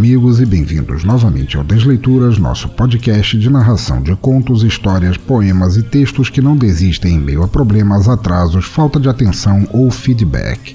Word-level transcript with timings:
Amigos, 0.00 0.40
e 0.40 0.46
bem-vindos 0.46 1.04
novamente 1.04 1.58
ao 1.58 1.62
Desleituras, 1.62 2.38
nosso 2.38 2.70
podcast 2.70 3.38
de 3.38 3.50
narração 3.50 4.00
de 4.00 4.16
contos, 4.16 4.62
histórias, 4.62 5.18
poemas 5.18 5.76
e 5.76 5.82
textos 5.82 6.30
que 6.30 6.40
não 6.40 6.56
desistem 6.56 7.16
em 7.16 7.18
meio 7.18 7.42
a 7.42 7.48
problemas, 7.48 8.08
atrasos, 8.08 8.64
falta 8.64 8.98
de 8.98 9.10
atenção 9.10 9.68
ou 9.70 9.90
feedback. 9.90 10.74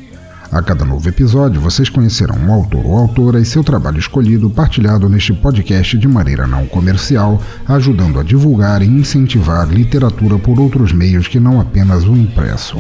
A 0.52 0.62
cada 0.62 0.86
novo 0.86 1.10
episódio, 1.10 1.60
vocês 1.60 1.90
conhecerão 1.90 2.38
um 2.38 2.54
autor 2.54 2.86
ou 2.86 2.96
autora 2.96 3.40
e 3.40 3.46
seu 3.46 3.64
trabalho 3.64 3.98
escolhido 3.98 4.48
partilhado 4.48 5.10
neste 5.10 5.34
podcast 5.34 5.98
de 5.98 6.08
maneira 6.08 6.46
não 6.46 6.68
comercial, 6.68 7.42
ajudando 7.68 8.20
a 8.20 8.24
divulgar 8.24 8.84
e 8.84 8.86
incentivar 8.86 9.68
literatura 9.68 10.38
por 10.38 10.60
outros 10.60 10.94
meios 10.94 11.28
que 11.28 11.40
não 11.40 11.60
apenas 11.60 12.04
o 12.04 12.16
impresso. 12.16 12.78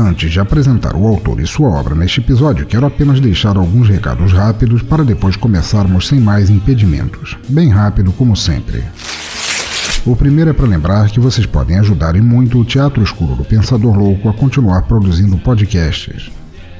Antes 0.00 0.30
de 0.30 0.38
apresentar 0.38 0.94
o 0.94 1.08
autor 1.08 1.40
e 1.40 1.46
sua 1.46 1.70
obra 1.70 1.92
neste 1.92 2.20
episódio, 2.20 2.64
quero 2.64 2.86
apenas 2.86 3.18
deixar 3.18 3.56
alguns 3.56 3.88
recados 3.88 4.32
rápidos 4.32 4.80
para 4.80 5.04
depois 5.04 5.34
começarmos 5.34 6.06
sem 6.06 6.20
mais 6.20 6.48
impedimentos. 6.48 7.36
Bem 7.48 7.68
rápido, 7.68 8.12
como 8.12 8.36
sempre. 8.36 8.84
O 10.06 10.14
primeiro 10.14 10.50
é 10.50 10.52
para 10.52 10.68
lembrar 10.68 11.10
que 11.10 11.18
vocês 11.18 11.46
podem 11.46 11.80
ajudar 11.80 12.14
e 12.14 12.20
muito 12.20 12.60
o 12.60 12.64
Teatro 12.64 13.02
Escuro 13.02 13.34
do 13.34 13.44
Pensador 13.44 13.98
Louco 13.98 14.28
a 14.28 14.32
continuar 14.32 14.82
produzindo 14.82 15.36
podcasts. 15.36 16.30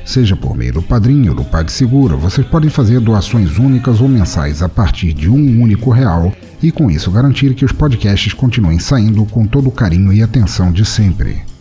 Seja 0.04 0.36
por 0.36 0.56
meio 0.56 0.74
do 0.74 0.82
Padrinho 0.82 1.32
ou 1.32 1.38
do 1.38 1.44
PagSeguro, 1.44 2.16
vocês 2.16 2.46
podem 2.46 2.70
fazer 2.70 3.00
doações 3.00 3.58
únicas 3.58 4.00
ou 4.00 4.08
mensais 4.08 4.62
a 4.62 4.68
partir 4.68 5.12
de 5.12 5.28
um 5.28 5.60
único 5.60 5.90
real 5.90 6.32
e 6.62 6.70
com 6.70 6.88
isso 6.88 7.10
garantir 7.10 7.52
que 7.54 7.64
os 7.64 7.72
podcasts 7.72 8.32
continuem 8.32 8.78
saindo 8.78 9.26
com 9.26 9.44
todo 9.44 9.68
o 9.68 9.72
carinho 9.72 10.12
e 10.12 10.22
atenção 10.22 10.70
de 10.70 10.84
sempre. 10.84 11.57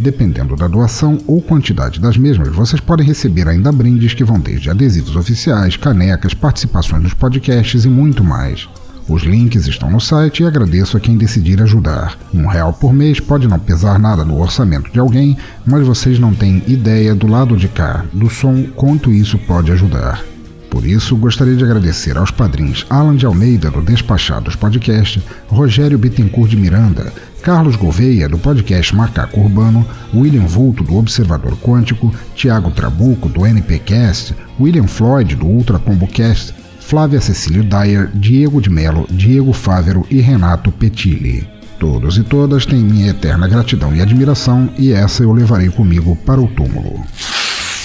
Dependendo 0.00 0.56
da 0.56 0.66
doação 0.66 1.18
ou 1.26 1.42
quantidade 1.42 2.00
das 2.00 2.16
mesmas, 2.16 2.48
vocês 2.48 2.80
podem 2.80 3.06
receber 3.06 3.46
ainda 3.46 3.70
brindes 3.70 4.14
que 4.14 4.24
vão 4.24 4.40
desde 4.40 4.70
adesivos 4.70 5.14
oficiais, 5.14 5.76
canecas, 5.76 6.32
participações 6.32 7.02
nos 7.02 7.12
podcasts 7.12 7.84
e 7.84 7.88
muito 7.88 8.24
mais. 8.24 8.66
Os 9.06 9.24
links 9.24 9.66
estão 9.66 9.90
no 9.90 10.00
site 10.00 10.42
e 10.42 10.46
agradeço 10.46 10.96
a 10.96 11.00
quem 11.00 11.18
decidir 11.18 11.60
ajudar. 11.60 12.16
Um 12.32 12.46
real 12.46 12.72
por 12.72 12.94
mês 12.94 13.20
pode 13.20 13.46
não 13.46 13.58
pesar 13.58 13.98
nada 13.98 14.24
no 14.24 14.40
orçamento 14.40 14.90
de 14.90 14.98
alguém, 14.98 15.36
mas 15.66 15.86
vocês 15.86 16.18
não 16.18 16.32
têm 16.32 16.62
ideia 16.66 17.14
do 17.14 17.26
lado 17.26 17.54
de 17.54 17.68
cá, 17.68 18.06
do 18.10 18.30
som, 18.30 18.68
quanto 18.74 19.12
isso 19.12 19.36
pode 19.36 19.70
ajudar. 19.70 20.24
Por 20.70 20.86
isso, 20.86 21.14
gostaria 21.16 21.56
de 21.56 21.64
agradecer 21.64 22.16
aos 22.16 22.30
padrinhos 22.30 22.86
Alan 22.88 23.16
de 23.16 23.26
Almeida, 23.26 23.70
do 23.70 23.82
Despachados 23.82 24.56
Podcast, 24.56 25.22
Rogério 25.48 25.98
Bittencourt 25.98 26.48
de 26.48 26.56
Miranda, 26.56 27.12
Carlos 27.42 27.74
Gouveia, 27.74 28.28
do 28.28 28.38
podcast 28.38 28.94
Macaco 28.94 29.40
Urbano, 29.40 29.86
William 30.14 30.46
Vulto, 30.46 30.84
do 30.84 30.96
Observador 30.96 31.56
Quântico, 31.58 32.14
Tiago 32.34 32.70
Trabuco, 32.70 33.28
do 33.28 33.46
NPcast, 33.46 34.34
William 34.58 34.86
Floyd, 34.86 35.34
do 35.34 35.46
Ultra 35.46 35.78
Combocast, 35.78 36.54
Flávia 36.80 37.20
Cecílio 37.20 37.64
Dyer, 37.64 38.10
Diego 38.14 38.60
de 38.60 38.68
Melo, 38.68 39.06
Diego 39.10 39.52
Fávero 39.52 40.06
e 40.10 40.20
Renato 40.20 40.70
Petilli. 40.70 41.48
Todos 41.78 42.18
e 42.18 42.22
todas 42.22 42.66
têm 42.66 42.80
minha 42.80 43.08
eterna 43.08 43.48
gratidão 43.48 43.94
e 43.96 44.02
admiração, 44.02 44.68
e 44.76 44.92
essa 44.92 45.22
eu 45.22 45.32
levarei 45.32 45.70
comigo 45.70 46.14
para 46.14 46.40
o 46.40 46.48
túmulo. 46.48 47.00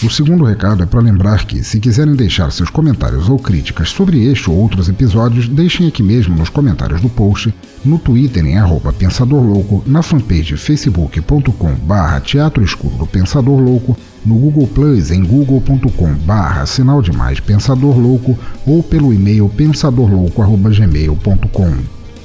O 0.04 0.10
segundo 0.10 0.44
recado 0.44 0.84
é 0.84 0.86
para 0.86 1.00
lembrar 1.00 1.46
que, 1.46 1.64
se 1.64 1.80
quiserem 1.80 2.16
deixar 2.16 2.52
seus 2.52 2.70
comentários 2.70 3.30
ou 3.30 3.40
críticas 3.40 3.88
sobre 3.90 4.26
este 4.26 4.50
ou 4.50 4.58
outros 4.58 4.90
episódios, 4.90 5.48
deixem 5.48 5.88
aqui 5.88 6.04
mesmo 6.04 6.36
nos 6.36 6.50
comentários 6.50 7.00
do 7.00 7.08
post, 7.08 7.56
no 7.84 7.98
Twitter 7.98 8.46
em 8.46 8.58
arroba 8.58 8.92
Pensador 8.92 9.42
Louco, 9.42 9.82
na 9.88 10.04
fanpage 10.04 10.58
facebook.com 10.58 11.76
barra 11.76 12.20
Teatro 12.20 12.62
Escuro 12.62 12.98
do 12.98 13.08
Pensador 13.08 13.58
Louco, 13.58 13.98
no 14.26 14.36
Google 14.36 14.68
Plus 14.68 15.12
em 15.12 15.24
google.com 15.24 16.14
barra 16.26 16.66
Sinal 16.66 17.02
Demais 17.02 17.40
Pensador 17.40 17.98
Louco 17.98 18.38
ou 18.66 18.84
pelo 18.84 19.14
e-mail 19.14 19.48
pensadorlouco.gmail.com. 19.48 21.74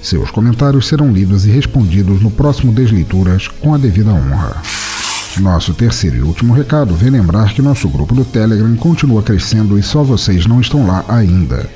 Seus 0.02 0.28
comentários 0.30 0.88
serão 0.88 1.12
lidos 1.12 1.46
e 1.46 1.50
respondidos 1.50 2.20
no 2.20 2.32
próximo 2.32 2.72
Desleituras 2.72 3.46
com 3.46 3.72
a 3.74 3.78
devida 3.78 4.12
honra. 4.12 4.60
Nosso 5.38 5.72
terceiro 5.72 6.16
e 6.16 6.22
último 6.22 6.52
recado 6.52 6.94
vem 6.94 7.10
lembrar 7.10 7.54
que 7.54 7.62
nosso 7.62 7.88
grupo 7.88 8.14
do 8.14 8.24
Telegram 8.24 8.74
continua 8.76 9.22
crescendo 9.22 9.78
e 9.78 9.82
só 9.82 10.02
vocês 10.02 10.44
não 10.44 10.60
estão 10.60 10.86
lá 10.86 11.04
ainda. 11.08 11.68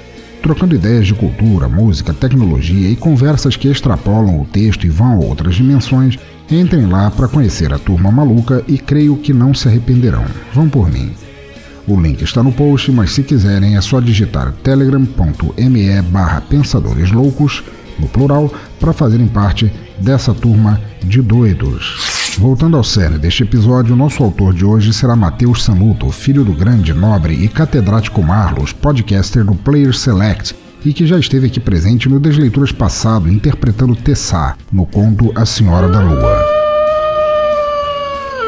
Trocando 0.42 0.74
ideias 0.74 1.06
de 1.06 1.14
cultura, 1.14 1.68
música, 1.68 2.12
tecnologia 2.12 2.90
e 2.90 2.96
conversas 2.96 3.56
que 3.56 3.68
extrapolam 3.68 4.40
o 4.40 4.44
texto 4.44 4.86
e 4.86 4.90
vão 4.90 5.12
a 5.12 5.16
outras 5.16 5.54
dimensões, 5.54 6.18
entrem 6.50 6.86
lá 6.86 7.10
para 7.10 7.28
conhecer 7.28 7.72
a 7.72 7.78
turma 7.78 8.10
maluca 8.10 8.62
e 8.66 8.76
creio 8.76 9.16
que 9.16 9.32
não 9.32 9.54
se 9.54 9.68
arrependerão. 9.68 10.24
Vão 10.52 10.68
por 10.68 10.90
mim. 10.90 11.12
O 11.86 11.98
link 11.98 12.22
está 12.22 12.42
no 12.42 12.52
post, 12.52 12.90
mas 12.90 13.12
se 13.12 13.22
quiserem 13.22 13.76
é 13.76 13.80
só 13.80 14.00
digitar 14.00 14.52
telegram.me 14.62 16.02
barra 16.02 16.40
pensadores 16.40 17.10
loucos, 17.10 17.62
no 17.98 18.08
plural, 18.08 18.52
para 18.78 18.92
fazerem 18.92 19.26
parte 19.26 19.72
dessa 19.98 20.34
turma 20.34 20.80
de 21.02 21.20
doidos. 21.22 22.14
Voltando 22.38 22.76
ao 22.76 22.82
cerne 22.82 23.18
deste 23.18 23.44
episódio, 23.44 23.94
nosso 23.94 24.22
autor 24.22 24.52
de 24.52 24.64
hoje 24.64 24.92
será 24.92 25.14
Matheus 25.14 25.62
Sanuto, 25.62 26.10
filho 26.10 26.44
do 26.44 26.52
grande, 26.52 26.92
nobre 26.92 27.34
e 27.34 27.48
catedrático 27.48 28.22
Marlos, 28.22 28.72
podcaster 28.72 29.44
do 29.44 29.54
Player 29.54 29.94
Select, 29.94 30.54
e 30.84 30.92
que 30.92 31.06
já 31.06 31.18
esteve 31.18 31.46
aqui 31.46 31.60
presente 31.60 32.08
no 32.08 32.18
Desleituras 32.20 32.72
passado, 32.72 33.30
interpretando 33.30 33.96
Tessá, 33.96 34.56
no 34.70 34.84
conto 34.84 35.32
A 35.34 35.46
Senhora 35.46 35.88
da 35.88 36.00
Lua. 36.00 36.64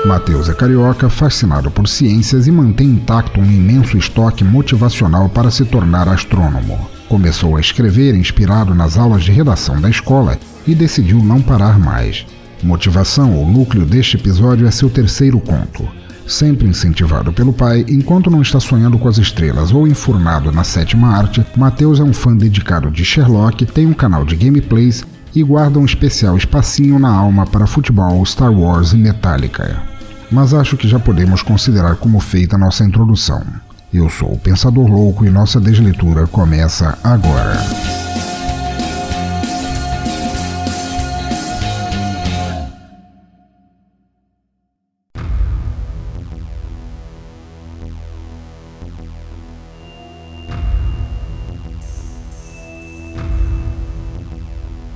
Matheus 0.04 0.48
é 0.48 0.54
carioca, 0.54 1.08
fascinado 1.08 1.70
por 1.70 1.88
ciências 1.88 2.46
e 2.46 2.52
mantém 2.52 2.88
intacto 2.88 3.40
um 3.40 3.44
imenso 3.44 3.96
estoque 3.96 4.44
motivacional 4.44 5.28
para 5.28 5.50
se 5.50 5.64
tornar 5.64 6.08
astrônomo. 6.08 6.95
Começou 7.09 7.56
a 7.56 7.61
escrever 7.61 8.15
inspirado 8.17 8.75
nas 8.75 8.99
aulas 8.99 9.22
de 9.22 9.31
redação 9.31 9.81
da 9.81 9.89
escola 9.89 10.39
e 10.67 10.75
decidiu 10.75 11.22
não 11.22 11.41
parar 11.41 11.78
mais. 11.78 12.27
Motivação 12.62 13.34
ou 13.37 13.49
núcleo 13.49 13.84
deste 13.84 14.17
episódio 14.17 14.67
é 14.67 14.71
seu 14.71 14.91
terceiro 14.91 15.39
conto. 15.39 15.89
Sempre 16.27 16.67
incentivado 16.67 17.33
pelo 17.33 17.53
pai, 17.53 17.87
enquanto 17.89 18.28
não 18.28 18.43
está 18.43 18.59
sonhando 18.59 18.99
com 18.99 19.06
as 19.06 19.19
estrelas 19.19 19.72
ou 19.72 19.87
enfurnado 19.87 20.50
na 20.50 20.65
sétima 20.65 21.17
arte, 21.17 21.47
Matheus 21.56 22.00
é 22.00 22.03
um 22.03 22.12
fã 22.12 22.37
dedicado 22.37 22.91
de 22.91 23.05
Sherlock, 23.05 23.65
tem 23.67 23.87
um 23.87 23.94
canal 23.94 24.25
de 24.25 24.34
gameplays 24.34 25.05
e 25.33 25.44
guarda 25.44 25.78
um 25.78 25.84
especial 25.84 26.37
espacinho 26.37 26.99
na 26.99 27.11
alma 27.11 27.47
para 27.47 27.69
futebol, 27.69 28.25
Star 28.27 28.53
Wars 28.53 28.93
e 28.93 28.97
Metallica. 28.97 29.81
Mas 30.28 30.53
acho 30.53 30.77
que 30.77 30.88
já 30.88 30.99
podemos 30.99 31.43
considerar 31.43 31.94
como 31.94 32.19
feita 32.19 32.59
nossa 32.59 32.83
introdução. 32.84 33.44
Eu 33.92 34.10
sou 34.10 34.32
o 34.32 34.38
Pensador 34.38 34.86
Louco 34.88 35.24
e 35.24 35.30
nossa 35.30 35.60
desleitura 35.60 36.26
começa 36.26 36.98
agora. 37.02 37.56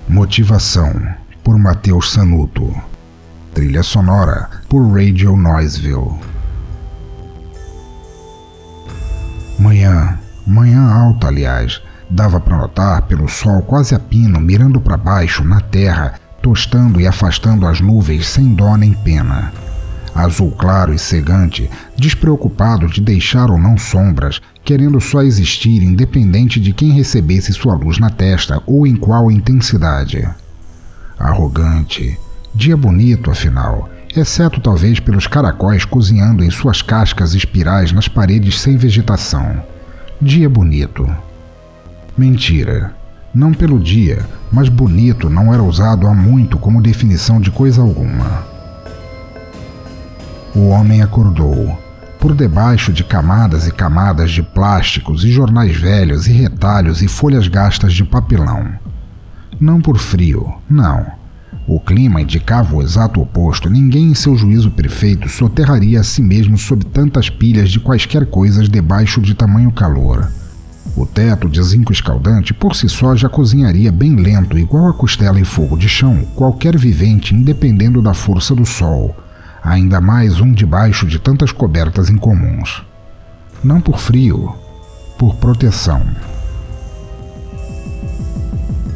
Motivação, 0.08 0.92
por 1.42 1.58
Matheus 1.58 2.12
Sanuto. 2.12 2.74
Trilha 3.54 3.82
sonora, 3.82 4.50
por 4.68 4.92
Radio 4.92 5.36
Noiseville. 5.36 6.29
Manhã, 9.60 10.18
manhã 10.46 10.90
alta, 10.90 11.26
aliás, 11.26 11.82
dava 12.08 12.40
para 12.40 12.56
notar 12.56 13.02
pelo 13.02 13.28
sol 13.28 13.60
quase 13.60 13.94
a 13.94 13.98
pino 13.98 14.40
mirando 14.40 14.80
para 14.80 14.96
baixo 14.96 15.44
na 15.44 15.60
terra, 15.60 16.14
tostando 16.40 16.98
e 16.98 17.06
afastando 17.06 17.66
as 17.66 17.78
nuvens 17.78 18.26
sem 18.26 18.54
dó 18.54 18.74
nem 18.74 18.94
pena. 18.94 19.52
Azul 20.14 20.50
claro 20.52 20.94
e 20.94 20.98
cegante, 20.98 21.68
despreocupado 21.94 22.86
de 22.86 23.02
deixar 23.02 23.50
ou 23.50 23.58
não 23.58 23.76
sombras, 23.76 24.40
querendo 24.64 24.98
só 24.98 25.20
existir 25.20 25.82
independente 25.82 26.58
de 26.58 26.72
quem 26.72 26.92
recebesse 26.92 27.52
sua 27.52 27.74
luz 27.74 27.98
na 27.98 28.08
testa 28.08 28.62
ou 28.64 28.86
em 28.86 28.96
qual 28.96 29.30
intensidade. 29.30 30.26
Arrogante. 31.18 32.18
Dia 32.54 32.78
bonito, 32.78 33.30
afinal, 33.30 33.89
exceto 34.16 34.60
talvez 34.60 34.98
pelos 34.98 35.26
caracóis 35.26 35.84
cozinhando 35.84 36.42
em 36.42 36.50
suas 36.50 36.82
cascas 36.82 37.34
espirais 37.34 37.92
nas 37.92 38.08
paredes 38.08 38.60
sem 38.60 38.76
vegetação. 38.76 39.62
Dia 40.20 40.48
bonito. 40.48 41.08
Mentira. 42.16 42.94
Não 43.32 43.52
pelo 43.52 43.78
dia, 43.78 44.26
mas 44.50 44.68
bonito 44.68 45.30
não 45.30 45.54
era 45.54 45.62
usado 45.62 46.08
há 46.08 46.14
muito 46.14 46.58
como 46.58 46.82
definição 46.82 47.40
de 47.40 47.50
coisa 47.50 47.80
alguma. 47.80 48.44
O 50.54 50.68
homem 50.68 51.00
acordou. 51.00 51.78
Por 52.18 52.34
debaixo 52.34 52.92
de 52.92 53.04
camadas 53.04 53.66
e 53.66 53.70
camadas 53.70 54.30
de 54.32 54.42
plásticos 54.42 55.24
e 55.24 55.30
jornais 55.30 55.76
velhos 55.76 56.26
e 56.26 56.32
retalhos 56.32 57.00
e 57.00 57.08
folhas 57.08 57.46
gastas 57.46 57.94
de 57.94 58.04
papelão. 58.04 58.72
Não 59.60 59.80
por 59.80 59.96
frio, 59.96 60.54
não. 60.68 61.19
O 61.72 61.78
clima 61.78 62.20
indicava 62.20 62.74
o 62.74 62.82
exato 62.82 63.22
oposto. 63.22 63.70
Ninguém 63.70 64.10
em 64.10 64.14
seu 64.14 64.36
juízo 64.36 64.72
perfeito 64.72 65.28
soterraria 65.28 66.00
a 66.00 66.02
si 66.02 66.20
mesmo 66.20 66.58
sob 66.58 66.84
tantas 66.84 67.30
pilhas 67.30 67.70
de 67.70 67.78
quaisquer 67.78 68.26
coisas 68.26 68.68
debaixo 68.68 69.20
de 69.20 69.34
tamanho 69.34 69.70
calor. 69.70 70.28
O 70.96 71.06
teto 71.06 71.48
de 71.48 71.62
zinco 71.62 71.92
escaldante 71.92 72.52
por 72.52 72.74
si 72.74 72.88
só 72.88 73.14
já 73.14 73.28
cozinharia 73.28 73.92
bem 73.92 74.16
lento, 74.16 74.58
igual 74.58 74.88
a 74.88 74.92
costela 74.92 75.38
em 75.38 75.44
fogo 75.44 75.78
de 75.78 75.88
chão, 75.88 76.24
qualquer 76.34 76.76
vivente, 76.76 77.36
independendo 77.36 78.02
da 78.02 78.14
força 78.14 78.52
do 78.52 78.66
sol 78.66 79.14
ainda 79.62 80.00
mais 80.00 80.40
um 80.40 80.52
debaixo 80.52 81.06
de 81.06 81.18
tantas 81.18 81.52
cobertas 81.52 82.08
incomuns. 82.08 82.82
Não 83.62 83.80
por 83.80 83.98
frio, 83.98 84.54
por 85.16 85.36
proteção. 85.36 86.02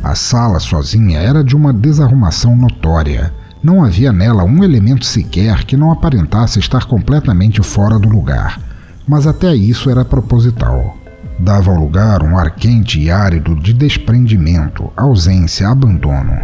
A 0.05 0.15
sala 0.15 0.61
sozinha 0.61 1.19
era 1.19 1.43
de 1.43 1.57
uma 1.57 1.73
desarrumação 1.73 2.55
notória. 2.55 3.33
Não 3.63 3.83
havia 3.83 4.13
nela 4.13 4.45
um 4.45 4.63
elemento 4.63 5.07
sequer 5.07 5.65
que 5.65 5.79
não 5.79 5.91
aparentasse 5.91 6.59
estar 6.59 6.85
completamente 6.85 7.63
fora 7.63 7.99
do 7.99 8.11
lugar, 8.11 8.61
mas 9.09 9.27
até 9.27 9.55
isso 9.55 9.89
era 9.89 10.05
proposital. 10.05 10.95
Dava 11.39 11.71
ao 11.71 11.79
lugar 11.79 12.23
um 12.23 12.37
ar 12.37 12.51
quente 12.51 13.01
e 13.01 13.11
árido 13.11 13.57
de 13.57 13.73
desprendimento, 13.73 14.93
ausência, 14.95 15.71
abandono. 15.71 16.39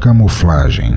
Camuflagem 0.00 0.96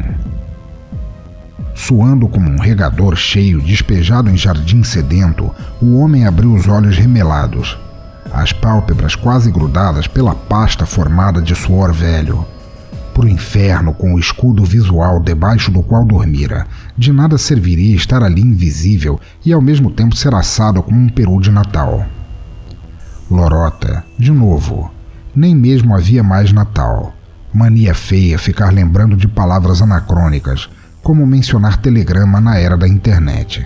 Suando 1.74 2.28
como 2.28 2.52
um 2.52 2.60
regador 2.60 3.16
cheio 3.16 3.60
despejado 3.60 4.30
em 4.30 4.38
jardim 4.38 4.84
sedento, 4.84 5.50
o 5.82 5.98
homem 5.98 6.28
abriu 6.28 6.54
os 6.54 6.68
olhos 6.68 6.96
remelados, 6.96 7.76
as 8.34 8.52
pálpebras 8.52 9.16
quase 9.16 9.52
grudadas 9.52 10.08
pela 10.08 10.34
pasta 10.34 10.86
formada 10.86 11.40
de 11.40 11.56
suor 11.56 11.94
velho. 11.94 12.46
Pro 13.14 13.28
inferno 13.28 13.94
com 13.94 14.16
o 14.16 14.20
escudo 14.20 14.66
visual 14.66 15.20
debaixo 15.20 15.70
do 15.70 15.84
qual 15.84 16.04
dormira, 16.04 16.66
de 16.98 17.14
nada 17.14 17.38
serviria 17.38 17.96
estar 17.96 18.24
ali 18.24 18.42
invisível 18.42 19.20
e 19.46 19.54
ao 19.54 19.62
mesmo 19.62 19.92
tempo 19.92 20.16
ser 20.16 20.34
assado 20.34 20.82
como 20.82 21.00
um 21.00 21.08
peru 21.08 21.40
de 21.40 21.52
Natal. 21.52 22.06
Lorota, 23.30 24.04
de 24.18 24.32
novo. 24.32 24.92
Nem 25.36 25.56
mesmo 25.56 25.96
havia 25.96 26.24
mais 26.24 26.52
Natal. 26.52 27.14
Mania 27.54 27.94
feia 27.94 28.40
ficar 28.40 28.74
lembrando 28.74 29.16
de 29.16 29.28
palavras 29.28 29.80
anacrônicas 29.80 30.68
como 31.04 31.28
mencionar 31.28 31.78
telegrama 31.78 32.42
na 32.42 32.58
era 32.58 32.76
da 32.76 32.88
internet. 32.88 33.64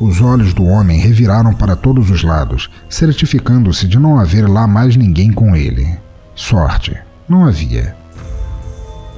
Os 0.00 0.20
olhos 0.20 0.54
do 0.54 0.64
homem 0.64 1.00
reviraram 1.00 1.52
para 1.52 1.74
todos 1.74 2.08
os 2.10 2.22
lados, 2.22 2.70
certificando-se 2.88 3.88
de 3.88 3.98
não 3.98 4.18
haver 4.18 4.48
lá 4.48 4.64
mais 4.64 4.96
ninguém 4.96 5.32
com 5.32 5.56
ele. 5.56 5.88
Sorte, 6.36 6.96
não 7.28 7.44
havia. 7.44 7.96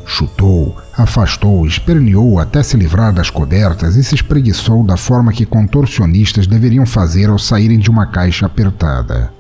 Chutou, 0.06 0.74
afastou, 0.96 1.66
esperneou 1.66 2.40
até 2.40 2.62
se 2.62 2.78
livrar 2.78 3.12
das 3.12 3.28
cobertas 3.28 3.94
e 3.94 4.02
se 4.02 4.14
espreguiçou 4.14 4.82
da 4.82 4.96
forma 4.96 5.32
que 5.32 5.44
contorcionistas 5.44 6.46
deveriam 6.46 6.86
fazer 6.86 7.28
ao 7.28 7.38
saírem 7.38 7.78
de 7.78 7.90
uma 7.90 8.06
caixa 8.06 8.46
apertada. 8.46 9.30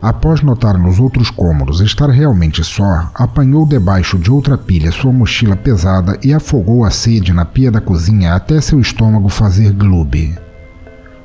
Após 0.00 0.40
notar 0.40 0.78
nos 0.78 1.00
outros 1.00 1.30
cômodos 1.30 1.80
estar 1.80 2.08
realmente 2.10 2.62
só, 2.62 3.10
apanhou 3.12 3.66
debaixo 3.66 4.16
de 4.18 4.30
outra 4.30 4.56
pilha 4.56 4.92
sua 4.92 5.12
mochila 5.12 5.56
pesada 5.56 6.16
e 6.22 6.32
afogou 6.32 6.84
a 6.84 6.90
sede 6.90 7.32
na 7.32 7.44
pia 7.44 7.72
da 7.72 7.80
cozinha 7.80 8.34
até 8.34 8.60
seu 8.60 8.80
estômago 8.80 9.28
fazer 9.28 9.72
gloob. 9.72 10.45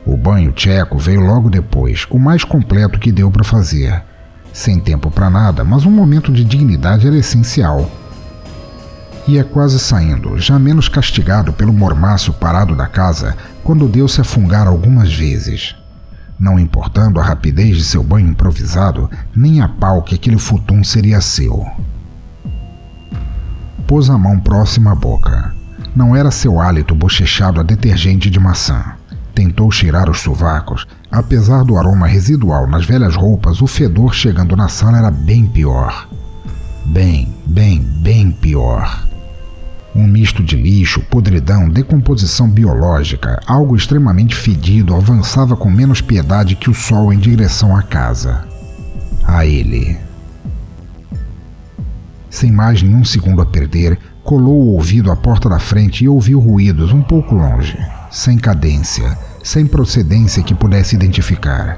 O 0.06 0.18
banho 0.18 0.51
tcheco 0.51 0.98
veio 0.98 1.21
logo 1.21 1.50
depois, 1.50 2.06
o 2.09 2.18
mais 2.18 2.44
completo 2.44 3.00
que 3.00 3.12
deu 3.12 3.30
para 3.30 3.44
fazer. 3.44 4.03
Sem 4.51 4.80
tempo 4.80 5.09
para 5.09 5.30
nada, 5.30 5.63
mas 5.63 5.86
um 5.86 5.92
momento 5.92 6.31
de 6.31 6.44
dignidade 6.44 7.07
era 7.07 7.18
essencial. 7.18 7.89
Ia 9.27 9.44
quase 9.44 9.80
saindo, 9.80 10.38
já 10.39 10.57
menos 10.57 10.89
castigado 10.89 11.53
pelo 11.53 11.71
mormaço 11.71 12.33
parado 12.33 12.75
da 12.75 12.88
casa, 12.88 13.38
quando 13.63 13.88
deu-se 13.88 14.19
a 14.19 14.24
fungar 14.24 14.68
algumas 14.68 15.13
vezes 15.13 15.75
não 16.42 16.57
importando 16.57 17.19
a 17.19 17.24
rapidez 17.24 17.77
de 17.77 17.83
seu 17.83 18.01
banho 18.01 18.30
improvisado, 18.30 19.07
nem 19.36 19.62
a 19.62 19.69
pau 19.69 20.01
que 20.01 20.15
aquele 20.15 20.39
futum 20.39 20.83
seria 20.83 21.21
seu. 21.21 21.63
Pôs 23.86 24.09
a 24.09 24.18
mão 24.18 24.39
próxima 24.39 24.94
à 24.94 24.95
boca. 24.95 25.54
Não 25.95 26.15
era 26.15 26.31
seu 26.31 26.59
hálito 26.59 26.95
bochechado 26.95 27.59
a 27.59 27.63
detergente 27.63 28.27
de 28.27 28.39
maçã. 28.39 28.95
Tentou 29.33 29.72
cheirar 29.72 30.10
os 30.10 30.19
sovacos. 30.19 30.88
Apesar 31.10 31.63
do 31.63 31.78
aroma 31.78 32.07
residual 32.07 32.68
nas 32.68 32.86
velhas 32.86 33.16
roupas, 33.16 33.62
o 33.62 33.68
fedor 33.68 34.13
chegando 34.13 34.56
na 34.56 34.68
sala 34.68 34.98
era 34.98 35.12
bem 35.12 35.45
pior. 35.45 36.07
Bem, 36.86 37.33
bem, 37.45 37.80
bem 37.80 38.31
pior. 38.31 39.07
Um 39.94 40.07
misto 40.07 40.42
de 40.42 40.56
lixo, 40.56 41.01
podridão, 41.01 41.69
decomposição 41.69 42.50
biológica, 42.50 43.42
algo 43.45 43.75
extremamente 43.75 44.36
fedido 44.36 44.95
avançava 44.95 45.56
com 45.56 45.69
menos 45.69 46.00
piedade 46.00 46.56
que 46.56 46.69
o 46.69 46.74
sol 46.74 47.12
em 47.12 47.19
direção 47.19 47.75
à 47.75 47.83
casa. 47.83 48.48
A 49.25 49.45
ele. 49.45 49.98
Sem 52.30 52.51
mais 52.51 52.81
nenhum 52.81 53.04
segundo 53.04 53.42
a 53.42 53.45
perder, 53.45 54.00
colou 54.31 54.62
o 54.62 54.75
ouvido 54.75 55.12
à 55.12 55.16
porta 55.18 55.50
da 55.50 55.60
frente 55.60 56.06
e 56.06 56.07
ouviu 56.07 56.39
ruídos 56.39 56.94
um 56.94 57.01
pouco 57.01 57.36
longe, 57.36 57.78
sem 58.10 58.38
cadência, 58.38 59.18
sem 59.44 59.66
procedência 59.66 60.42
que 60.42 60.56
pudesse 60.56 60.95
identificar. 60.95 61.78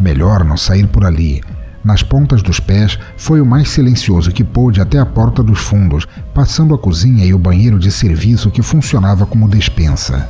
Melhor 0.00 0.42
não 0.42 0.56
sair 0.56 0.86
por 0.86 1.04
ali, 1.04 1.42
nas 1.84 2.02
pontas 2.02 2.42
dos 2.42 2.58
pés, 2.58 2.98
foi 3.18 3.38
o 3.38 3.44
mais 3.44 3.68
silencioso 3.68 4.32
que 4.32 4.42
pôde 4.42 4.80
até 4.80 4.98
a 4.98 5.04
porta 5.04 5.42
dos 5.42 5.58
fundos, 5.58 6.06
passando 6.32 6.74
a 6.74 6.78
cozinha 6.78 7.26
e 7.26 7.34
o 7.34 7.38
banheiro 7.38 7.78
de 7.78 7.92
serviço 7.92 8.50
que 8.50 8.62
funcionava 8.62 9.26
como 9.26 9.46
despensa. 9.46 10.26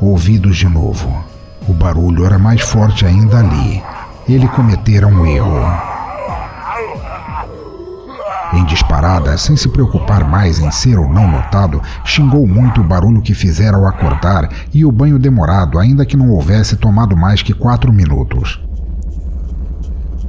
Ouvidos 0.00 0.56
de 0.56 0.68
novo. 0.68 1.24
O 1.66 1.72
barulho 1.72 2.24
era 2.24 2.38
mais 2.38 2.60
forte 2.60 3.04
ainda 3.04 3.40
ali. 3.40 3.82
Ele 4.28 4.46
cometera 4.46 5.08
um 5.08 5.26
erro. 5.26 5.93
Em 8.54 8.64
disparada, 8.64 9.36
sem 9.36 9.56
se 9.56 9.68
preocupar 9.68 10.28
mais 10.28 10.60
em 10.60 10.70
ser 10.70 10.96
ou 10.96 11.08
não 11.08 11.28
notado, 11.28 11.82
xingou 12.04 12.46
muito 12.46 12.80
o 12.80 12.84
barulho 12.84 13.20
que 13.20 13.34
fizera 13.34 13.76
ao 13.76 13.86
acordar 13.86 14.48
e 14.72 14.84
o 14.84 14.92
banho 14.92 15.18
demorado, 15.18 15.76
ainda 15.76 16.06
que 16.06 16.16
não 16.16 16.30
houvesse 16.30 16.76
tomado 16.76 17.16
mais 17.16 17.42
que 17.42 17.52
quatro 17.52 17.92
minutos. 17.92 18.60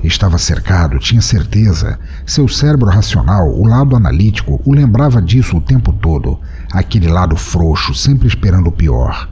Estava 0.03 0.39
cercado, 0.39 0.97
tinha 0.97 1.21
certeza. 1.21 1.99
Seu 2.25 2.47
cérebro 2.47 2.89
racional, 2.89 3.47
o 3.49 3.65
lado 3.65 3.95
analítico, 3.95 4.59
o 4.65 4.73
lembrava 4.73 5.21
disso 5.21 5.57
o 5.57 5.61
tempo 5.61 5.93
todo. 5.93 6.39
Aquele 6.71 7.07
lado 7.07 7.35
frouxo, 7.35 7.93
sempre 7.93 8.27
esperando 8.27 8.67
o 8.67 8.71
pior. 8.71 9.29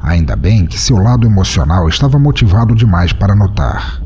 Ainda 0.00 0.36
bem 0.36 0.66
que 0.66 0.80
seu 0.80 0.96
lado 0.98 1.26
emocional 1.26 1.88
estava 1.88 2.18
motivado 2.18 2.74
demais 2.74 3.12
para 3.12 3.34
notar. 3.34 4.00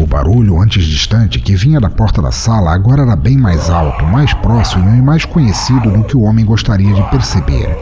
O 0.00 0.06
barulho 0.06 0.60
antes 0.60 0.84
distante 0.84 1.40
que 1.40 1.56
vinha 1.56 1.80
da 1.80 1.90
porta 1.90 2.22
da 2.22 2.30
sala 2.30 2.72
agora 2.72 3.02
era 3.02 3.16
bem 3.16 3.36
mais 3.36 3.68
alto, 3.68 4.04
mais 4.04 4.32
próximo 4.32 4.88
e 4.94 5.02
mais 5.02 5.24
conhecido 5.24 5.90
do 5.90 6.04
que 6.04 6.16
o 6.16 6.22
homem 6.22 6.44
gostaria 6.44 6.94
de 6.94 7.02
perceber. 7.10 7.76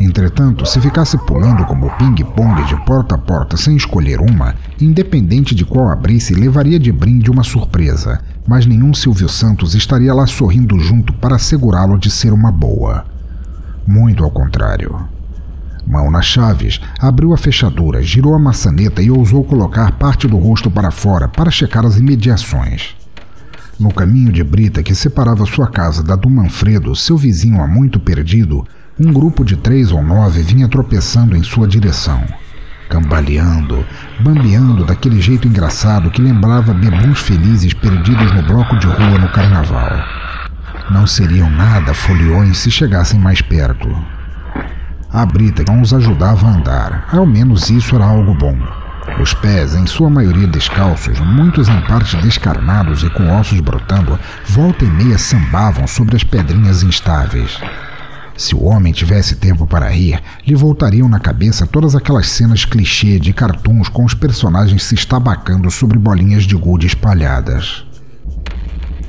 Entretanto, 0.00 0.64
se 0.64 0.80
ficasse 0.80 1.18
pulando 1.18 1.66
como 1.66 1.90
ping-pong 1.98 2.64
de 2.64 2.76
porta 2.84 3.14
a 3.14 3.18
porta 3.18 3.58
sem 3.58 3.76
escolher 3.76 4.20
uma, 4.20 4.54
independente 4.80 5.54
de 5.54 5.66
qual 5.66 5.90
abrisse, 5.90 6.34
levaria 6.34 6.78
de 6.78 6.90
brinde 6.90 7.30
uma 7.30 7.42
surpresa, 7.42 8.20
mas 8.46 8.64
nenhum 8.64 8.94
Silvio 8.94 9.28
Santos 9.28 9.74
estaria 9.74 10.14
lá 10.14 10.26
sorrindo 10.26 10.78
junto 10.78 11.12
para 11.12 11.36
assegurá-lo 11.36 11.98
de 11.98 12.10
ser 12.10 12.32
uma 12.32 12.50
boa. 12.50 13.04
Muito 13.86 14.24
ao 14.24 14.30
contrário. 14.30 15.15
Mão 15.86 16.10
nas 16.10 16.26
chaves, 16.26 16.80
abriu 16.98 17.32
a 17.32 17.38
fechadura, 17.38 18.02
girou 18.02 18.34
a 18.34 18.38
maçaneta 18.38 19.00
e 19.00 19.10
ousou 19.10 19.44
colocar 19.44 19.92
parte 19.92 20.26
do 20.26 20.36
rosto 20.36 20.68
para 20.68 20.90
fora 20.90 21.28
para 21.28 21.50
checar 21.50 21.86
as 21.86 21.96
imediações. 21.96 22.96
No 23.78 23.92
caminho 23.92 24.32
de 24.32 24.42
brita 24.42 24.82
que 24.82 24.94
separava 24.94 25.46
sua 25.46 25.68
casa 25.68 26.02
da 26.02 26.16
do 26.16 26.28
Manfredo, 26.28 26.96
seu 26.96 27.16
vizinho 27.16 27.60
há 27.62 27.68
muito 27.68 28.00
perdido, 28.00 28.66
um 28.98 29.12
grupo 29.12 29.44
de 29.44 29.54
três 29.54 29.92
ou 29.92 30.02
nove 30.02 30.42
vinha 30.42 30.66
tropeçando 30.66 31.36
em 31.36 31.42
sua 31.42 31.68
direção, 31.68 32.24
cambaleando, 32.88 33.84
bambeando 34.18 34.84
daquele 34.84 35.20
jeito 35.20 35.46
engraçado 35.46 36.10
que 36.10 36.22
lembrava 36.22 36.72
bebuns 36.72 37.20
felizes 37.20 37.74
perdidos 37.74 38.32
no 38.32 38.42
bloco 38.42 38.76
de 38.78 38.86
rua 38.86 39.18
no 39.18 39.30
carnaval. 39.30 39.92
Não 40.90 41.06
seriam 41.06 41.50
nada 41.50 41.92
foliões 41.92 42.58
se 42.58 42.70
chegassem 42.70 43.20
mais 43.20 43.42
perto. 43.42 44.15
A 45.12 45.24
brita 45.24 45.62
não 45.66 45.80
os 45.80 45.94
ajudava 45.94 46.46
a 46.46 46.50
andar, 46.50 47.08
ao 47.12 47.24
menos 47.24 47.70
isso 47.70 47.94
era 47.94 48.04
algo 48.04 48.34
bom. 48.34 48.56
Os 49.20 49.32
pés, 49.32 49.74
em 49.74 49.86
sua 49.86 50.10
maioria 50.10 50.46
descalços, 50.46 51.18
muitos 51.20 51.68
em 51.68 51.80
parte 51.82 52.16
descarnados 52.18 53.02
e 53.02 53.10
com 53.10 53.30
ossos 53.38 53.60
brotando, 53.60 54.18
volta 54.48 54.84
e 54.84 54.90
meia 54.90 55.16
sambavam 55.16 55.86
sobre 55.86 56.16
as 56.16 56.24
pedrinhas 56.24 56.82
instáveis. 56.82 57.58
Se 58.36 58.54
o 58.54 58.64
homem 58.64 58.92
tivesse 58.92 59.36
tempo 59.36 59.66
para 59.66 59.88
rir, 59.88 60.20
lhe 60.46 60.54
voltariam 60.54 61.08
na 61.08 61.18
cabeça 61.18 61.66
todas 61.66 61.94
aquelas 61.94 62.28
cenas 62.28 62.66
clichê 62.66 63.18
de 63.18 63.32
cartoons 63.32 63.88
com 63.88 64.04
os 64.04 64.12
personagens 64.12 64.82
se 64.84 64.94
estabacando 64.94 65.70
sobre 65.70 65.98
bolinhas 65.98 66.44
de 66.44 66.54
gude 66.54 66.86
espalhadas. 66.86 67.86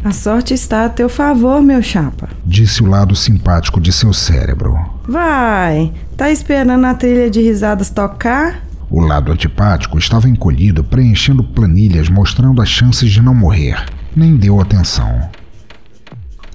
A 0.03 0.11
sorte 0.11 0.53
está 0.53 0.85
a 0.85 0.89
teu 0.89 1.09
favor, 1.09 1.61
meu 1.61 1.81
chapa, 1.81 2.29
disse 2.45 2.83
o 2.83 2.85
lado 2.85 3.15
simpático 3.15 3.81
de 3.81 3.91
seu 3.91 4.13
cérebro. 4.13 4.77
Vai, 5.07 5.91
tá 6.15 6.31
esperando 6.31 6.85
a 6.85 6.93
trilha 6.93 7.29
de 7.29 7.41
risadas 7.41 7.89
tocar? 7.89 8.63
O 8.89 9.01
lado 9.01 9.31
antipático 9.31 9.97
estava 9.97 10.29
encolhido, 10.29 10.83
preenchendo 10.83 11.43
planilhas 11.43 12.07
mostrando 12.09 12.61
as 12.61 12.69
chances 12.69 13.11
de 13.11 13.21
não 13.21 13.35
morrer. 13.35 13.83
Nem 14.15 14.37
deu 14.37 14.61
atenção. 14.61 15.29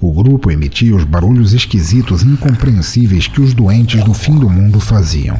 O 0.01 0.11
grupo 0.11 0.51
emitia 0.51 0.95
os 0.95 1.03
barulhos 1.03 1.53
esquisitos 1.53 2.23
e 2.23 2.27
incompreensíveis 2.27 3.27
que 3.27 3.39
os 3.39 3.53
doentes 3.53 4.03
do 4.03 4.13
fim 4.13 4.37
do 4.37 4.49
mundo 4.49 4.79
faziam. 4.79 5.37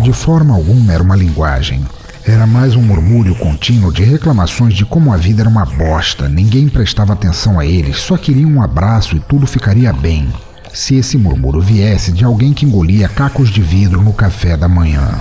De 0.00 0.12
forma 0.12 0.54
alguma 0.54 0.92
era 0.92 1.02
uma 1.02 1.16
linguagem. 1.16 1.84
Era 2.24 2.46
mais 2.46 2.76
um 2.76 2.82
murmúrio 2.82 3.34
contínuo 3.34 3.92
de 3.92 4.04
reclamações 4.04 4.74
de 4.74 4.84
como 4.84 5.12
a 5.12 5.16
vida 5.16 5.42
era 5.42 5.48
uma 5.48 5.64
bosta, 5.64 6.28
ninguém 6.28 6.68
prestava 6.68 7.14
atenção 7.14 7.58
a 7.58 7.64
eles, 7.64 7.96
só 7.96 8.16
queriam 8.16 8.50
um 8.50 8.62
abraço 8.62 9.16
e 9.16 9.20
tudo 9.20 9.46
ficaria 9.46 9.92
bem. 9.92 10.28
Se 10.72 10.96
esse 10.96 11.16
murmúrio 11.16 11.60
viesse 11.60 12.12
de 12.12 12.24
alguém 12.24 12.52
que 12.52 12.66
engolia 12.66 13.08
cacos 13.08 13.48
de 13.48 13.62
vidro 13.62 14.02
no 14.02 14.12
café 14.12 14.56
da 14.56 14.68
manhã. 14.68 15.18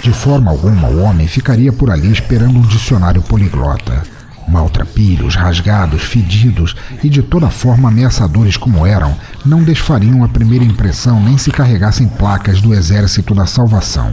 De 0.00 0.12
forma 0.12 0.50
alguma, 0.50 0.88
o 0.88 1.02
homem 1.02 1.26
ficaria 1.26 1.72
por 1.72 1.90
ali 1.90 2.10
esperando 2.10 2.56
um 2.56 2.62
dicionário 2.62 3.20
poliglota. 3.20 4.02
Maltrapilhos, 4.48 5.36
rasgados, 5.36 6.02
fedidos 6.02 6.74
e 7.02 7.08
de 7.08 7.22
toda 7.22 7.50
forma 7.50 7.88
ameaçadores 7.88 8.56
como 8.56 8.86
eram, 8.86 9.14
não 9.44 9.62
desfariam 9.62 10.24
a 10.24 10.28
primeira 10.28 10.64
impressão 10.64 11.22
nem 11.22 11.36
se 11.36 11.50
carregassem 11.50 12.08
placas 12.08 12.60
do 12.60 12.72
Exército 12.74 13.34
da 13.34 13.46
Salvação. 13.46 14.12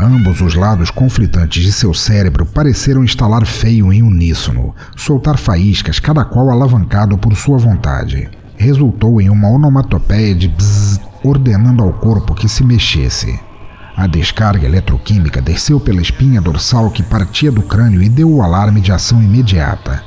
Ambos 0.00 0.40
os 0.40 0.54
lados 0.54 0.92
conflitantes 0.92 1.64
de 1.64 1.72
seu 1.72 1.92
cérebro 1.92 2.46
pareceram 2.46 3.02
estalar 3.02 3.44
feio 3.44 3.92
em 3.92 4.00
uníssono, 4.00 4.72
soltar 4.96 5.36
faíscas, 5.36 5.98
cada 5.98 6.24
qual 6.24 6.50
alavancado 6.50 7.18
por 7.18 7.34
sua 7.34 7.58
vontade. 7.58 8.28
Resultou 8.56 9.20
em 9.20 9.28
uma 9.28 9.48
onomatopeia 9.48 10.36
de 10.36 10.46
bzzz, 10.46 11.00
ordenando 11.24 11.82
ao 11.82 11.92
corpo 11.92 12.32
que 12.32 12.48
se 12.48 12.62
mexesse. 12.62 13.47
A 13.98 14.06
descarga 14.06 14.64
eletroquímica 14.64 15.42
desceu 15.42 15.80
pela 15.80 16.00
espinha 16.00 16.40
dorsal 16.40 16.88
que 16.88 17.02
partia 17.02 17.50
do 17.50 17.62
crânio 17.62 18.00
e 18.00 18.08
deu 18.08 18.30
o 18.32 18.42
alarme 18.42 18.80
de 18.80 18.92
ação 18.92 19.20
imediata. 19.20 20.04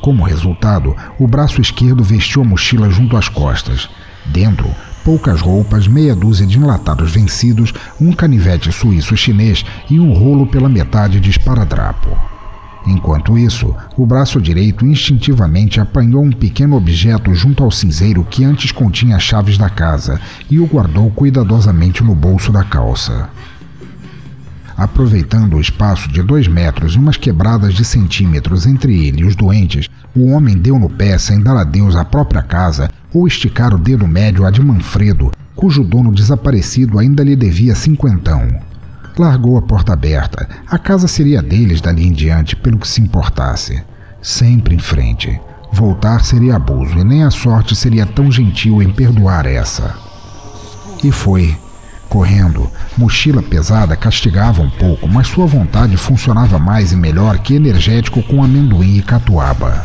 Como 0.00 0.22
resultado, 0.22 0.94
o 1.18 1.26
braço 1.26 1.60
esquerdo 1.60 2.04
vestiu 2.04 2.42
a 2.42 2.44
mochila 2.44 2.88
junto 2.88 3.16
às 3.16 3.28
costas. 3.28 3.90
Dentro, 4.24 4.72
poucas 5.02 5.40
roupas, 5.40 5.88
meia 5.88 6.14
dúzia 6.14 6.46
de 6.46 6.58
enlatados 6.58 7.10
vencidos, 7.10 7.74
um 8.00 8.12
canivete 8.12 8.70
suíço 8.70 9.16
chinês 9.16 9.64
e 9.90 9.98
um 9.98 10.12
rolo 10.12 10.46
pela 10.46 10.68
metade 10.68 11.18
de 11.18 11.30
esparadrapo. 11.30 12.16
Enquanto 12.86 13.38
isso, 13.38 13.74
o 13.96 14.04
braço 14.04 14.40
direito 14.40 14.84
instintivamente 14.84 15.80
apanhou 15.80 16.22
um 16.22 16.30
pequeno 16.30 16.76
objeto 16.76 17.34
junto 17.34 17.64
ao 17.64 17.70
cinzeiro 17.70 18.26
que 18.28 18.44
antes 18.44 18.72
continha 18.72 19.16
as 19.16 19.22
chaves 19.22 19.56
da 19.56 19.70
casa 19.70 20.20
e 20.50 20.60
o 20.60 20.66
guardou 20.66 21.10
cuidadosamente 21.10 22.02
no 22.04 22.14
bolso 22.14 22.52
da 22.52 22.62
calça. 22.62 23.30
Aproveitando 24.76 25.54
o 25.54 25.60
espaço 25.60 26.10
de 26.10 26.20
dois 26.20 26.48
metros 26.48 26.94
e 26.94 26.98
umas 26.98 27.16
quebradas 27.16 27.74
de 27.74 27.84
centímetros 27.84 28.66
entre 28.66 29.06
ele 29.06 29.22
e 29.22 29.24
os 29.24 29.36
doentes, 29.36 29.88
o 30.14 30.32
homem 30.32 30.56
deu 30.56 30.78
no 30.78 30.90
pé 30.90 31.16
sem 31.16 31.40
dar 31.40 31.56
adeus 31.56 31.94
à 31.96 32.04
própria 32.04 32.42
casa 32.42 32.90
ou 33.12 33.26
esticar 33.26 33.72
o 33.72 33.78
dedo 33.78 34.06
médio 34.06 34.44
a 34.44 34.50
de 34.50 34.60
Manfredo, 34.60 35.30
cujo 35.54 35.84
dono 35.84 36.12
desaparecido 36.12 36.98
ainda 36.98 37.22
lhe 37.22 37.36
devia 37.36 37.74
cinquentão. 37.74 38.48
Largou 39.16 39.56
a 39.56 39.62
porta 39.62 39.92
aberta. 39.92 40.48
A 40.68 40.76
casa 40.76 41.06
seria 41.06 41.40
deles 41.40 41.80
dali 41.80 42.06
em 42.06 42.12
diante, 42.12 42.56
pelo 42.56 42.78
que 42.78 42.88
se 42.88 43.00
importasse. 43.00 43.82
Sempre 44.20 44.74
em 44.74 44.78
frente. 44.78 45.40
Voltar 45.72 46.24
seria 46.24 46.56
abuso 46.56 46.98
e 46.98 47.04
nem 47.04 47.22
a 47.22 47.30
sorte 47.30 47.76
seria 47.76 48.06
tão 48.06 48.30
gentil 48.30 48.82
em 48.82 48.90
perdoar 48.92 49.46
essa. 49.46 49.94
E 51.02 51.12
foi. 51.12 51.56
Correndo, 52.08 52.70
mochila 52.96 53.42
pesada 53.42 53.96
castigava 53.96 54.62
um 54.62 54.70
pouco, 54.70 55.08
mas 55.08 55.26
sua 55.26 55.46
vontade 55.46 55.96
funcionava 55.96 56.58
mais 56.58 56.92
e 56.92 56.96
melhor 56.96 57.38
que 57.38 57.54
energético 57.54 58.22
com 58.22 58.42
amendoim 58.42 58.98
e 58.98 59.02
catuaba. 59.02 59.84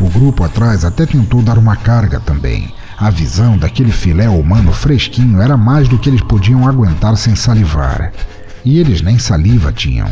O 0.00 0.08
grupo 0.08 0.42
atrás 0.42 0.84
até 0.84 1.06
tentou 1.06 1.40
dar 1.40 1.56
uma 1.56 1.76
carga 1.76 2.18
também, 2.18 2.74
a 3.02 3.10
visão 3.10 3.58
daquele 3.58 3.90
filé 3.90 4.28
humano 4.28 4.72
fresquinho 4.72 5.42
era 5.42 5.56
mais 5.56 5.88
do 5.88 5.98
que 5.98 6.08
eles 6.08 6.20
podiam 6.20 6.68
aguentar 6.68 7.16
sem 7.16 7.34
salivar. 7.34 8.12
E 8.64 8.78
eles 8.78 9.02
nem 9.02 9.18
saliva 9.18 9.72
tinham. 9.72 10.08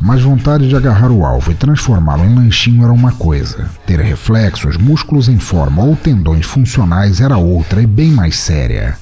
Mas 0.00 0.22
vontade 0.22 0.68
de 0.68 0.76
agarrar 0.76 1.10
o 1.10 1.24
alvo 1.24 1.50
e 1.50 1.54
transformá-lo 1.56 2.24
em 2.24 2.32
lanchinho 2.32 2.84
era 2.84 2.92
uma 2.92 3.10
coisa. 3.10 3.68
Ter 3.84 3.98
reflexos, 3.98 4.76
músculos 4.76 5.28
em 5.28 5.40
forma 5.40 5.82
ou 5.82 5.96
tendões 5.96 6.46
funcionais 6.46 7.20
era 7.20 7.36
outra 7.36 7.82
e 7.82 7.86
bem 7.88 8.12
mais 8.12 8.36
séria. 8.36 8.96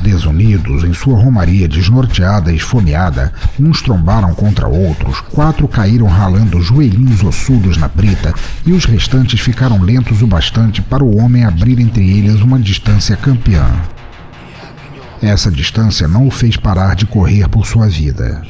Desunidos 0.00 0.82
em 0.84 0.92
sua 0.92 1.16
romaria 1.16 1.68
desnorteada 1.68 2.52
e 2.52 2.56
esfomeada, 2.56 3.32
uns 3.58 3.82
trombaram 3.82 4.34
contra 4.34 4.66
outros, 4.66 5.20
quatro 5.20 5.68
caíram 5.68 6.06
ralando 6.06 6.60
joelhinhos 6.60 7.22
ossudos 7.22 7.76
na 7.76 7.88
brita 7.88 8.34
e 8.66 8.72
os 8.72 8.84
restantes 8.84 9.40
ficaram 9.40 9.80
lentos 9.80 10.22
o 10.22 10.26
bastante 10.26 10.82
para 10.82 11.04
o 11.04 11.16
homem 11.18 11.44
abrir 11.44 11.78
entre 11.80 12.08
eles 12.08 12.40
uma 12.40 12.58
distância 12.58 13.16
campeã. 13.16 13.66
Essa 15.22 15.52
distância 15.52 16.08
não 16.08 16.26
o 16.26 16.30
fez 16.32 16.56
parar 16.56 16.96
de 16.96 17.06
correr 17.06 17.48
por 17.48 17.64
sua 17.64 17.88
vida. 17.88 18.42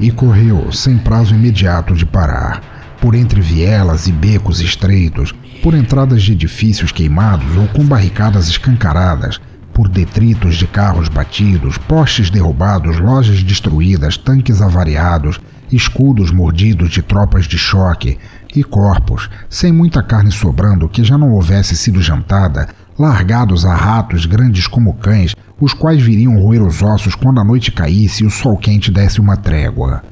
E 0.00 0.10
correu, 0.10 0.72
sem 0.72 0.96
prazo 0.96 1.34
imediato 1.34 1.94
de 1.94 2.06
parar, 2.06 2.62
por 2.98 3.14
entre 3.14 3.42
vielas 3.42 4.06
e 4.06 4.12
becos 4.12 4.60
estreitos, 4.60 5.34
por 5.62 5.74
entradas 5.74 6.22
de 6.22 6.32
edifícios 6.32 6.90
queimados 6.90 7.56
ou 7.56 7.68
com 7.68 7.84
barricadas 7.84 8.48
escancaradas, 8.48 9.38
por 9.74 9.88
detritos 9.88 10.54
de 10.54 10.66
carros 10.66 11.08
batidos, 11.08 11.76
postes 11.76 12.30
derrubados, 12.30 12.98
lojas 12.98 13.42
destruídas, 13.42 14.16
tanques 14.16 14.62
avariados, 14.62 15.40
escudos 15.70 16.30
mordidos 16.30 16.90
de 16.90 17.02
tropas 17.02 17.46
de 17.46 17.58
choque 17.58 18.16
e 18.54 18.62
corpos, 18.62 19.28
sem 19.50 19.72
muita 19.72 20.00
carne 20.00 20.30
sobrando 20.30 20.88
que 20.88 21.02
já 21.02 21.18
não 21.18 21.32
houvesse 21.32 21.76
sido 21.76 22.00
jantada, 22.00 22.68
largados 22.96 23.66
a 23.66 23.74
ratos 23.74 24.24
grandes 24.26 24.68
como 24.68 24.94
cães, 24.94 25.34
os 25.60 25.74
quais 25.74 26.00
viriam 26.00 26.38
roer 26.38 26.62
os 26.62 26.80
ossos 26.80 27.16
quando 27.16 27.40
a 27.40 27.44
noite 27.44 27.72
caísse 27.72 28.22
e 28.22 28.26
o 28.26 28.30
sol 28.30 28.56
quente 28.56 28.92
desse 28.92 29.20
uma 29.20 29.36
trégua. 29.36 30.02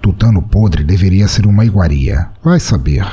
Tutano 0.00 0.42
podre 0.42 0.84
deveria 0.84 1.26
ser 1.26 1.46
uma 1.46 1.64
iguaria, 1.64 2.28
vai 2.42 2.60
saber. 2.60 3.04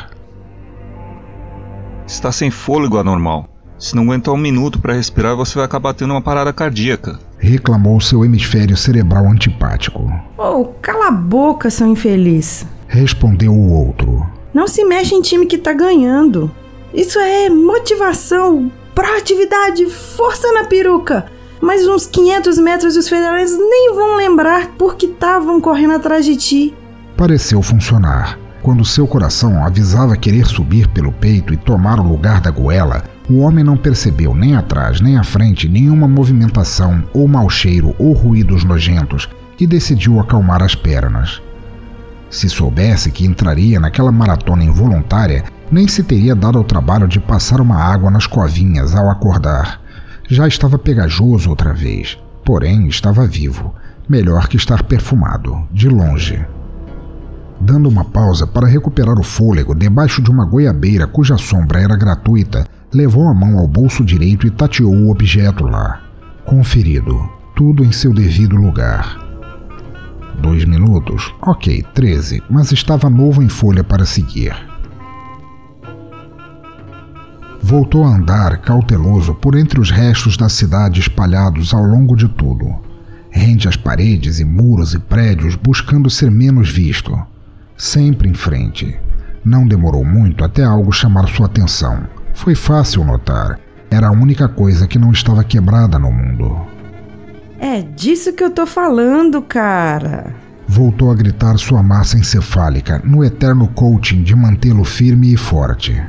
Está 2.06 2.32
sem 2.32 2.52
fôlego 2.52 2.98
anormal. 2.98 3.48
Se 3.80 3.96
não 3.96 4.04
aguentar 4.04 4.34
um 4.34 4.38
minuto 4.38 4.78
para 4.78 4.94
respirar, 4.94 5.38
você 5.38 5.56
vai 5.56 5.64
acabar 5.64 5.94
tendo 5.94 6.12
uma 6.12 6.22
parada 6.22 6.52
cardíaca. 6.52 7.18
Reclamou 7.38 8.02
seu 8.02 8.26
hemisfério 8.26 8.76
cerebral 8.76 9.26
antipático. 9.26 10.12
Oh, 10.38 10.66
cala 10.82 11.08
a 11.08 11.12
boca, 11.12 11.70
seu 11.70 11.88
infeliz. 11.88 12.66
Respondeu 12.90 13.54
o 13.54 13.72
outro. 13.72 14.30
Não 14.54 14.68
se 14.68 14.84
mexe 14.84 15.16
em 15.16 15.22
time 15.22 15.46
que 15.46 15.58
tá 15.58 15.72
ganhando. 15.72 16.52
Isso 16.94 17.18
é 17.20 17.50
motivação, 17.50 18.70
proatividade, 18.94 19.86
força 19.86 20.52
na 20.52 20.66
peruca. 20.66 21.28
Mas 21.62 21.88
uns 21.88 22.06
500 22.06 22.58
metros 22.58 22.98
os 22.98 23.08
federais 23.08 23.58
nem 23.58 23.94
vão 23.96 24.18
lembrar 24.18 24.72
porque 24.78 25.06
estavam 25.06 25.62
correndo 25.62 25.94
atrás 25.94 26.26
de 26.26 26.36
ti. 26.36 26.74
Pareceu 27.16 27.62
funcionar. 27.62 28.38
Quando 28.62 28.84
seu 28.84 29.08
coração 29.08 29.66
avisava 29.66 30.18
querer 30.18 30.46
subir 30.46 30.86
pelo 30.90 31.14
peito 31.14 31.54
e 31.54 31.58
tomar 31.58 31.98
o 31.98 32.08
lugar 32.08 32.42
da 32.42 32.52
goela, 32.52 33.04
o 33.30 33.40
homem 33.40 33.64
não 33.64 33.78
percebeu 33.78 34.34
nem 34.34 34.56
atrás 34.56 35.00
nem 35.00 35.18
à 35.18 35.24
frente 35.24 35.70
nenhuma 35.70 36.08
movimentação, 36.08 37.04
ou 37.14 37.28
mau 37.28 37.48
cheiro, 37.50 37.96
ou 38.00 38.12
ruídos 38.14 38.64
nojentos, 38.64 39.30
e 39.60 39.68
decidiu 39.68 40.20
acalmar 40.20 40.64
as 40.64 40.74
pernas. 40.74 41.42
Se 42.30 42.50
soubesse 42.50 43.12
que 43.12 43.26
entraria 43.26 43.80
naquela 43.80 44.12
maratona 44.12 44.64
involuntária, 44.64 45.44
nem 45.72 45.88
se 45.88 46.04
teria 46.04 46.36
dado 46.36 46.58
ao 46.58 46.64
trabalho 46.64 47.08
de 47.08 47.20
passar 47.20 47.62
uma 47.62 47.78
água 47.78 48.10
nas 48.10 48.26
covinhas 48.26 48.96
ao 48.96 49.10
acordar. 49.10 49.80
Já 50.28 50.48
estava 50.48 50.78
pegajoso 50.78 51.50
outra 51.50 51.74
vez, 51.74 52.18
porém 52.44 52.88
estava 52.88 53.28
vivo, 53.28 53.74
melhor 54.08 54.48
que 54.48 54.58
estar 54.58 54.84
perfumado, 54.84 55.68
de 55.72 55.88
longe. 55.88 56.44
Dando 57.62 57.90
uma 57.90 58.06
pausa 58.06 58.48
para 58.48 58.68
recuperar 58.68 59.20
o 59.20 59.24
fôlego 59.24 59.76
debaixo 59.76 60.22
de 60.22 60.32
uma 60.32 60.46
goiabeira 60.46 61.06
cuja 61.06 61.38
sombra 61.38 61.82
era 61.82 61.96
gratuita, 61.96 62.66
levou 62.94 63.28
a 63.28 63.34
mão 63.34 63.58
ao 63.58 63.68
bolso 63.68 64.04
direito 64.04 64.48
e 64.48 64.52
tateou 64.52 64.94
o 64.94 65.12
objeto 65.12 65.66
lá. 65.66 66.02
Conferido. 66.46 67.30
Tudo 67.56 67.84
em 67.84 67.92
seu 67.92 68.14
devido 68.14 68.56
lugar. 68.56 69.18
Dois 70.42 70.64
minutos? 70.66 71.34
Ok, 71.42 71.84
treze, 71.94 72.42
mas 72.50 72.72
estava 72.72 73.10
novo 73.10 73.44
em 73.44 73.50
folha 73.50 73.84
para 73.84 74.06
seguir. 74.06 74.70
voltou 77.70 78.04
a 78.04 78.16
andar 78.16 78.58
cauteloso 78.62 79.36
por 79.36 79.56
entre 79.56 79.80
os 79.80 79.92
restos 79.92 80.36
da 80.36 80.50
cidade 80.50 81.00
espalhados 81.00 81.72
ao 81.72 81.84
longo 81.84 82.16
de 82.16 82.28
tudo, 82.28 82.74
rente 83.30 83.68
às 83.68 83.76
paredes 83.76 84.40
e 84.40 84.44
muros 84.44 84.96
e 84.96 85.00
prédios, 85.00 85.56
buscando 85.56 86.10
ser 86.10 86.32
menos 86.32 86.72
visto. 86.72 87.16
Sempre 87.78 88.28
em 88.28 88.34
frente. 88.34 88.98
Não 89.46 89.68
demorou 89.68 90.04
muito 90.04 90.44
até 90.44 90.64
algo 90.64 90.92
chamar 90.92 91.28
sua 91.28 91.46
atenção. 91.46 92.08
Foi 92.40 92.56
fácil 92.56 93.04
notar. 93.04 93.60
Era 93.92 94.08
a 94.08 94.12
única 94.12 94.48
coisa 94.48 94.88
que 94.88 94.98
não 94.98 95.12
estava 95.12 95.44
quebrada 95.44 96.00
no 96.00 96.10
mundo. 96.10 96.58
É 97.60 97.82
disso 97.82 98.32
que 98.32 98.42
eu 98.42 98.50
tô 98.50 98.66
falando, 98.66 99.42
cara. 99.42 100.34
Voltou 100.66 101.12
a 101.12 101.16
gritar 101.16 101.58
sua 101.58 101.84
massa 101.84 102.18
encefálica 102.18 103.02
no 103.04 103.26
eterno 103.26 103.68
coaching 103.68 104.24
de 104.24 104.34
mantê-lo 104.38 104.86
firme 104.86 105.34
e 105.34 105.38
forte. 105.38 106.02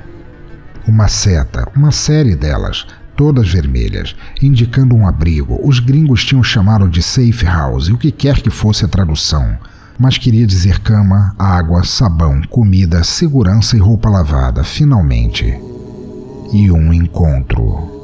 Uma 0.87 1.09
seta, 1.09 1.69
uma 1.75 1.91
série 1.91 2.37
delas, 2.37 2.87
todas 3.17 3.49
vermelhas, 3.49 4.15
indicando 4.41 4.95
um 4.95 5.09
abrigo. 5.09 5.59
Os 5.65 5.81
gringos 5.81 6.25
tinham 6.25 6.45
chamado 6.45 6.89
de 6.89 7.03
safe 7.03 7.45
house, 7.45 7.89
o 7.89 7.99
que 7.99 8.13
quer 8.13 8.41
que 8.41 8.51
fosse 8.51 8.85
a 8.85 8.89
tradução, 8.89 9.59
mas 9.99 10.17
queria 10.17 10.47
dizer 10.47 10.79
cama, 10.79 11.35
água, 11.37 11.83
sabão, 11.83 12.41
comida, 12.49 13.03
segurança 13.03 13.77
e 13.77 13.81
roupa 13.81 14.09
lavada, 14.09 14.63
finalmente. 14.63 15.70
E 16.52 16.71
um 16.71 16.92
encontro. 16.92 18.00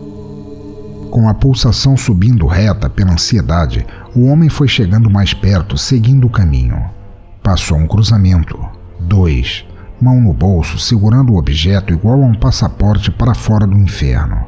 Com 1.11 1.29
a 1.29 1.35
pulsação 1.35 1.97
subindo 1.97 2.47
reta 2.47 2.89
pela 2.89 3.13
ansiedade, 3.13 3.87
o 4.15 4.27
homem 4.27 4.49
foi 4.49 4.69
chegando 4.69 5.11
mais 5.11 5.35
perto, 5.35 5.77
seguindo 5.77 6.27
o 6.27 6.31
caminho. 6.31 6.85
Passou 7.43 7.79
um 7.79 7.87
cruzamento. 7.87 8.59
Dois. 9.01 9.65
Mão 10.01 10.21
no 10.21 10.33
bolso, 10.33 10.79
segurando 10.79 11.33
o 11.33 11.39
objeto 11.39 11.93
igual 11.93 12.23
a 12.23 12.27
um 12.27 12.35
passaporte 12.35 13.11
para 13.11 13.35
fora 13.35 13.67
do 13.67 13.79
inferno. 13.79 14.45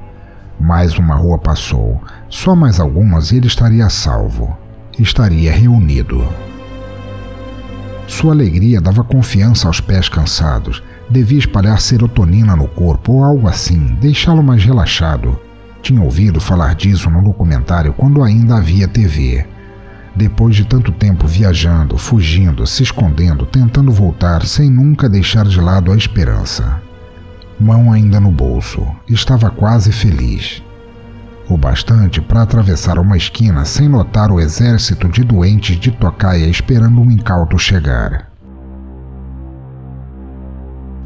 Mais 0.61 0.99
uma 0.99 1.15
rua 1.15 1.39
passou. 1.39 2.01
Só 2.29 2.55
mais 2.55 2.79
algumas 2.79 3.33
e 3.33 3.37
ele 3.37 3.47
estaria 3.47 3.89
salvo. 3.89 4.57
Estaria 4.99 5.53
reunido. 5.53 6.27
Sua 8.07 8.33
alegria 8.33 8.81
dava 8.81 9.05
confiança 9.05 9.69
aos 9.69 9.81
pés 9.81 10.09
cansados. 10.09 10.83
Devia 11.11 11.39
espalhar 11.39 11.81
serotonina 11.81 12.55
no 12.55 12.69
corpo 12.69 13.15
ou 13.15 13.25
algo 13.25 13.49
assim, 13.49 13.97
deixá-lo 14.01 14.43
mais 14.43 14.63
relaxado 14.63 15.39
tinha 15.89 16.03
ouvido 16.03 16.41
falar 16.41 16.75
disso 16.75 17.09
no 17.09 17.23
documentário 17.23 17.93
quando 17.93 18.23
ainda 18.23 18.57
havia 18.57 18.89
TV. 18.89 19.47
Depois 20.15 20.57
de 20.57 20.67
tanto 20.67 20.91
tempo 20.91 21.27
viajando, 21.27 21.97
fugindo, 21.97 22.67
se 22.67 22.83
escondendo, 22.83 23.47
tentando 23.47 23.93
voltar 23.93 24.45
sem 24.45 24.69
nunca 24.69 25.09
deixar 25.09 25.47
de 25.47 25.61
lado 25.61 25.93
a 25.93 25.97
esperança. 25.97 26.83
Mão 27.59 27.93
ainda 27.93 28.21
no 28.21 28.31
bolso, 28.31 28.87
estava 29.09 29.51
quase 29.51 29.93
feliz. 29.93 30.63
O 31.49 31.57
bastante 31.57 32.21
para 32.21 32.43
atravessar 32.43 32.99
uma 32.99 33.17
esquina 33.17 33.65
sem 33.65 33.89
notar 33.89 34.31
o 34.31 34.39
exército 34.39 35.09
de 35.09 35.25
doentes 35.25 35.81
de 35.81 35.91
tocaia 35.91 36.47
esperando 36.47 37.01
um 37.01 37.11
incauto 37.11 37.59
chegar. 37.59 38.28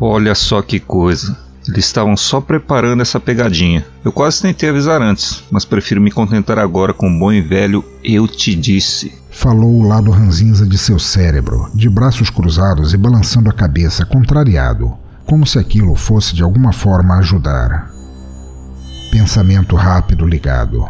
Olha 0.04 0.35
só 0.35 0.61
que 0.62 0.80
coisa. 0.80 1.38
Eles 1.68 1.85
estavam 1.85 2.16
só 2.16 2.40
preparando 2.40 3.02
essa 3.02 3.21
pegadinha. 3.21 3.86
Eu 4.04 4.10
quase 4.10 4.43
tentei 4.43 4.69
avisar 4.69 5.00
antes, 5.00 5.45
mas 5.49 5.65
prefiro 5.65 6.00
me 6.00 6.10
contentar 6.10 6.58
agora 6.58 6.93
com 6.93 7.08
o 7.08 7.19
bom 7.21 7.32
e 7.32 7.41
velho 7.41 7.84
eu 8.02 8.26
te 8.26 8.52
disse. 8.56 9.15
Falou 9.30 9.73
o 9.76 9.86
lado 9.86 10.10
ranzinza 10.10 10.67
de 10.67 10.76
seu 10.76 10.99
cérebro, 10.99 11.71
de 11.73 11.88
braços 11.88 12.30
cruzados 12.30 12.93
e 12.93 12.97
balançando 12.97 13.49
a 13.49 13.52
cabeça, 13.52 14.04
contrariado, 14.04 14.93
como 15.25 15.47
se 15.47 15.56
aquilo 15.56 15.95
fosse 15.95 16.34
de 16.34 16.43
alguma 16.43 16.73
forma 16.73 17.19
ajudar. 17.19 17.88
Pensamento 19.12 19.76
rápido 19.76 20.26
ligado. 20.26 20.84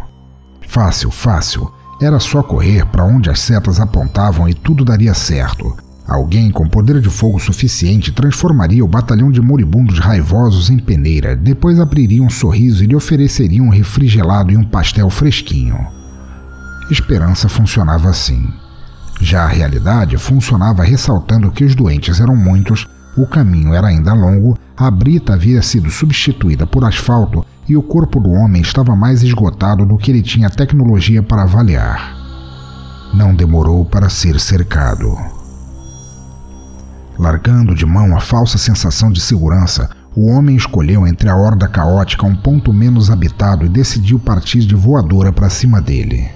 Fácil, 0.67 1.11
fácil. 1.11 1.71
Era 2.01 2.19
só 2.19 2.43
correr 2.43 2.87
para 2.87 3.05
onde 3.05 3.29
as 3.29 3.41
setas 3.41 3.79
apontavam 3.79 4.49
e 4.49 4.55
tudo 4.55 4.87
daria 4.87 5.13
certo. 5.13 5.77
Alguém 6.07 6.51
com 6.51 6.69
poder 6.69 7.01
de 7.01 7.09
fogo 7.09 7.39
suficiente 7.39 8.11
transformaria 8.11 8.85
o 8.85 8.89
batalhão 8.89 9.31
de 9.31 9.41
moribundos 9.41 9.99
raivosos 9.99 10.69
em 10.69 10.79
peneira, 10.79 11.37
depois 11.37 11.79
abriria 11.79 12.23
um 12.23 12.31
sorriso 12.31 12.83
e 12.83 12.87
lhe 12.87 12.97
ofereceria 12.97 13.63
um 13.63 13.69
refrigelado 13.69 14.51
e 14.51 14.57
um 14.57 14.65
pastel 14.65 15.09
fresquinho. 15.09 15.79
Esperança 16.91 17.49
funcionava 17.49 18.11
assim. 18.11 18.49
Já 19.21 19.45
a 19.45 19.49
realidade 19.49 20.17
funcionava 20.19 20.83
ressaltando 20.83 21.53
que 21.53 21.65
os 21.65 21.77
doentes 21.77 22.21
eram 22.21 22.35
muitos, 22.35 22.89
o 23.17 23.27
caminho 23.27 23.73
era 23.73 23.87
ainda 23.87 24.13
longo, 24.13 24.59
a 24.77 24.91
brita 24.91 25.35
havia 25.35 25.63
sido 25.63 25.91
substituída 25.91 26.67
por 26.67 26.85
asfalto 26.85 27.45
e 27.69 27.77
o 27.77 27.83
corpo 27.83 28.19
do 28.19 28.31
homem 28.31 28.61
estava 28.61 28.97
mais 28.97 29.23
esgotado 29.23 29.87
do 29.87 29.97
que 29.97 30.11
ele 30.11 30.23
tinha 30.23 30.51
tecnologia 30.51 31.23
para 31.23 31.45
avaliar. 31.45 32.17
Não 33.15 33.35
demorou 33.35 33.85
para 33.85 34.09
ser 34.09 34.41
cercado. 34.41 35.32
Largando 37.19 37.75
de 37.75 37.85
mão 37.85 38.17
a 38.17 38.21
falsa 38.21 38.59
sensação 38.59 39.11
de 39.11 39.21
segurança, 39.21 39.91
o 40.15 40.29
homem 40.29 40.57
escolheu 40.57 41.07
entre 41.07 41.29
a 41.29 41.37
horda 41.37 41.69
caótica 41.69 42.27
um 42.27 42.35
ponto 42.35 42.73
menos 42.73 43.11
habitado 43.11 43.65
e 43.65 43.69
decidiu 43.69 44.19
partir 44.19 44.61
de 44.61 44.75
voadora 44.75 45.33
para 45.33 45.49
cima 45.49 45.81
dele. 45.81 46.29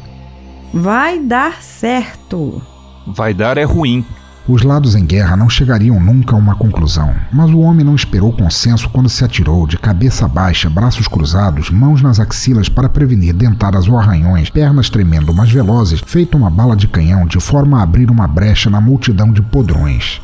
Vai 0.73 1.21
dar 1.21 1.63
certo. 1.63 2.63
Vai 3.07 3.33
dar 3.33 3.59
é 3.59 3.65
ruim. 3.65 4.05
Os 4.49 4.63
lados 4.63 4.95
em 4.95 5.05
guerra 5.05 5.37
não 5.37 5.51
chegariam 5.51 5.99
nunca 5.99 6.37
a 6.37 6.39
uma 6.39 6.55
conclusão, 6.55 7.13
mas 7.33 7.51
o 7.51 7.59
homem 7.59 7.85
não 7.85 7.97
esperou 7.97 8.33
consenso 8.33 8.89
quando 8.91 9.09
se 9.09 9.25
atirou 9.25 9.67
de 9.67 9.77
cabeça 9.77 10.29
baixa, 10.29 10.71
braços 10.71 11.09
cruzados, 11.09 11.69
mãos 11.69 12.01
nas 12.01 12.21
axilas 12.21 12.69
para 12.69 12.89
prevenir 12.89 13.35
dentadas 13.35 13.89
ou 13.89 13.99
arranhões, 13.99 14.49
pernas 14.49 14.89
tremendo 14.89 15.35
mas 15.35 15.51
velozes, 15.51 16.01
feito 16.07 16.37
uma 16.37 16.49
bala 16.49 16.77
de 16.77 16.87
canhão 16.87 17.27
de 17.27 17.41
forma 17.41 17.81
a 17.81 17.83
abrir 17.83 18.09
uma 18.09 18.29
brecha 18.29 18.71
na 18.71 18.81
multidão 18.81 19.33
de 19.33 19.43
podrões. 19.43 20.21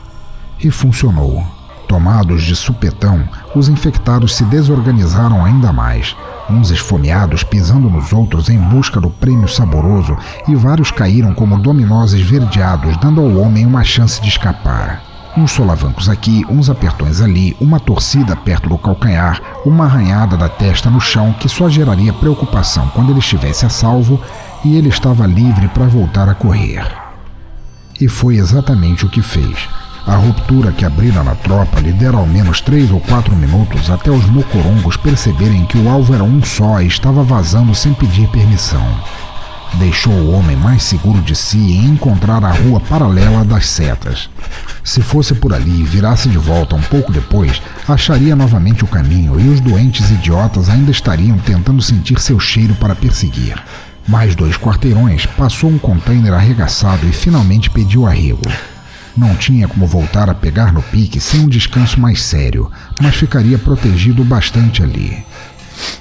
E 0.63 0.71
funcionou. 0.71 1.45
Tomados 1.89 2.45
de 2.45 2.57
supetão, 2.57 3.29
os 3.55 3.69
infectados 3.69 4.35
se 4.35 4.45
desorganizaram 4.45 5.45
ainda 5.45 5.73
mais, 5.73 6.17
uns 6.49 6.71
esfomeados 6.71 7.45
pisando 7.45 7.91
nos 7.91 8.13
outros 8.13 8.49
em 8.49 8.59
busca 8.59 8.99
do 8.99 9.11
prêmio 9.11 9.49
saboroso, 9.49 10.17
e 10.49 10.55
vários 10.55 10.91
caíram 10.91 11.35
como 11.35 11.59
dominós 11.59 12.13
esverdeados, 12.13 12.97
dando 12.97 13.21
ao 13.21 13.37
homem 13.37 13.67
uma 13.67 13.85
chance 13.85 14.23
de 14.23 14.29
escapar. 14.29 15.03
Uns 15.37 15.51
solavancos 15.53 16.09
aqui, 16.09 16.45
uns 16.49 16.71
apertões 16.71 17.21
ali, 17.21 17.57
uma 17.61 17.81
torcida 17.81 18.37
perto 18.37 18.69
do 18.69 18.79
calcanhar, 18.79 19.41
uma 19.65 19.85
arranhada 19.85 20.37
da 20.37 20.49
testa 20.49 20.91
no 20.91 21.01
chão 21.01 21.35
que 21.39 21.49
só 21.49 21.69
geraria 21.69 22.13
preocupação 22.13 22.89
quando 22.95 23.11
ele 23.11 23.19
estivesse 23.19 23.65
a 23.65 23.71
salvo 23.71 24.21
e 24.65 24.77
ele 24.77 24.89
estava 24.89 25.27
livre 25.27 25.69
para 25.69 25.87
voltar 25.87 26.29
a 26.29 26.35
correr. 26.35 26.87
E 28.01 28.09
foi 28.09 28.37
exatamente 28.37 29.07
o 29.07 29.09
que 29.09 29.23
fez. 29.23 29.69
A 30.07 30.17
ruptura 30.17 30.73
que 30.73 30.85
abrira 30.85 31.23
na 31.23 31.35
tropa 31.37 31.81
lhe 31.81 31.93
dera 31.93 32.17
ao 32.17 32.27
menos 32.27 32.61
três 32.61 32.91
ou 32.91 32.99
quatro 33.01 33.37
minutos 33.37 33.89
até 33.89 34.11
os 34.11 34.27
mocorongos 34.27 34.97
perceberem 34.97 35.65
que 35.65 35.79
o 35.79 35.89
alvo 35.89 36.13
era 36.13 36.25
um 36.25 36.43
só 36.43 36.81
e 36.81 36.87
estava 36.87 37.23
vazando 37.23 37.75
sem 37.75 37.95
pedir 37.95 38.29
permissão. 38.29 38.85
Deixou 39.75 40.13
o 40.13 40.33
homem 40.33 40.57
mais 40.57 40.83
seguro 40.83 41.23
de 41.23 41.35
si 41.35 41.57
em 41.57 41.87
encontrar 41.87 42.45
a 42.45 42.51
rua 42.51 42.81
paralela 42.81 43.45
das 43.45 43.67
setas. 43.67 44.29
Se 44.85 45.01
fosse 45.01 45.35
por 45.35 45.55
ali 45.55 45.81
e 45.81 45.85
virasse 45.85 46.29
de 46.29 46.37
volta 46.37 46.75
um 46.75 46.83
pouco 46.83 47.13
depois, 47.13 47.63
acharia 47.89 48.37
novamente 48.37 48.85
o 48.85 48.89
caminho 48.89 49.41
e 49.41 49.49
os 49.49 49.61
doentes 49.61 50.11
idiotas 50.11 50.69
ainda 50.69 50.91
estariam 50.91 51.39
tentando 51.39 51.81
sentir 51.81 52.19
seu 52.19 52.39
cheiro 52.39 52.75
para 52.75 52.95
perseguir. 52.95 53.55
Mais 54.07 54.35
dois 54.35 54.57
quarteirões, 54.57 55.27
passou 55.27 55.71
um 55.71 55.79
container 55.79 56.35
arregaçado 56.35 57.07
e 57.07 57.13
finalmente 57.13 57.71
pediu 57.71 58.07
arrego. 58.07 58.43
Não 59.17 59.35
tinha 59.35 59.69
como 59.69 59.87
voltar 59.87 60.31
a 60.31 60.35
pegar 60.35 60.73
no 60.73 60.83
pique 60.83 61.21
sem 61.21 61.41
um 61.41 61.49
descanso 61.49 62.01
mais 62.01 62.23
sério, 62.23 62.71
mas 63.01 63.15
ficaria 63.15 63.59
protegido 63.59 64.25
bastante 64.25 64.83
ali. 64.83 65.23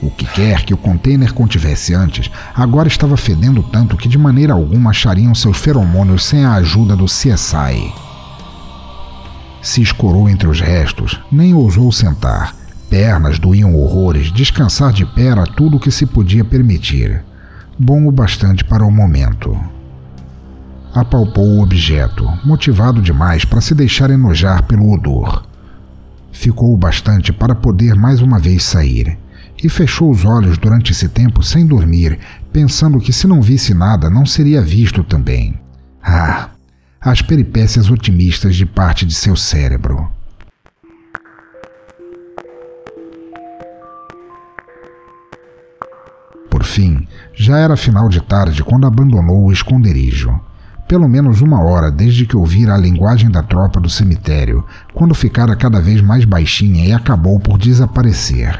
O 0.01 0.09
que 0.09 0.25
quer 0.25 0.63
que 0.63 0.73
o 0.73 0.77
container 0.77 1.33
contivesse 1.33 1.93
antes, 1.93 2.31
agora 2.55 2.87
estava 2.87 3.17
fedendo 3.17 3.63
tanto 3.63 3.97
que 3.97 4.07
de 4.07 4.17
maneira 4.17 4.53
alguma 4.53 4.91
achariam 4.91 5.35
seus 5.35 5.57
feromônios 5.57 6.23
sem 6.23 6.45
a 6.45 6.53
ajuda 6.53 6.95
do 6.95 7.05
CSI. 7.05 7.93
Se 9.61 9.81
escorou 9.81 10.29
entre 10.29 10.47
os 10.47 10.61
restos, 10.61 11.19
nem 11.31 11.53
ousou 11.53 11.91
sentar. 11.91 12.55
Pernas 12.89 13.39
doíam 13.39 13.75
horrores, 13.75 14.31
descansar 14.31 14.91
de 14.91 15.05
pé 15.05 15.27
era 15.27 15.45
tudo 15.45 15.77
o 15.77 15.79
que 15.79 15.91
se 15.91 16.05
podia 16.05 16.43
permitir. 16.43 17.23
Bom 17.77 18.07
o 18.07 18.11
bastante 18.11 18.63
para 18.63 18.85
o 18.85 18.91
momento 18.91 19.80
apalpou 20.93 21.45
o 21.45 21.61
objeto, 21.61 22.25
motivado 22.43 23.01
demais 23.01 23.45
para 23.45 23.61
se 23.61 23.73
deixar 23.73 24.09
enojar 24.09 24.63
pelo 24.63 24.91
odor. 24.91 25.43
Ficou 26.31 26.73
o 26.73 26.77
bastante 26.77 27.31
para 27.31 27.55
poder 27.55 27.95
mais 27.95 28.21
uma 28.21 28.39
vez 28.39 28.63
sair, 28.63 29.17
e 29.63 29.69
fechou 29.69 30.09
os 30.09 30.25
olhos 30.25 30.57
durante 30.57 30.91
esse 30.91 31.07
tempo 31.07 31.43
sem 31.43 31.65
dormir, 31.65 32.19
pensando 32.51 32.99
que 32.99 33.13
se 33.13 33.27
não 33.27 33.41
visse 33.41 33.73
nada 33.73 34.09
não 34.09 34.25
seria 34.25 34.61
visto 34.61 35.03
também. 35.03 35.55
Ah, 36.03 36.49
as 36.99 37.21
peripécias 37.21 37.89
otimistas 37.89 38.55
de 38.55 38.65
parte 38.65 39.05
de 39.05 39.13
seu 39.13 39.35
cérebro. 39.35 40.09
fim, 46.71 47.05
já 47.33 47.57
era 47.57 47.75
final 47.75 48.07
de 48.07 48.21
tarde 48.21 48.63
quando 48.63 48.87
abandonou 48.87 49.45
o 49.45 49.51
esconderijo. 49.51 50.39
Pelo 50.91 51.07
menos 51.07 51.39
uma 51.39 51.63
hora 51.63 51.89
desde 51.89 52.25
que 52.25 52.35
ouvira 52.35 52.75
a 52.75 52.77
linguagem 52.77 53.31
da 53.31 53.41
tropa 53.41 53.79
do 53.79 53.89
cemitério, 53.89 54.65
quando 54.93 55.15
ficara 55.15 55.55
cada 55.55 55.79
vez 55.79 56.01
mais 56.01 56.25
baixinha 56.25 56.85
e 56.85 56.91
acabou 56.91 57.39
por 57.39 57.57
desaparecer. 57.57 58.59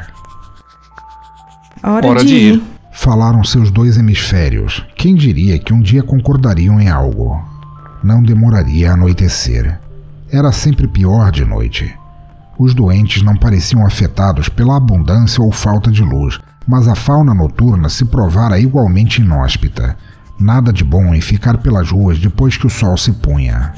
Hora, 1.82 2.06
Hora 2.06 2.24
de, 2.24 2.34
ir. 2.34 2.54
ir. 2.54 2.62
Falaram 2.90 3.44
seus 3.44 3.70
dois 3.70 3.98
hemisférios. 3.98 4.82
Quem 4.96 5.14
diria 5.14 5.58
que 5.58 5.74
um 5.74 5.80
dia 5.82 6.02
concordariam 6.02 6.80
em 6.80 6.88
algo? 6.88 7.38
Não 8.02 8.22
demoraria 8.22 8.92
a 8.92 8.94
anoitecer. 8.94 9.78
Era 10.30 10.52
sempre 10.52 10.88
pior 10.88 11.30
de 11.30 11.44
noite. 11.44 11.94
Os 12.58 12.72
doentes 12.72 13.22
não 13.22 13.36
pareciam 13.36 13.86
afetados 13.86 14.48
pela 14.48 14.78
abundância 14.78 15.44
ou 15.44 15.52
falta 15.52 15.90
de 15.90 16.02
luz, 16.02 16.40
mas 16.66 16.88
a 16.88 16.94
fauna 16.94 17.34
noturna 17.34 17.90
se 17.90 18.06
provara 18.06 18.58
igualmente 18.58 19.20
inóspita. 19.20 19.98
Nada 20.42 20.72
de 20.72 20.82
bom 20.82 21.14
em 21.14 21.20
ficar 21.20 21.58
pelas 21.58 21.92
ruas 21.92 22.18
depois 22.18 22.56
que 22.56 22.66
o 22.66 22.70
sol 22.70 22.96
se 22.96 23.12
punha. 23.12 23.72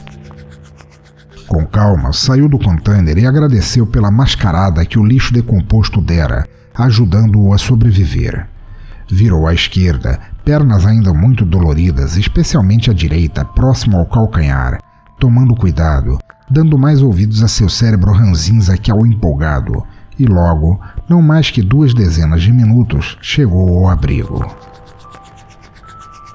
Com 1.47 1.67
calma, 1.67 2.11
saiu 2.11 2.49
do 2.49 2.59
container 2.59 3.19
e 3.19 3.27
agradeceu 3.27 3.87
pela 3.87 4.11
mascarada 4.11 4.83
que 4.87 4.99
o 4.99 5.05
lixo 5.05 5.31
decomposto 5.31 6.01
dera, 6.01 6.49
ajudando-o 6.75 7.53
a 7.53 7.59
sobreviver. 7.59 8.49
Virou 9.11 9.47
à 9.47 9.53
esquerda, 9.53 10.19
pernas 10.43 10.87
ainda 10.87 11.13
muito 11.13 11.45
doloridas, 11.45 12.17
especialmente 12.17 12.91
à 12.91 12.95
direita, 12.95 13.45
próximo 13.45 13.99
ao 13.99 14.07
calcanhar, 14.07 14.79
tomando 15.21 15.55
cuidado, 15.55 16.19
dando 16.51 16.79
mais 16.79 17.03
ouvidos 17.03 17.43
a 17.43 17.49
seu 17.49 17.69
cérebro 17.69 18.11
ranzinza 18.11 18.79
que 18.79 18.91
ao 18.91 19.05
empolgado, 19.05 19.85
e 20.19 20.25
logo, 20.25 20.81
não 21.07 21.21
mais 21.21 21.51
que 21.51 21.61
duas 21.61 21.93
dezenas 21.93 22.41
de 22.41 22.51
minutos, 22.51 23.19
chegou 23.21 23.81
ao 23.81 23.91
abrigo. 23.91 24.74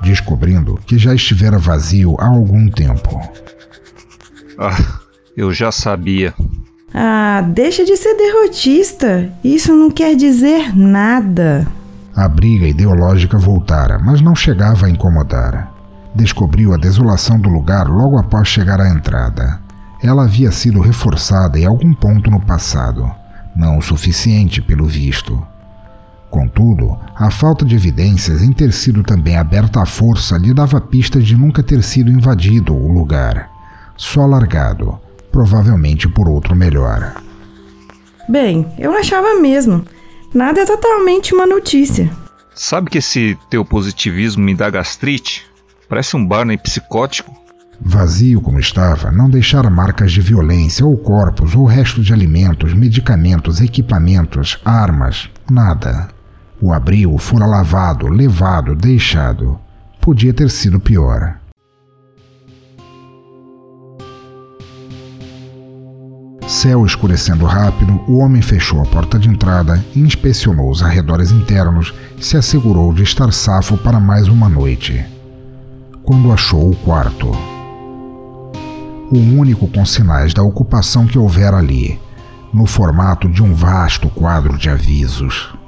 Descobrindo 0.02 0.80
que 0.86 0.98
já 0.98 1.14
estivera 1.14 1.58
vazio 1.58 2.16
há 2.20 2.28
algum 2.28 2.70
tempo. 2.70 3.20
Ah, 4.58 5.00
eu 5.36 5.54
já 5.54 5.72
sabia. 5.72 6.34
Ah, 6.94 7.44
deixa 7.48 7.86
de 7.86 7.96
ser 7.96 8.16
derrotista. 8.16 9.30
Isso 9.44 9.74
não 9.74 9.92
quer 9.92 10.16
dizer 10.16 10.76
nada. 10.76 11.68
A 12.16 12.28
briga 12.28 12.68
ideológica 12.68 13.38
voltara, 13.38 14.00
mas 14.00 14.22
não 14.22 14.36
chegava 14.36 14.88
a 14.88 14.90
incomodar. 14.90 15.72
Descobriu 16.16 16.74
a 16.74 16.78
desolação 16.78 17.40
do 17.40 17.50
lugar 17.50 17.88
logo 17.88 18.18
após 18.18 18.48
chegar 18.48 18.82
à 18.82 18.90
entrada. 18.90 19.60
Ela 20.02 20.24
havia 20.24 20.52
sido 20.52 20.82
reforçada 20.82 21.60
em 21.60 21.66
algum 21.66 21.94
ponto 21.94 22.32
no 22.32 22.40
passado, 22.40 23.10
não 23.56 23.78
o 23.78 23.82
suficiente 23.82 24.62
pelo 24.62 24.86
visto. 24.86 25.42
Contudo, 26.30 26.98
a 27.16 27.32
falta 27.32 27.66
de 27.66 27.76
evidências 27.76 28.42
em 28.42 28.52
ter 28.52 28.72
sido 28.72 29.04
também 29.04 29.36
aberta 29.36 29.82
à 29.82 29.86
força 29.86 30.38
lhe 30.38 30.54
dava 30.54 30.80
pistas 30.80 31.26
de 31.26 31.36
nunca 31.36 31.64
ter 31.64 31.82
sido 31.84 32.12
invadido 32.12 32.76
o 32.76 32.92
lugar, 32.92 33.50
só 33.98 34.26
largado, 34.26 35.00
provavelmente 35.32 36.08
por 36.08 36.30
outro 36.30 36.56
melhor. 36.56 37.16
Bem, 38.28 38.68
eu 38.78 38.94
achava 38.94 39.40
mesmo. 39.40 39.84
Nada 40.34 40.62
é 40.62 40.66
totalmente 40.66 41.34
uma 41.34 41.48
notícia. 41.48 42.12
Sabe 42.54 42.92
que 42.92 43.00
esse 43.00 43.36
teu 43.50 43.66
positivismo 43.66 44.44
me 44.44 44.54
dá 44.54 44.70
gastrite? 44.70 45.48
Parece 45.88 46.16
um 46.16 46.24
Barney 46.24 46.58
psicótico. 46.58 47.34
Vazio 47.82 48.42
como 48.42 48.60
estava, 48.60 49.10
não 49.10 49.30
deixara 49.30 49.70
marcas 49.70 50.12
de 50.12 50.22
violência 50.22 50.86
ou 50.86 50.96
corpos 50.98 51.56
ou 51.56 51.66
resto 51.66 52.04
de 52.04 52.14
alimentos, 52.14 52.74
medicamentos, 52.74 53.62
equipamentos, 53.62 54.60
armas, 54.66 55.30
nada. 55.50 56.19
O 56.62 56.74
abril 56.74 57.18
fora 57.18 57.46
lavado, 57.46 58.08
levado, 58.08 58.76
deixado. 58.76 59.58
Podia 60.02 60.34
ter 60.34 60.50
sido 60.50 60.80
pior. 60.80 61.40
Céu 66.46 66.86
escurecendo 66.86 67.46
rápido, 67.46 68.02
o 68.08 68.18
homem 68.18 68.42
fechou 68.42 68.82
a 68.82 68.86
porta 68.86 69.18
de 69.18 69.30
entrada, 69.30 69.86
inspecionou 69.96 70.70
os 70.70 70.82
arredores 70.82 71.32
internos 71.32 71.94
se 72.20 72.36
assegurou 72.36 72.92
de 72.94 73.04
estar 73.04 73.32
safo 73.32 73.78
para 73.78 74.00
mais 74.00 74.28
uma 74.28 74.50
noite. 74.50 75.06
Quando 76.04 76.34
achou 76.34 76.72
o 76.72 76.76
quarto. 76.76 77.32
O 79.12 79.18
único 79.18 79.68
com 79.68 79.86
sinais 79.86 80.34
da 80.34 80.44
ocupação 80.44 81.06
que 81.06 81.18
houvera 81.18 81.58
ali, 81.58 82.00
no 82.54 82.66
formato 82.66 83.30
de 83.30 83.42
um 83.42 83.54
vasto 83.54 84.10
quadro 84.10 84.58
de 84.58 84.70
avisos. 84.70 85.59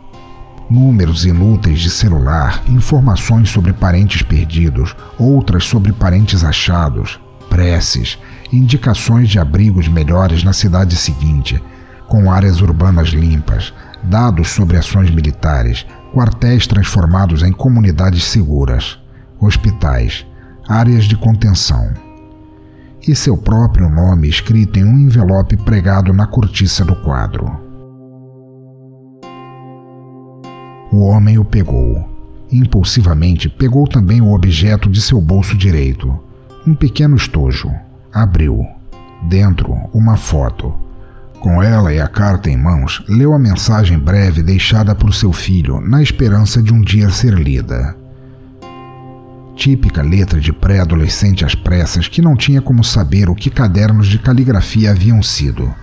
Números 0.72 1.26
inúteis 1.26 1.82
de 1.82 1.90
celular, 1.90 2.64
informações 2.66 3.50
sobre 3.50 3.74
parentes 3.74 4.22
perdidos, 4.22 4.96
outras 5.20 5.66
sobre 5.66 5.92
parentes 5.92 6.46
achados, 6.46 7.20
preces, 7.50 8.18
indicações 8.54 9.28
de 9.28 9.38
abrigos 9.38 9.90
melhores 9.90 10.46
na 10.46 10.54
cidade 10.54 10.96
seguinte, 10.96 11.62
com 12.08 12.32
áreas 12.32 12.62
urbanas 12.62 13.10
limpas, 13.10 13.74
dados 14.02 14.48
sobre 14.52 14.78
ações 14.78 15.12
militares, 15.12 15.86
quartéis 16.14 16.66
transformados 16.66 17.44
em 17.44 17.52
comunidades 17.52 18.24
seguras, 18.24 18.98
hospitais, 19.42 20.26
áreas 20.70 21.04
de 21.04 21.18
contenção. 21.18 21.92
E 23.06 23.14
seu 23.14 23.36
próprio 23.36 23.90
nome 23.90 24.30
escrito 24.30 24.80
em 24.80 24.86
um 24.86 24.98
envelope 24.98 25.58
pregado 25.58 26.14
na 26.14 26.26
cortiça 26.26 26.86
do 26.86 26.96
quadro. 26.96 27.71
O 30.92 31.06
homem 31.06 31.38
o 31.38 31.46
pegou. 31.46 32.06
Impulsivamente 32.52 33.48
pegou 33.48 33.88
também 33.88 34.20
o 34.20 34.34
objeto 34.34 34.90
de 34.90 35.02
seu 35.02 35.22
bolso 35.22 35.56
direito, 35.56 36.20
um 36.68 36.76
pequeno 36.76 37.16
estojo. 37.16 37.72
Abriu. 38.14 38.66
Dentro, 39.24 39.74
uma 39.94 40.18
foto. 40.18 40.74
Com 41.40 41.64
ela 41.64 41.94
e 41.94 42.00
a 42.02 42.08
carta 42.08 42.50
em 42.50 42.58
mãos, 42.58 43.02
leu 43.08 43.34
a 43.34 43.40
mensagem 43.40 43.98
breve 43.98 44.44
deixada 44.44 44.94
por 44.94 45.14
seu 45.14 45.32
filho, 45.32 45.80
na 45.80 46.04
esperança 46.04 46.62
de 46.62 46.74
um 46.74 46.82
dia 46.82 47.10
ser 47.10 47.34
lida. 47.34 47.96
Típica 49.56 50.02
letra 50.02 50.42
de 50.42 50.52
pré-adolescente 50.52 51.46
às 51.46 51.56
pressas 51.56 52.08
que 52.10 52.22
não 52.22 52.36
tinha 52.36 52.62
como 52.62 52.84
saber 52.84 53.30
o 53.30 53.36
que 53.36 53.50
cadernos 53.50 54.08
de 54.08 54.20
caligrafia 54.20 54.92
haviam 54.92 55.24
sido. 55.24 55.74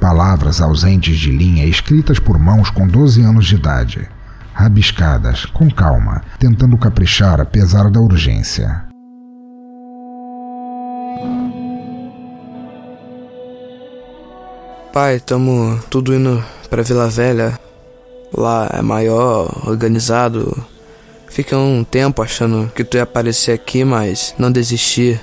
Palavras 0.00 0.60
ausentes 0.60 1.16
de 1.16 1.30
linha 1.30 1.64
escritas 1.64 2.18
por 2.18 2.38
mãos 2.38 2.70
com 2.70 2.88
12 2.88 3.22
anos 3.22 3.46
de 3.46 3.54
idade. 3.54 4.08
Rabiscadas, 4.58 5.46
com 5.46 5.70
calma, 5.70 6.20
tentando 6.36 6.76
caprichar 6.76 7.40
apesar 7.40 7.88
da 7.92 8.00
urgência. 8.00 8.84
Pai, 14.92 15.20
tamo 15.20 15.78
tudo 15.88 16.12
indo 16.12 16.44
pra 16.68 16.82
Vila 16.82 17.08
Velha. 17.08 17.56
Lá 18.36 18.68
é 18.72 18.82
maior, 18.82 19.48
organizado. 19.64 20.52
Fica 21.28 21.56
um 21.56 21.84
tempo 21.84 22.20
achando 22.20 22.68
que 22.74 22.82
tu 22.82 22.96
ia 22.96 23.04
aparecer 23.04 23.52
aqui, 23.52 23.84
mas 23.84 24.34
não 24.36 24.50
desisti. 24.50 25.20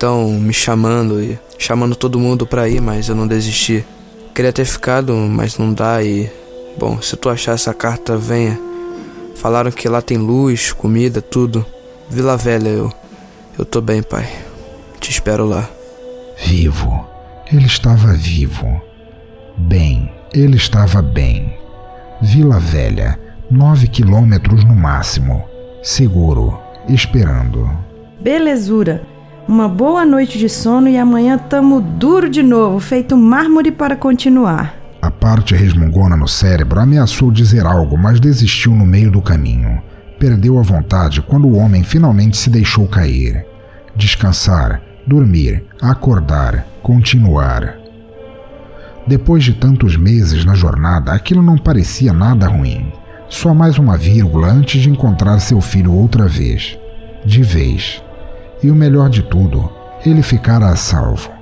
Tão 0.00 0.30
me 0.30 0.52
chamando 0.52 1.22
e 1.22 1.38
chamando 1.56 1.94
todo 1.94 2.18
mundo 2.18 2.44
pra 2.44 2.68
ir, 2.68 2.80
mas 2.80 3.08
eu 3.08 3.14
não 3.14 3.28
desisti. 3.28 3.86
Queria 4.34 4.52
ter 4.52 4.64
ficado, 4.64 5.14
mas 5.14 5.58
não 5.58 5.72
dá 5.72 6.02
e. 6.02 6.28
Bom, 6.78 7.00
se 7.00 7.16
tu 7.16 7.28
achar 7.28 7.52
essa 7.52 7.72
carta, 7.72 8.16
venha. 8.16 8.58
Falaram 9.36 9.70
que 9.70 9.88
lá 9.88 10.02
tem 10.02 10.16
luz, 10.16 10.72
comida, 10.72 11.22
tudo. 11.22 11.64
Vila 12.08 12.36
Velha, 12.36 12.68
eu. 12.68 12.92
Eu 13.58 13.64
tô 13.64 13.80
bem, 13.80 14.02
pai. 14.02 14.28
Te 15.00 15.10
espero 15.10 15.46
lá. 15.46 15.68
Vivo. 16.44 17.06
Ele 17.52 17.66
estava 17.66 18.12
vivo. 18.14 18.80
Bem, 19.56 20.10
ele 20.32 20.56
estava 20.56 21.00
bem. 21.00 21.56
Vila 22.20 22.58
Velha, 22.58 23.18
nove 23.50 23.86
quilômetros 23.86 24.64
no 24.64 24.74
máximo. 24.74 25.44
Seguro, 25.82 26.58
esperando. 26.88 27.70
Belezura. 28.20 29.02
Uma 29.46 29.68
boa 29.68 30.06
noite 30.06 30.38
de 30.38 30.48
sono 30.48 30.88
e 30.88 30.96
amanhã 30.96 31.36
tamo 31.36 31.80
duro 31.80 32.30
de 32.30 32.42
novo, 32.42 32.80
feito 32.80 33.16
mármore 33.16 33.70
para 33.70 33.94
continuar. 33.94 34.83
A 35.04 35.10
parte 35.10 35.54
resmungona 35.54 36.16
no 36.16 36.26
cérebro 36.26 36.80
ameaçou 36.80 37.30
dizer 37.30 37.66
algo, 37.66 37.98
mas 37.98 38.18
desistiu 38.18 38.74
no 38.74 38.86
meio 38.86 39.10
do 39.10 39.20
caminho. 39.20 39.82
Perdeu 40.18 40.58
a 40.58 40.62
vontade 40.62 41.20
quando 41.20 41.46
o 41.46 41.58
homem 41.58 41.84
finalmente 41.84 42.38
se 42.38 42.48
deixou 42.48 42.88
cair. 42.88 43.44
Descansar, 43.94 44.80
dormir, 45.06 45.62
acordar, 45.78 46.66
continuar. 46.82 47.76
Depois 49.06 49.44
de 49.44 49.52
tantos 49.52 49.94
meses 49.94 50.42
na 50.42 50.54
jornada, 50.54 51.12
aquilo 51.12 51.42
não 51.42 51.58
parecia 51.58 52.10
nada 52.10 52.48
ruim. 52.48 52.90
Só 53.28 53.52
mais 53.52 53.76
uma 53.76 53.98
vírgula 53.98 54.48
antes 54.48 54.80
de 54.80 54.88
encontrar 54.88 55.38
seu 55.38 55.60
filho 55.60 55.92
outra 55.92 56.26
vez. 56.26 56.78
De 57.26 57.42
vez. 57.42 58.02
E 58.62 58.70
o 58.70 58.74
melhor 58.74 59.10
de 59.10 59.22
tudo, 59.22 59.70
ele 60.06 60.22
ficara 60.22 60.70
a 60.70 60.76
salvo. 60.76 61.33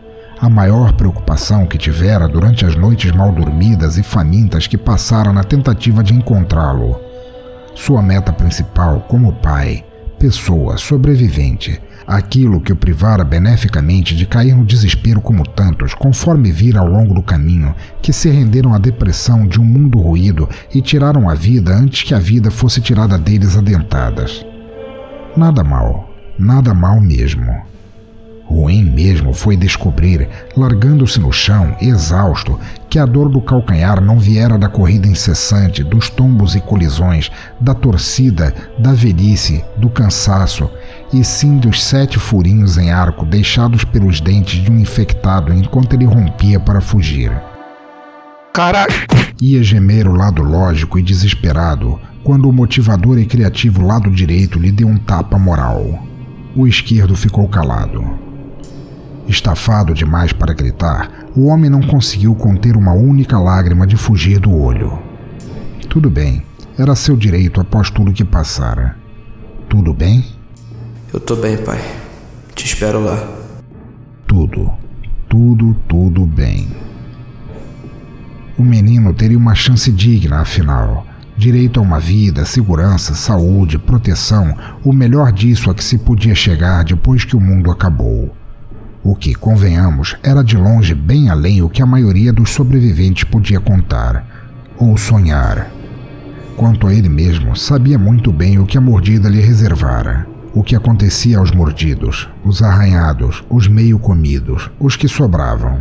A 0.42 0.50
maior 0.50 0.92
preocupação 0.94 1.68
que 1.68 1.78
tivera 1.78 2.26
durante 2.26 2.66
as 2.66 2.74
noites 2.74 3.12
mal 3.12 3.30
dormidas 3.30 3.96
e 3.96 4.02
famintas 4.02 4.66
que 4.66 4.76
passaram 4.76 5.32
na 5.32 5.44
tentativa 5.44 6.02
de 6.02 6.14
encontrá-lo. 6.14 7.00
Sua 7.76 8.02
meta 8.02 8.32
principal 8.32 9.02
como 9.02 9.34
pai, 9.34 9.84
pessoa, 10.18 10.76
sobrevivente, 10.76 11.80
aquilo 12.04 12.60
que 12.60 12.72
o 12.72 12.76
privara 12.76 13.22
beneficamente 13.22 14.16
de 14.16 14.26
cair 14.26 14.56
no 14.56 14.64
desespero 14.64 15.20
como 15.20 15.46
tantos, 15.46 15.94
conforme 15.94 16.50
vira 16.50 16.80
ao 16.80 16.88
longo 16.88 17.14
do 17.14 17.22
caminho, 17.22 17.72
que 18.02 18.12
se 18.12 18.28
renderam 18.28 18.74
à 18.74 18.78
depressão 18.78 19.46
de 19.46 19.60
um 19.60 19.64
mundo 19.64 20.00
ruído 20.00 20.48
e 20.74 20.82
tiraram 20.82 21.30
a 21.30 21.36
vida 21.36 21.72
antes 21.72 22.02
que 22.02 22.14
a 22.14 22.18
vida 22.18 22.50
fosse 22.50 22.80
tirada 22.80 23.16
deles 23.16 23.56
adentadas. 23.56 24.44
Nada 25.36 25.62
mal, 25.62 26.10
nada 26.36 26.74
mal 26.74 27.00
mesmo. 27.00 27.70
Ruim 28.52 28.84
mesmo 28.84 29.32
foi 29.32 29.56
descobrir, 29.56 30.28
largando-se 30.54 31.18
no 31.18 31.32
chão, 31.32 31.74
exausto, 31.80 32.60
que 32.90 32.98
a 32.98 33.06
dor 33.06 33.30
do 33.30 33.40
calcanhar 33.40 33.98
não 33.98 34.18
viera 34.18 34.58
da 34.58 34.68
corrida 34.68 35.08
incessante, 35.08 35.82
dos 35.82 36.10
tombos 36.10 36.54
e 36.54 36.60
colisões, 36.60 37.30
da 37.58 37.72
torcida, 37.72 38.54
da 38.78 38.92
velhice, 38.92 39.64
do 39.78 39.88
cansaço, 39.88 40.70
e 41.14 41.24
sim 41.24 41.56
dos 41.56 41.82
sete 41.82 42.18
furinhos 42.18 42.76
em 42.76 42.90
arco 42.90 43.24
deixados 43.24 43.84
pelos 43.84 44.20
dentes 44.20 44.62
de 44.62 44.70
um 44.70 44.78
infectado 44.78 45.50
enquanto 45.54 45.94
ele 45.94 46.04
rompia 46.04 46.60
para 46.60 46.82
fugir. 46.82 47.32
Ia 49.40 49.62
gemer 49.62 50.06
o 50.06 50.12
lado 50.12 50.42
lógico 50.42 50.98
e 50.98 51.02
desesperado 51.02 51.98
quando 52.22 52.50
o 52.50 52.52
motivador 52.52 53.18
e 53.18 53.24
criativo 53.24 53.82
lado 53.82 54.10
direito 54.10 54.58
lhe 54.58 54.70
deu 54.70 54.88
um 54.88 54.98
tapa 54.98 55.38
moral. 55.38 56.06
O 56.54 56.66
esquerdo 56.66 57.16
ficou 57.16 57.48
calado. 57.48 58.31
Estafado 59.28 59.94
demais 59.94 60.32
para 60.32 60.52
gritar, 60.52 61.26
o 61.36 61.46
homem 61.46 61.70
não 61.70 61.80
conseguiu 61.80 62.34
conter 62.34 62.76
uma 62.76 62.92
única 62.92 63.38
lágrima 63.38 63.86
de 63.86 63.96
fugir 63.96 64.40
do 64.40 64.52
olho. 64.52 64.98
Tudo 65.88 66.10
bem, 66.10 66.42
era 66.76 66.96
seu 66.96 67.16
direito 67.16 67.60
após 67.60 67.88
tudo 67.88 68.12
que 68.12 68.24
passara. 68.24 68.96
Tudo 69.68 69.94
bem? 69.94 70.24
Eu 71.14 71.20
tô 71.20 71.36
bem, 71.36 71.56
pai. 71.56 71.78
Te 72.54 72.66
espero 72.66 73.02
lá. 73.04 73.16
Tudo, 74.26 74.72
tudo, 75.28 75.76
tudo 75.88 76.26
bem. 76.26 76.68
O 78.58 78.62
menino 78.62 79.14
teria 79.14 79.38
uma 79.38 79.54
chance 79.54 79.90
digna, 79.92 80.40
afinal. 80.40 81.06
Direito 81.36 81.80
a 81.80 81.82
uma 81.82 81.98
vida, 81.98 82.44
segurança, 82.44 83.14
saúde, 83.14 83.78
proteção, 83.78 84.54
o 84.84 84.92
melhor 84.92 85.32
disso 85.32 85.70
a 85.70 85.74
que 85.74 85.82
se 85.82 85.98
podia 85.98 86.34
chegar 86.34 86.84
depois 86.84 87.24
que 87.24 87.36
o 87.36 87.40
mundo 87.40 87.70
acabou. 87.70 88.34
O 89.04 89.16
que, 89.16 89.34
convenhamos, 89.34 90.16
era 90.22 90.44
de 90.44 90.56
longe 90.56 90.94
bem 90.94 91.28
além 91.28 91.60
o 91.60 91.68
que 91.68 91.82
a 91.82 91.86
maioria 91.86 92.32
dos 92.32 92.50
sobreviventes 92.50 93.24
podia 93.24 93.58
contar 93.58 94.24
ou 94.78 94.96
sonhar. 94.96 95.70
Quanto 96.56 96.86
a 96.86 96.94
ele 96.94 97.08
mesmo, 97.08 97.56
sabia 97.56 97.98
muito 97.98 98.32
bem 98.32 98.58
o 98.58 98.66
que 98.66 98.78
a 98.78 98.80
mordida 98.80 99.28
lhe 99.28 99.40
reservara. 99.40 100.26
O 100.54 100.62
que 100.62 100.76
acontecia 100.76 101.38
aos 101.38 101.50
mordidos, 101.50 102.28
os 102.44 102.62
arranhados, 102.62 103.42
os 103.48 103.66
meio 103.66 103.98
comidos, 103.98 104.70
os 104.78 104.96
que 104.96 105.08
sobravam. 105.08 105.78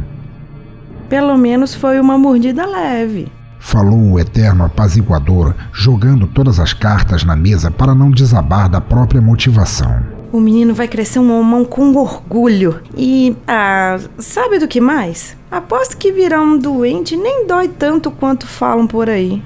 Pelo 1.10 1.38
menos 1.38 1.75
foi 1.75 1.99
uma 1.99 2.17
mordida 2.17 2.65
leve. 2.65 3.31
Falou 3.60 4.13
o 4.13 4.19
eterno 4.19 4.63
apaziguador, 4.63 5.53
jogando 5.71 6.25
todas 6.25 6.60
as 6.60 6.73
cartas 6.73 7.23
na 7.23 7.36
mesa 7.36 7.69
para 7.69 7.93
não 7.93 8.10
desabar 8.10 8.67
da 8.69 8.81
própria 8.81 9.21
motivação. 9.21 10.11
O 10.31 10.39
menino 10.39 10.73
vai 10.73 10.87
crescer 10.87 11.19
um 11.19 11.37
homão 11.37 11.65
com 11.65 11.93
orgulho. 11.93 12.81
E, 12.95 13.35
ah, 13.45 13.99
sabe 14.17 14.59
do 14.59 14.67
que 14.67 14.79
mais? 14.79 15.35
Aposto 15.51 15.97
que 15.97 16.11
virar 16.11 16.41
um 16.41 16.57
doente 16.57 17.17
nem 17.17 17.45
dói 17.45 17.67
tanto 17.67 18.09
quanto 18.09 18.47
falam 18.47 18.87
por 18.87 19.09
aí. 19.09 19.43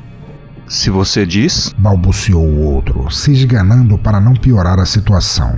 Se 0.67 0.91
você 0.91 1.25
diz. 1.25 1.73
Balbuciou 1.77 2.43
o 2.43 2.73
outro, 2.73 3.09
se 3.09 3.31
esganando 3.31 3.97
para 3.97 4.19
não 4.19 4.35
piorar 4.35 4.79
a 4.79 4.85
situação. 4.85 5.57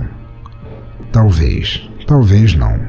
Talvez, 1.12 1.88
talvez 2.06 2.54
não. 2.54 2.80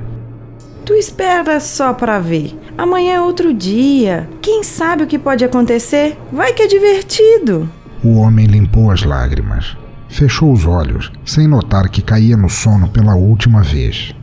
Tu 0.85 0.93
espera 0.93 1.59
só 1.59 1.93
para 1.93 2.19
ver. 2.19 2.57
Amanhã 2.77 3.15
é 3.15 3.21
outro 3.21 3.53
dia. 3.53 4.29
Quem 4.41 4.63
sabe 4.63 5.03
o 5.03 5.07
que 5.07 5.19
pode 5.19 5.43
acontecer? 5.43 6.17
Vai 6.31 6.53
que 6.53 6.63
é 6.63 6.67
divertido. 6.67 7.69
O 8.01 8.15
homem 8.15 8.45
limpou 8.45 8.89
as 8.91 9.03
lágrimas. 9.03 9.77
Fechou 10.09 10.51
os 10.51 10.65
olhos, 10.65 11.11
sem 11.23 11.47
notar 11.47 11.87
que 11.87 12.01
caía 12.01 12.35
no 12.35 12.49
sono 12.49 12.89
pela 12.89 13.15
última 13.15 13.61
vez. 13.61 14.13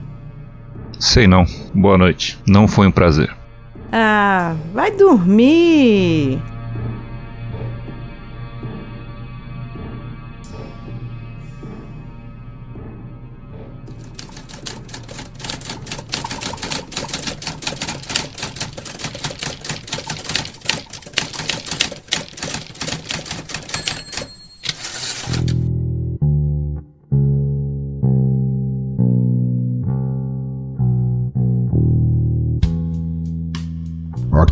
Sei 0.98 1.26
não. 1.26 1.46
Boa 1.74 1.96
noite. 1.96 2.38
Não 2.46 2.66
foi 2.66 2.86
um 2.86 2.90
prazer. 2.90 3.34
Ah, 3.92 4.54
vai 4.74 4.90
dormir. 4.90 6.38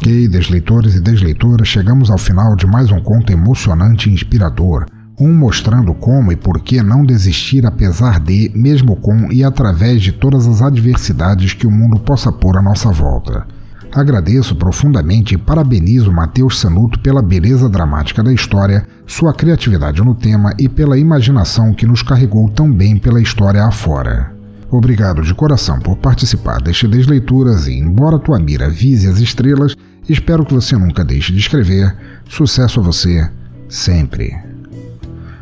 Ok, 0.05 0.29
desleitores 0.29 0.97
e 0.97 1.01
desleitoras, 1.01 1.67
chegamos 1.67 2.11
ao 2.11 2.19
final 2.19 2.55
de 2.55 2.67
mais 2.67 2.91
um 2.91 3.01
conto 3.01 3.33
emocionante 3.33 4.11
e 4.11 4.13
inspirador. 4.13 4.85
Um 5.19 5.35
mostrando 5.35 5.95
como 5.95 6.31
e 6.31 6.37
por 6.37 6.61
que 6.61 6.83
não 6.83 7.07
desistir 7.07 7.65
apesar 7.65 8.21
de, 8.21 8.53
mesmo 8.55 8.97
com 8.97 9.33
e 9.33 9.43
através 9.43 10.03
de 10.03 10.13
todas 10.13 10.47
as 10.47 10.61
adversidades 10.61 11.55
que 11.55 11.67
o 11.67 11.71
mundo 11.71 11.99
possa 11.99 12.31
pôr 12.31 12.59
à 12.59 12.61
nossa 12.61 12.93
volta. 12.93 13.47
Agradeço 13.95 14.55
profundamente 14.57 15.37
e 15.37 15.39
parabenizo 15.39 16.13
Matheus 16.13 16.61
Sanuto 16.61 16.99
pela 16.99 17.23
beleza 17.23 17.67
dramática 17.67 18.23
da 18.23 18.31
história, 18.31 18.87
sua 19.07 19.33
criatividade 19.33 20.03
no 20.03 20.15
tema 20.15 20.53
e 20.59 20.69
pela 20.69 20.99
imaginação 20.99 21.73
que 21.73 21.87
nos 21.87 22.03
carregou 22.03 22.51
tão 22.51 22.71
bem 22.71 22.99
pela 22.99 23.23
história 23.23 23.65
afora. 23.65 24.35
Obrigado 24.71 25.23
de 25.23 25.33
coração 25.33 25.79
por 25.79 25.97
participar 25.97 26.61
deste 26.61 26.89
Desleituras 26.89 27.69
e, 27.69 27.79
embora 27.79 28.19
tua 28.19 28.41
mira 28.41 28.69
vise 28.69 29.09
as 29.09 29.19
estrelas, 29.19 29.77
espero 30.09 30.45
que 30.45 30.55
você 30.55 30.77
nunca 30.77 31.05
deixe 31.05 31.33
de 31.33 31.39
escrever. 31.39 31.95
Sucesso 32.29 32.81
a 32.81 32.83
você, 32.83 33.31
sempre. 33.69 34.35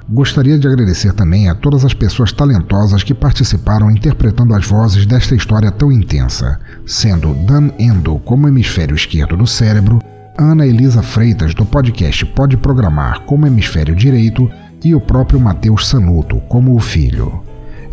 Gostaria 0.09 0.59
de 0.59 0.67
agradecer 0.67 1.13
também 1.15 1.49
a 1.49 1.55
todas 1.55 1.85
as 1.85 1.95
pessoas 1.95 2.33
talentosas 2.33 3.03
que 3.03 3.15
participaram 3.15 3.91
interpretando 3.91 4.55
as 4.55 4.67
vozes 4.67 5.07
desta 5.07 5.35
história 5.35 5.71
tão 5.71 5.91
intensa, 5.91 6.61
sendo 6.85 7.33
Dan 7.47 7.71
Endo 7.79 8.19
como 8.19 8.47
hemisfério 8.47 8.95
esquerdo 8.95 9.37
do 9.37 9.47
cérebro, 9.47 10.01
Ana 10.39 10.67
Elisa 10.67 11.03
Freitas 11.03 11.55
do 11.55 11.65
podcast 11.65 12.27
Pode 12.27 12.57
Programar 12.57 13.21
como 13.23 13.47
hemisfério 13.47 13.95
direito 13.95 14.51
e 14.85 14.95
o 14.95 15.01
próprio 15.01 15.41
Matheus 15.41 15.89
Sanuto 15.89 16.37
como 16.49 16.75
o 16.75 16.81
filho. 16.81 17.43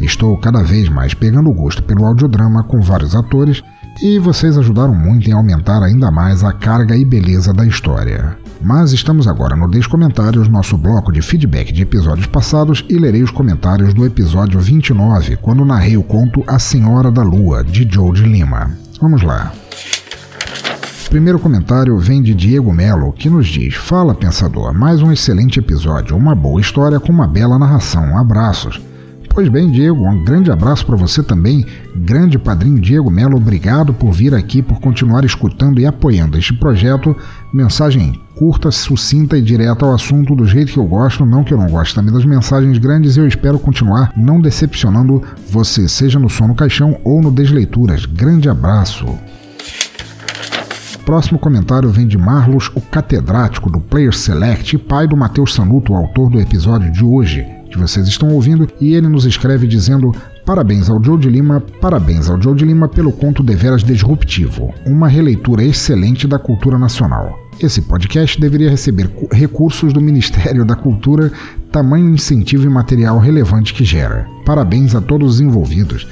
Estou 0.01 0.36
cada 0.38 0.63
vez 0.63 0.89
mais 0.89 1.13
pegando 1.13 1.53
gosto 1.53 1.84
pelo 1.84 2.05
audiodrama 2.05 2.63
com 2.63 2.82
vários 2.82 3.15
atores 3.15 3.62
e 4.01 4.17
vocês 4.19 4.57
ajudaram 4.57 4.93
muito 4.93 5.29
em 5.29 5.33
aumentar 5.33 5.83
ainda 5.83 6.09
mais 6.09 6.43
a 6.43 6.53
carga 6.53 6.95
e 6.95 7.03
beleza 7.03 7.53
da 7.53 7.65
história. 7.65 8.38
Mas 8.62 8.91
estamos 8.91 9.27
agora 9.27 9.55
no 9.55 9.67
Descomentários, 9.67 10.47
nosso 10.47 10.77
bloco 10.77 11.12
de 11.12 11.21
feedback 11.21 11.71
de 11.71 11.81
episódios 11.81 12.27
passados, 12.27 12.83
e 12.89 12.97
lerei 12.97 13.23
os 13.23 13.31
comentários 13.31 13.93
do 13.93 14.05
episódio 14.05 14.59
29, 14.59 15.38
quando 15.38 15.65
narrei 15.65 15.97
o 15.97 16.03
conto 16.03 16.43
A 16.47 16.59
Senhora 16.59 17.09
da 17.09 17.23
Lua, 17.23 17.63
de 17.63 17.88
Joe 17.89 18.12
de 18.13 18.23
Lima. 18.23 18.71
Vamos 18.99 19.21
lá. 19.21 19.51
Primeiro 21.09 21.39
comentário 21.39 21.97
vem 21.97 22.21
de 22.21 22.35
Diego 22.35 22.71
Melo, 22.71 23.12
que 23.13 23.29
nos 23.29 23.47
diz: 23.47 23.75
Fala, 23.75 24.13
pensador, 24.13 24.73
mais 24.73 25.01
um 25.01 25.12
excelente 25.12 25.59
episódio, 25.59 26.15
uma 26.15 26.35
boa 26.35 26.62
história 26.62 26.99
com 26.99 27.12
uma 27.12 27.27
bela 27.27 27.57
narração. 27.57 28.17
Abraços. 28.17 28.79
Pois 29.39 29.47
bem, 29.47 29.71
Diego, 29.71 30.06
um 30.06 30.21
grande 30.21 30.52
abraço 30.52 30.86
para 30.86 30.97
você 30.97 31.23
também. 31.23 31.65
Grande 31.95 32.38
padrinho 32.38 32.78
Diego 32.78 33.10
Melo, 33.10 33.38
obrigado 33.38 33.93
por 33.93 34.12
vir 34.12 34.36
aqui, 34.36 34.62
por 34.62 34.82
continuar 34.82 35.23
escutando 35.23 35.80
e 35.80 35.86
apoiando 35.86 36.38
este 36.38 36.54
projeto. 36.54 37.15
Mensagem 37.54 38.19
curta, 38.36 38.69
sucinta 38.69 39.38
e 39.38 39.41
direta 39.41 39.86
ao 39.86 39.93
assunto, 39.93 40.36
do 40.36 40.45
jeito 40.45 40.73
que 40.73 40.78
eu 40.78 40.84
gosto, 40.84 41.25
não 41.25 41.45
que 41.45 41.54
eu 41.54 41.58
não 41.58 41.69
gosto 41.69 41.95
também 41.95 42.13
das 42.13 42.25
mensagens 42.25 42.78
grandes, 42.80 43.15
eu 43.15 43.25
espero 43.25 43.58
continuar 43.58 44.12
não 44.17 44.41
decepcionando 44.41 45.23
você, 45.49 45.88
seja 45.88 46.19
no 46.19 46.30
som 46.30 46.47
no 46.47 46.54
caixão 46.54 46.99
ou 47.06 47.21
no 47.21 47.32
Desleituras. 47.32 48.06
Grande 48.06 48.49
abraço. 48.49 49.06
Próximo 51.06 51.39
comentário 51.39 51.89
vem 51.89 52.06
de 52.06 52.17
Marlos, 52.17 52.69
o 52.75 52.82
catedrático 52.82 53.69
do 53.69 53.80
Player 53.80 54.13
Select 54.13 54.75
e 54.75 54.80
pai 54.80 55.08
do 55.08 55.15
Matheus 55.15 55.56
Sanuto, 55.56 55.93
autor 55.93 56.30
do 56.30 56.41
episódio 56.41 56.91
de 56.91 57.06
hoje 57.06 57.59
que 57.69 57.77
vocês 57.77 58.08
estão 58.08 58.29
ouvindo, 58.29 58.67
e 58.82 58.93
ele 58.93 59.08
nos 59.08 59.25
escreve 59.25 59.67
dizendo: 59.67 60.12
Parabéns 60.45 60.89
ao 60.89 61.03
Joe 61.03 61.17
de 61.17 61.29
Lima, 61.29 61.62
parabéns 61.79 62.29
ao 62.29 62.41
Joe 62.41 62.55
de 62.55 62.65
Lima 62.65 62.88
pelo 62.88 63.12
conto 63.12 63.43
deveras 63.43 63.84
disruptivo, 63.84 64.73
uma 64.86 65.08
releitura 65.08 65.63
excelente 65.63 66.27
da 66.27 66.39
cultura 66.39 66.77
nacional. 66.77 67.38
Esse 67.62 67.82
podcast 67.82 68.39
deveria 68.39 68.69
receber 68.69 69.10
recursos 69.32 69.93
do 69.93 70.01
Ministério 70.01 70.65
da 70.65 70.75
Cultura 70.75 71.32
tamanho 71.71 72.10
incentivo 72.10 72.65
e 72.65 72.69
material 72.69 73.19
relevante 73.19 73.73
que 73.73 73.86
gera. 73.86 74.27
Parabéns 74.45 74.95
a 74.95 75.01
todos 75.01 75.36
os 75.36 75.41
envolvidos. 75.41 76.08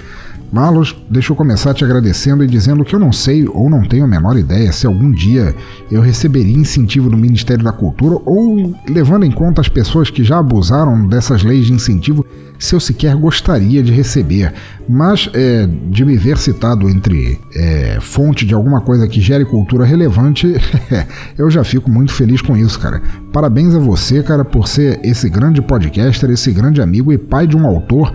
Marlos, 0.51 0.95
deixa 1.09 1.33
eu 1.33 1.35
começar 1.35 1.73
te 1.73 1.83
agradecendo 1.83 2.41
e 2.41 2.47
dizendo 2.47 2.85
que 2.85 2.95
eu 2.95 2.99
não 2.99 3.11
sei 3.11 3.45
ou 3.47 3.69
não 3.69 3.83
tenho 3.83 4.05
a 4.05 4.07
menor 4.07 4.37
ideia 4.37 4.71
se 4.71 4.87
algum 4.87 5.11
dia 5.11 5.53
eu 5.91 6.01
receberia 6.01 6.55
incentivo 6.55 7.09
do 7.09 7.17
Ministério 7.17 7.65
da 7.65 7.73
Cultura 7.73 8.17
ou, 8.25 8.73
levando 8.87 9.25
em 9.25 9.31
conta 9.31 9.59
as 9.59 9.67
pessoas 9.67 10.09
que 10.09 10.23
já 10.23 10.39
abusaram 10.39 11.05
dessas 11.05 11.43
leis 11.43 11.65
de 11.65 11.73
incentivo, 11.73 12.25
se 12.57 12.73
eu 12.73 12.79
sequer 12.79 13.13
gostaria 13.15 13.83
de 13.83 13.91
receber. 13.91 14.53
Mas 14.87 15.29
é, 15.33 15.67
de 15.89 16.05
me 16.05 16.15
ver 16.15 16.37
citado 16.37 16.89
entre 16.89 17.39
é, 17.53 17.97
fonte 17.99 18.45
de 18.45 18.53
alguma 18.53 18.79
coisa 18.79 19.05
que 19.05 19.19
gere 19.19 19.43
cultura 19.43 19.83
relevante, 19.83 20.55
eu 21.37 21.51
já 21.51 21.63
fico 21.65 21.91
muito 21.91 22.13
feliz 22.13 22.41
com 22.41 22.55
isso, 22.55 22.79
cara. 22.79 23.01
Parabéns 23.33 23.75
a 23.75 23.79
você, 23.79 24.23
cara, 24.23 24.45
por 24.45 24.65
ser 24.65 25.01
esse 25.03 25.29
grande 25.29 25.61
podcaster, 25.61 26.29
esse 26.29 26.51
grande 26.51 26.81
amigo 26.81 27.11
e 27.11 27.17
pai 27.17 27.45
de 27.45 27.57
um 27.57 27.67
autor 27.67 28.13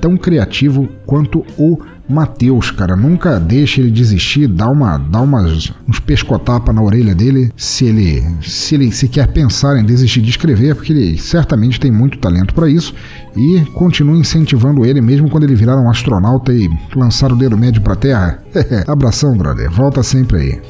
tão 0.00 0.16
criativo 0.16 0.88
quanto 1.04 1.44
o 1.58 1.78
Matheus, 2.08 2.70
cara. 2.70 2.96
Nunca 2.96 3.38
deixe 3.38 3.80
ele 3.80 3.90
desistir, 3.90 4.46
dá 4.46 4.68
uma, 4.70 4.96
dá 4.96 5.20
umas, 5.20 5.70
uns 5.86 6.00
pescotapa 6.00 6.72
na 6.72 6.82
orelha 6.82 7.14
dele 7.14 7.52
se 7.56 7.84
ele, 7.84 8.24
se 8.42 8.74
ele 8.74 8.90
se 8.90 9.08
quer 9.08 9.28
pensar 9.28 9.76
em 9.76 9.84
desistir 9.84 10.22
de 10.22 10.30
escrever, 10.30 10.74
porque 10.74 10.92
ele 10.92 11.18
certamente 11.18 11.78
tem 11.78 11.92
muito 11.92 12.18
talento 12.18 12.54
para 12.54 12.68
isso 12.68 12.94
e 13.36 13.60
continue 13.74 14.18
incentivando 14.18 14.86
ele 14.86 15.00
mesmo 15.00 15.28
quando 15.28 15.44
ele 15.44 15.54
virar 15.54 15.76
um 15.76 15.90
astronauta 15.90 16.52
e 16.52 16.70
lançar 16.96 17.30
o 17.30 17.36
dedo 17.36 17.58
médio 17.58 17.82
para 17.82 17.94
Terra. 17.94 18.42
Abração, 18.88 19.36
brother. 19.36 19.70
Volta 19.70 20.02
sempre 20.02 20.38
aí. 20.38 20.62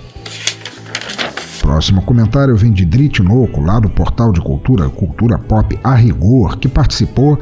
Próximo 1.61 2.03
comentário 2.03 2.57
vem 2.57 2.73
de 2.73 2.85
Drit 2.85 3.23
Noco, 3.23 3.61
lá 3.61 3.79
do 3.79 3.91
portal 3.91 4.33
de 4.33 4.41
cultura 4.41 4.89
Cultura 4.89 5.39
Pop 5.39 5.79
a 5.85 5.95
Rigor, 5.95 6.57
que 6.57 6.67
participou 6.67 7.39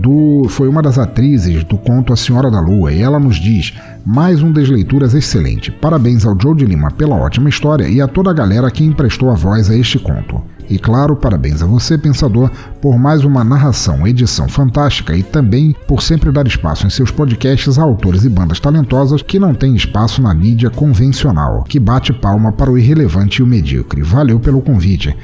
do, 0.00 0.46
foi 0.48 0.68
uma 0.68 0.82
das 0.82 0.98
atrizes 0.98 1.64
do 1.64 1.78
conto 1.78 2.12
A 2.12 2.16
Senhora 2.16 2.50
da 2.50 2.60
Lua, 2.60 2.92
e 2.92 3.00
ela 3.00 3.18
nos 3.18 3.36
diz: 3.36 3.72
mais 4.04 4.42
um 4.42 4.52
Desleituras 4.52 5.14
excelente. 5.14 5.70
Parabéns 5.70 6.26
ao 6.26 6.36
Joe 6.40 6.56
de 6.56 6.64
Lima 6.64 6.90
pela 6.90 7.16
ótima 7.16 7.48
história 7.48 7.88
e 7.88 8.00
a 8.00 8.08
toda 8.08 8.30
a 8.30 8.34
galera 8.34 8.70
que 8.70 8.84
emprestou 8.84 9.30
a 9.30 9.34
voz 9.34 9.70
a 9.70 9.76
este 9.76 9.98
conto. 9.98 10.42
E 10.68 10.78
claro, 10.78 11.14
parabéns 11.14 11.62
a 11.62 11.66
você, 11.66 11.98
pensador, 11.98 12.50
por 12.80 12.98
mais 12.98 13.22
uma 13.24 13.44
narração, 13.44 14.06
edição 14.06 14.48
fantástica 14.48 15.14
e 15.14 15.22
também 15.22 15.76
por 15.86 16.02
sempre 16.02 16.32
dar 16.32 16.46
espaço 16.46 16.86
em 16.86 16.90
seus 16.90 17.10
podcasts 17.10 17.78
a 17.78 17.82
autores 17.82 18.24
e 18.24 18.30
bandas 18.30 18.58
talentosas 18.58 19.22
que 19.22 19.38
não 19.38 19.54
têm 19.54 19.76
espaço 19.76 20.22
na 20.22 20.34
mídia 20.34 20.70
convencional, 20.70 21.62
que 21.64 21.78
bate 21.78 22.12
palma 22.12 22.50
para 22.50 22.70
o 22.70 22.78
irrelevante 22.78 23.40
e 23.40 23.42
o 23.42 23.46
medíocre. 23.46 24.02
Valeu 24.02 24.40
pelo 24.40 24.62
convite. 24.62 25.14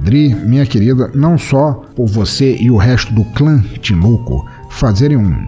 Dri, 0.00 0.34
minha 0.34 0.64
querida, 0.64 1.10
não 1.14 1.36
só 1.36 1.82
por 1.94 2.06
você 2.06 2.56
e 2.56 2.70
o 2.70 2.76
resto 2.76 3.12
do 3.12 3.24
clã 3.24 3.62
Tinoco 3.80 4.46
fazerem 4.70 5.16
um, 5.16 5.46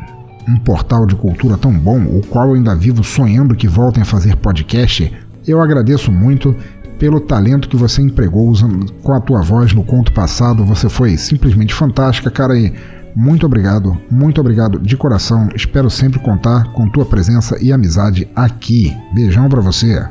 um 0.49 0.57
portal 0.57 1.07
de 1.07 1.15
cultura 1.15 1.57
tão 1.57 1.73
bom, 1.73 2.01
o 2.05 2.21
qual 2.27 2.49
eu 2.49 2.55
ainda 2.55 2.75
vivo 2.75 3.05
sonhando 3.05 3.55
que 3.55 3.69
voltem 3.69 4.03
a 4.03 4.07
fazer 4.07 4.37
podcast, 4.37 5.13
eu 5.47 5.61
agradeço 5.61 6.11
muito 6.13 6.55
pelo 6.99 7.21
talento 7.21 7.69
que 7.69 7.77
você 7.77 8.03
empregou 8.03 8.47
usando, 8.49 8.93
com 9.03 9.13
a 9.13 9.21
tua 9.21 9.41
voz 9.41 9.73
no 9.73 9.83
conto 9.83 10.13
passado. 10.13 10.65
Você 10.67 10.89
foi 10.89 11.17
simplesmente 11.17 11.73
fantástica, 11.73 12.31
cara, 12.31 12.59
e 12.59 12.75
muito 13.17 13.47
obrigado, 13.47 13.99
muito 14.11 14.41
obrigado 14.41 14.79
de 14.79 14.97
coração. 14.97 15.49
Espero 15.55 15.89
sempre 15.89 16.21
contar 16.21 16.73
com 16.73 16.89
tua 16.89 17.07
presença 17.07 17.57
e 17.61 17.73
amizade 17.73 18.29
aqui. 18.37 18.95
Beijão 19.15 19.49
para 19.49 19.63
você. 19.63 20.07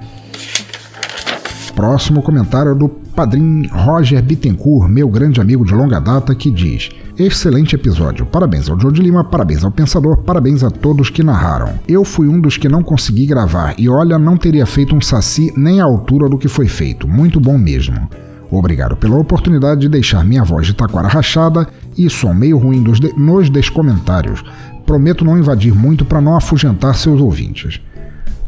Próximo 1.80 2.22
comentário 2.22 2.74
é 2.74 2.76
do 2.76 2.90
padrinho 2.90 3.70
Roger 3.72 4.22
Bittencourt, 4.22 4.90
meu 4.90 5.08
grande 5.08 5.40
amigo 5.40 5.64
de 5.64 5.74
longa 5.74 5.98
data, 5.98 6.36
que 6.36 6.52
diz: 6.52 6.90
Excelente 7.18 7.74
episódio. 7.74 8.26
Parabéns 8.26 8.70
ao 8.70 8.78
Joe 8.78 8.92
de 8.92 9.02
Lima, 9.02 9.24
parabéns 9.24 9.64
ao 9.64 9.72
Pensador, 9.72 10.18
parabéns 10.18 10.62
a 10.62 10.70
todos 10.70 11.10
que 11.10 11.24
narraram. 11.24 11.80
Eu 11.88 12.04
fui 12.04 12.28
um 12.28 12.42
dos 12.42 12.58
que 12.58 12.68
não 12.68 12.84
consegui 12.84 13.26
gravar 13.26 13.76
e 13.78 13.88
olha, 13.88 14.20
não 14.20 14.36
teria 14.36 14.66
feito 14.66 14.94
um 14.94 15.00
saci 15.00 15.54
nem 15.56 15.80
à 15.80 15.86
altura 15.86 16.28
do 16.28 16.38
que 16.38 16.50
foi 16.50 16.68
feito. 16.68 17.08
Muito 17.08 17.40
bom 17.40 17.58
mesmo. 17.58 18.10
Obrigado 18.52 18.98
pela 18.98 19.18
oportunidade 19.18 19.80
de 19.80 19.88
deixar 19.88 20.26
minha 20.26 20.44
voz 20.44 20.68
de 20.68 20.74
taquara 20.74 21.08
rachada 21.08 21.66
e 21.98 22.10
som 22.10 22.34
meio 22.34 22.58
ruim 22.58 22.84
de 22.84 23.14
nos 23.18 23.50
descomentários. 23.50 24.44
Prometo 24.86 25.24
não 25.24 25.38
invadir 25.38 25.74
muito 25.74 26.04
para 26.04 26.20
não 26.20 26.36
afugentar 26.36 26.96
seus 26.96 27.22
ouvintes. 27.22 27.80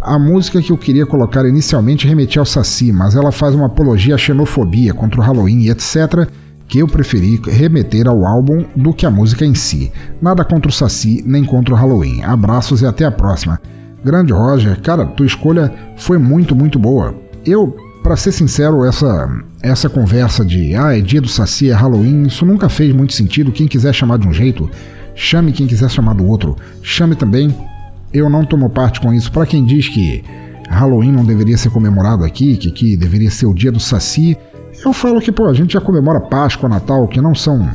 A 0.01 0.17
música 0.17 0.59
que 0.59 0.71
eu 0.71 0.77
queria 0.79 1.05
colocar 1.05 1.45
inicialmente 1.45 2.07
remetia 2.07 2.39
ao 2.39 2.45
Saci, 2.45 2.91
mas 2.91 3.15
ela 3.15 3.31
faz 3.31 3.53
uma 3.53 3.67
apologia 3.67 4.15
à 4.15 4.17
xenofobia 4.17 4.95
contra 4.95 5.21
o 5.21 5.23
Halloween 5.23 5.59
e 5.59 5.69
etc., 5.69 6.27
que 6.67 6.79
eu 6.79 6.87
preferi 6.87 7.39
remeter 7.45 8.07
ao 8.07 8.25
álbum 8.25 8.65
do 8.75 8.95
que 8.95 9.05
a 9.05 9.11
música 9.11 9.45
em 9.45 9.53
si. 9.53 9.91
Nada 10.19 10.43
contra 10.43 10.69
o 10.69 10.73
Saci, 10.73 11.23
nem 11.23 11.43
contra 11.43 11.75
o 11.75 11.77
Halloween. 11.77 12.23
Abraços 12.23 12.81
e 12.81 12.85
até 12.87 13.05
a 13.05 13.11
próxima. 13.11 13.61
Grande 14.03 14.33
Roger, 14.33 14.81
cara, 14.81 15.05
tua 15.05 15.25
escolha 15.27 15.71
foi 15.97 16.17
muito, 16.17 16.55
muito 16.55 16.79
boa. 16.79 17.13
Eu, 17.45 17.75
para 18.01 18.15
ser 18.15 18.31
sincero, 18.31 18.83
essa 18.83 19.29
essa 19.61 19.87
conversa 19.87 20.43
de 20.43 20.75
ah, 20.75 20.97
é 20.97 21.01
dia 21.01 21.21
do 21.21 21.27
Saci, 21.27 21.69
é 21.69 21.73
Halloween, 21.73 22.23
isso 22.23 22.43
nunca 22.43 22.67
fez 22.69 22.91
muito 22.91 23.13
sentido. 23.13 23.51
Quem 23.51 23.67
quiser 23.67 23.93
chamar 23.93 24.17
de 24.17 24.27
um 24.27 24.33
jeito, 24.33 24.67
chame 25.13 25.51
quem 25.51 25.67
quiser 25.67 25.91
chamar 25.91 26.15
do 26.15 26.25
outro. 26.25 26.57
Chame 26.81 27.15
também 27.15 27.55
eu 28.13 28.29
não 28.29 28.45
tomo 28.45 28.69
parte 28.69 28.99
com 28.99 29.13
isso. 29.13 29.31
Para 29.31 29.45
quem 29.45 29.63
diz 29.63 29.87
que 29.87 30.23
Halloween 30.69 31.11
não 31.11 31.25
deveria 31.25 31.57
ser 31.57 31.69
comemorado 31.69 32.23
aqui, 32.23 32.57
que 32.57 32.69
aqui 32.69 32.97
deveria 32.97 33.29
ser 33.29 33.45
o 33.45 33.53
dia 33.53 33.71
do 33.71 33.79
Saci, 33.79 34.37
eu 34.85 34.93
falo 34.93 35.21
que, 35.21 35.31
pô, 35.31 35.47
a 35.47 35.53
gente 35.53 35.73
já 35.73 35.81
comemora 35.81 36.19
Páscoa, 36.19 36.69
Natal, 36.69 37.07
que 37.07 37.21
não 37.21 37.35
são 37.35 37.69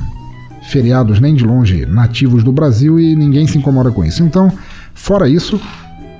feriados 0.62 1.20
nem 1.20 1.34
de 1.34 1.44
longe 1.44 1.86
nativos 1.86 2.42
do 2.42 2.50
Brasil 2.50 2.98
e 2.98 3.14
ninguém 3.14 3.46
se 3.46 3.58
incomoda 3.58 3.90
com 3.90 4.04
isso. 4.04 4.22
Então, 4.22 4.50
fora 4.94 5.28
isso, 5.28 5.60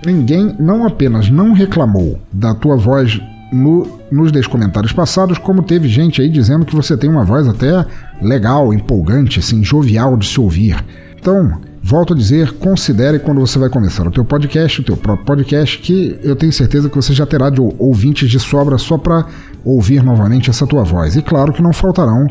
ninguém 0.04 0.54
não 0.58 0.86
apenas 0.86 1.30
não 1.30 1.52
reclamou 1.52 2.20
da 2.32 2.54
tua 2.54 2.76
voz 2.76 3.20
no, 3.52 3.98
nos 4.10 4.30
10 4.30 4.46
comentários 4.46 4.92
passados, 4.92 5.38
como 5.38 5.62
teve 5.62 5.88
gente 5.88 6.20
aí 6.20 6.28
dizendo 6.28 6.64
que 6.64 6.76
você 6.76 6.96
tem 6.96 7.08
uma 7.08 7.24
voz 7.24 7.48
até 7.48 7.84
legal, 8.20 8.72
empolgante, 8.72 9.40
assim, 9.40 9.64
jovial 9.64 10.16
de 10.16 10.26
se 10.26 10.40
ouvir. 10.40 10.76
Então, 11.18 11.60
Volto 11.88 12.14
a 12.14 12.16
dizer, 12.16 12.50
considere 12.54 13.20
quando 13.20 13.40
você 13.40 13.60
vai 13.60 13.68
começar 13.68 14.04
o 14.04 14.10
teu 14.10 14.24
podcast, 14.24 14.80
o 14.80 14.84
teu 14.84 14.96
próprio 14.96 15.24
podcast, 15.24 15.78
que 15.78 16.18
eu 16.20 16.34
tenho 16.34 16.52
certeza 16.52 16.90
que 16.90 16.96
você 16.96 17.14
já 17.14 17.24
terá 17.24 17.48
de 17.48 17.60
ouvintes 17.60 18.28
de 18.28 18.40
sobra 18.40 18.76
só 18.76 18.98
para 18.98 19.24
ouvir 19.64 20.02
novamente 20.02 20.50
essa 20.50 20.66
tua 20.66 20.82
voz. 20.82 21.14
E 21.14 21.22
claro 21.22 21.52
que 21.52 21.62
não 21.62 21.72
faltarão 21.72 22.26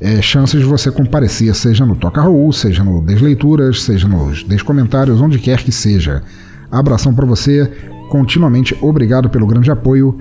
é, 0.00 0.22
chances 0.22 0.58
de 0.58 0.66
você 0.66 0.90
comparecer, 0.90 1.54
seja 1.54 1.84
no 1.84 1.96
Toca 1.96 2.22
Raul, 2.22 2.50
seja 2.50 2.82
no 2.82 3.02
Desleituras, 3.02 3.82
seja 3.82 4.08
nos 4.08 4.42
Descomentários, 4.42 5.20
onde 5.20 5.38
quer 5.38 5.62
que 5.62 5.70
seja. 5.70 6.22
Abração 6.70 7.14
para 7.14 7.26
você, 7.26 7.70
continuamente 8.08 8.74
obrigado 8.80 9.28
pelo 9.28 9.46
grande 9.46 9.70
apoio 9.70 10.18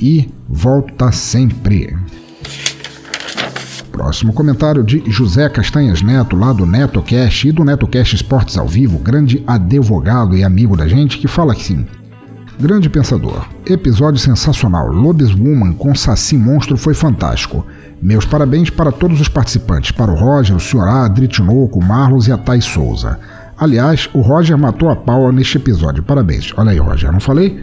e 0.00 0.32
volta 0.48 1.10
sempre. 1.10 1.96
Próximo 3.94 4.32
comentário 4.32 4.82
de 4.82 5.04
José 5.06 5.48
Castanhas 5.48 6.02
Neto, 6.02 6.34
lá 6.34 6.52
do 6.52 6.66
NetoCast 6.66 7.46
e 7.46 7.52
do 7.52 7.62
NetoCast 7.62 8.16
Esportes 8.16 8.58
ao 8.58 8.66
Vivo, 8.66 8.98
grande 8.98 9.40
advogado 9.46 10.36
e 10.36 10.42
amigo 10.42 10.76
da 10.76 10.88
gente, 10.88 11.16
que 11.16 11.28
fala 11.28 11.52
assim: 11.52 11.86
Grande 12.58 12.90
pensador, 12.90 13.46
episódio 13.64 14.18
sensacional. 14.18 14.88
Lobiswoman 14.88 15.74
com 15.74 15.94
Saci 15.94 16.36
Monstro 16.36 16.76
foi 16.76 16.92
fantástico. 16.92 17.64
Meus 18.02 18.24
parabéns 18.24 18.68
para 18.68 18.90
todos 18.90 19.20
os 19.20 19.28
participantes, 19.28 19.92
para 19.92 20.10
o 20.10 20.16
Roger, 20.16 20.56
o 20.56 20.60
Sr. 20.60 20.88
A, 20.88 21.06
Dritinoco, 21.06 21.78
o 21.78 21.84
Marlos 21.84 22.26
e 22.26 22.32
a 22.32 22.36
Thais 22.36 22.64
Souza. 22.64 23.20
Aliás, 23.56 24.10
o 24.12 24.20
Roger 24.20 24.58
matou 24.58 24.90
a 24.90 24.96
pau 24.96 25.30
neste 25.30 25.56
episódio. 25.56 26.02
Parabéns. 26.02 26.52
Olha 26.56 26.72
aí, 26.72 26.78
Roger, 26.78 27.12
não 27.12 27.20
falei? 27.20 27.62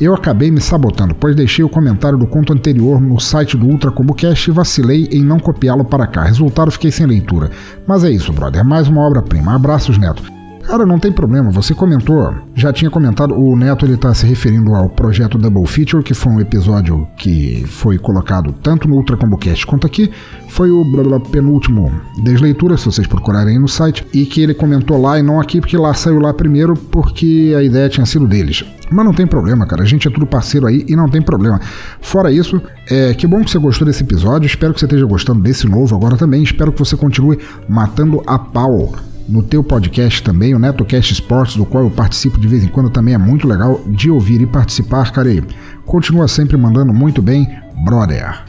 Eu 0.00 0.14
acabei 0.14 0.48
me 0.48 0.60
sabotando, 0.60 1.12
pois 1.12 1.34
deixei 1.34 1.64
o 1.64 1.68
comentário 1.68 2.16
do 2.16 2.26
conto 2.26 2.52
anterior 2.52 3.00
no 3.00 3.18
site 3.18 3.56
do 3.56 3.66
Ultra 3.66 3.92
Cast 4.16 4.48
e 4.48 4.52
vacilei 4.52 5.08
em 5.10 5.24
não 5.24 5.40
copiá-lo 5.40 5.84
para 5.84 6.06
cá. 6.06 6.22
Resultado, 6.22 6.70
fiquei 6.70 6.92
sem 6.92 7.04
leitura. 7.04 7.50
Mas 7.84 8.04
é 8.04 8.10
isso, 8.10 8.32
brother. 8.32 8.64
Mais 8.64 8.86
uma 8.86 9.00
obra-prima. 9.00 9.54
Abraços, 9.54 9.98
Neto. 9.98 10.37
Cara, 10.68 10.84
não 10.84 10.98
tem 10.98 11.10
problema, 11.10 11.50
você 11.50 11.72
comentou, 11.72 12.34
já 12.54 12.70
tinha 12.70 12.90
comentado, 12.90 13.34
o 13.34 13.56
Neto 13.56 13.86
ele 13.86 13.96
tá 13.96 14.12
se 14.12 14.26
referindo 14.26 14.74
ao 14.74 14.90
projeto 14.90 15.38
Double 15.38 15.66
Feature, 15.66 16.04
que 16.04 16.12
foi 16.12 16.30
um 16.30 16.40
episódio 16.40 17.08
que 17.16 17.64
foi 17.66 17.96
colocado 17.96 18.52
tanto 18.52 18.86
no 18.86 18.96
Ultra 18.96 19.16
Combo 19.16 19.38
Cast 19.38 19.66
quanto 19.66 19.86
aqui, 19.86 20.10
foi 20.50 20.70
o 20.70 20.84
blá, 20.84 21.02
blá, 21.02 21.20
penúltimo 21.20 21.90
desleitura, 22.22 22.76
se 22.76 22.84
vocês 22.84 23.06
procurarem 23.06 23.58
no 23.58 23.66
site, 23.66 24.06
e 24.12 24.26
que 24.26 24.42
ele 24.42 24.52
comentou 24.52 25.00
lá 25.00 25.18
e 25.18 25.22
não 25.22 25.40
aqui, 25.40 25.58
porque 25.58 25.74
lá 25.74 25.94
saiu 25.94 26.18
lá 26.18 26.34
primeiro, 26.34 26.74
porque 26.74 27.54
a 27.56 27.62
ideia 27.62 27.88
tinha 27.88 28.04
sido 28.04 28.26
deles. 28.26 28.62
Mas 28.90 29.06
não 29.06 29.14
tem 29.14 29.26
problema, 29.26 29.66
cara. 29.66 29.82
A 29.82 29.86
gente 29.86 30.06
é 30.06 30.10
tudo 30.10 30.26
parceiro 30.26 30.66
aí 30.66 30.84
e 30.86 30.94
não 30.94 31.08
tem 31.08 31.22
problema. 31.22 31.58
Fora 32.02 32.30
isso, 32.30 32.60
é, 32.90 33.14
que 33.14 33.26
bom 33.26 33.42
que 33.42 33.50
você 33.50 33.58
gostou 33.58 33.86
desse 33.86 34.02
episódio. 34.02 34.46
Espero 34.46 34.74
que 34.74 34.80
você 34.80 34.86
esteja 34.86 35.06
gostando 35.06 35.40
desse 35.40 35.66
novo 35.66 35.94
agora 35.96 36.16
também. 36.16 36.42
Espero 36.42 36.72
que 36.72 36.78
você 36.78 36.96
continue 36.96 37.38
matando 37.68 38.22
a 38.26 38.38
pau 38.38 38.94
no 39.28 39.42
teu 39.42 39.62
podcast 39.62 40.22
também, 40.22 40.54
o 40.54 40.58
NetoCast 40.58 41.12
Sports, 41.12 41.56
do 41.56 41.66
qual 41.66 41.84
eu 41.84 41.90
participo 41.90 42.40
de 42.40 42.48
vez 42.48 42.64
em 42.64 42.68
quando, 42.68 42.88
também 42.88 43.12
é 43.12 43.18
muito 43.18 43.46
legal 43.46 43.80
de 43.86 44.10
ouvir 44.10 44.40
e 44.40 44.46
participar, 44.46 45.12
cara. 45.12 45.30
E 45.30 45.44
continua 45.84 46.26
sempre 46.26 46.56
mandando 46.56 46.94
muito 46.94 47.20
bem, 47.20 47.46
brother. 47.84 48.42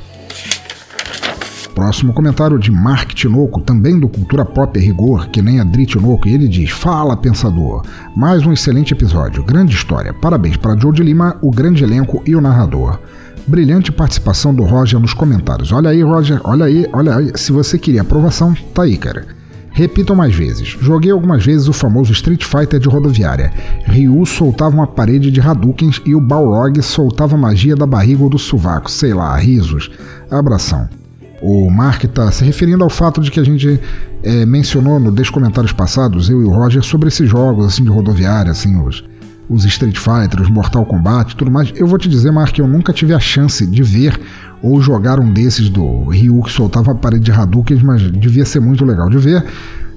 Próximo 1.75 2.13
comentário 2.13 2.57
de 2.57 2.71
Mark 2.71 3.13
Tinoco, 3.13 3.61
também 3.61 3.99
do 3.99 4.07
Cultura 4.07 4.43
Pop 4.45 4.77
é 4.77 4.81
Rigor, 4.81 5.29
que 5.29 5.41
nem 5.41 5.59
a 5.59 5.65
Tinoco, 5.65 6.27
e 6.27 6.33
ele 6.33 6.47
diz: 6.47 6.71
Fala, 6.71 7.15
pensador! 7.15 7.83
Mais 8.15 8.45
um 8.45 8.53
excelente 8.53 8.93
episódio, 8.93 9.43
grande 9.43 9.75
história. 9.75 10.13
Parabéns 10.13 10.57
para 10.57 10.77
Joe 10.77 10.93
de 10.93 11.03
Lima, 11.03 11.37
o 11.41 11.51
grande 11.51 11.83
elenco 11.83 12.23
e 12.25 12.35
o 12.35 12.41
narrador. 12.41 12.99
Brilhante 13.45 13.91
participação 13.91 14.53
do 14.53 14.63
Roger 14.63 14.99
nos 14.99 15.13
comentários. 15.13 15.71
Olha 15.71 15.89
aí, 15.89 16.03
Roger, 16.03 16.39
olha 16.43 16.65
aí, 16.65 16.85
olha 16.93 17.15
aí. 17.15 17.31
Se 17.35 17.51
você 17.51 17.79
queria 17.79 18.01
aprovação, 18.01 18.53
tá 18.73 18.83
aí, 18.83 18.97
cara. 18.97 19.38
Repitam 19.79 20.13
mais 20.13 20.35
vezes. 20.35 20.75
Joguei 20.81 21.09
algumas 21.09 21.45
vezes 21.45 21.69
o 21.69 21.71
famoso 21.71 22.11
Street 22.11 22.43
Fighter 22.43 22.81
de 22.81 22.89
rodoviária. 22.89 23.49
Ryu 23.85 24.25
soltava 24.25 24.75
uma 24.75 24.85
parede 24.85 25.31
de 25.31 25.39
Hadoukens 25.39 26.01
e 26.05 26.13
o 26.13 26.19
Balrog 26.19 26.81
soltava 26.81 27.37
magia 27.37 27.77
da 27.77 27.85
barriga 27.85 28.23
ou 28.23 28.29
do 28.29 28.37
sovaco. 28.37 28.91
Sei 28.91 29.13
lá, 29.13 29.33
risos. 29.37 29.89
Abração. 30.29 30.89
O 31.41 31.69
Mark 31.69 32.03
está 32.03 32.29
se 32.29 32.43
referindo 32.43 32.83
ao 32.83 32.89
fato 32.89 33.21
de 33.21 33.31
que 33.31 33.39
a 33.39 33.43
gente 33.45 33.79
é, 34.21 34.45
mencionou 34.45 34.99
no 34.99 35.15
comentários 35.31 35.71
passados, 35.71 36.29
eu 36.29 36.41
e 36.41 36.43
o 36.43 36.51
Roger, 36.51 36.83
sobre 36.83 37.07
esses 37.07 37.29
jogos 37.29 37.65
assim 37.65 37.81
de 37.81 37.89
rodoviária, 37.89 38.51
assim, 38.51 38.77
os, 38.85 39.05
os 39.49 39.65
Street 39.65 39.97
Fighter, 39.97 40.41
os 40.41 40.49
Mortal 40.49 40.85
Kombat 40.85 41.35
tudo 41.35 41.49
mais. 41.49 41.73
Eu 41.75 41.87
vou 41.87 41.97
te 41.97 42.07
dizer, 42.07 42.31
Mark, 42.31 42.57
eu 42.57 42.67
nunca 42.67 42.93
tive 42.93 43.13
a 43.13 43.19
chance 43.19 43.65
de 43.65 43.81
ver 43.81 44.19
ou 44.61 44.79
jogar 44.81 45.19
um 45.19 45.31
desses 45.31 45.69
do 45.69 46.05
Ryu 46.09 46.41
que 46.43 46.51
soltava 46.51 46.91
a 46.91 46.95
parede 46.95 47.25
de 47.25 47.31
Hadouken, 47.31 47.81
mas 47.83 48.01
devia 48.11 48.45
ser 48.45 48.59
muito 48.59 48.85
legal 48.85 49.09
de 49.09 49.17
ver. 49.17 49.43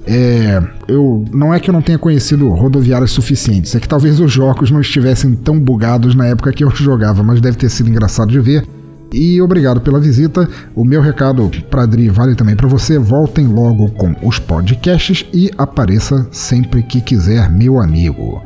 É, 0.05 0.61
eu 0.87 1.23
não 1.31 1.53
é 1.53 1.59
que 1.59 1.69
eu 1.69 1.73
não 1.73 1.81
tenha 1.81 1.97
conhecido 1.97 2.49
rodoviárias 2.49 3.11
suficientes, 3.11 3.73
é 3.73 3.79
que 3.79 3.87
talvez 3.87 4.19
os 4.19 4.29
jogos 4.29 4.69
não 4.69 4.81
estivessem 4.81 5.33
tão 5.33 5.57
bugados 5.57 6.13
na 6.13 6.25
época 6.25 6.51
que 6.51 6.63
eu 6.63 6.69
jogava, 6.75 7.23
mas 7.23 7.39
deve 7.39 7.57
ter 7.57 7.69
sido 7.69 7.89
engraçado 7.89 8.31
de 8.31 8.39
ver. 8.39 8.65
E 9.13 9.39
obrigado 9.41 9.79
pela 9.79 9.99
visita. 9.99 10.49
O 10.75 10.83
meu 10.83 10.99
recado 10.99 11.49
para 11.69 11.83
Adri 11.83 12.09
vale 12.09 12.33
também 12.33 12.55
para 12.55 12.67
você. 12.67 12.97
Voltem 12.97 13.45
logo 13.45 13.91
com 13.91 14.15
os 14.23 14.39
podcasts 14.39 15.23
e 15.31 15.51
apareça 15.55 16.27
sempre 16.31 16.81
que 16.81 16.99
quiser, 16.99 17.47
meu 17.47 17.79
amigo. 17.79 18.41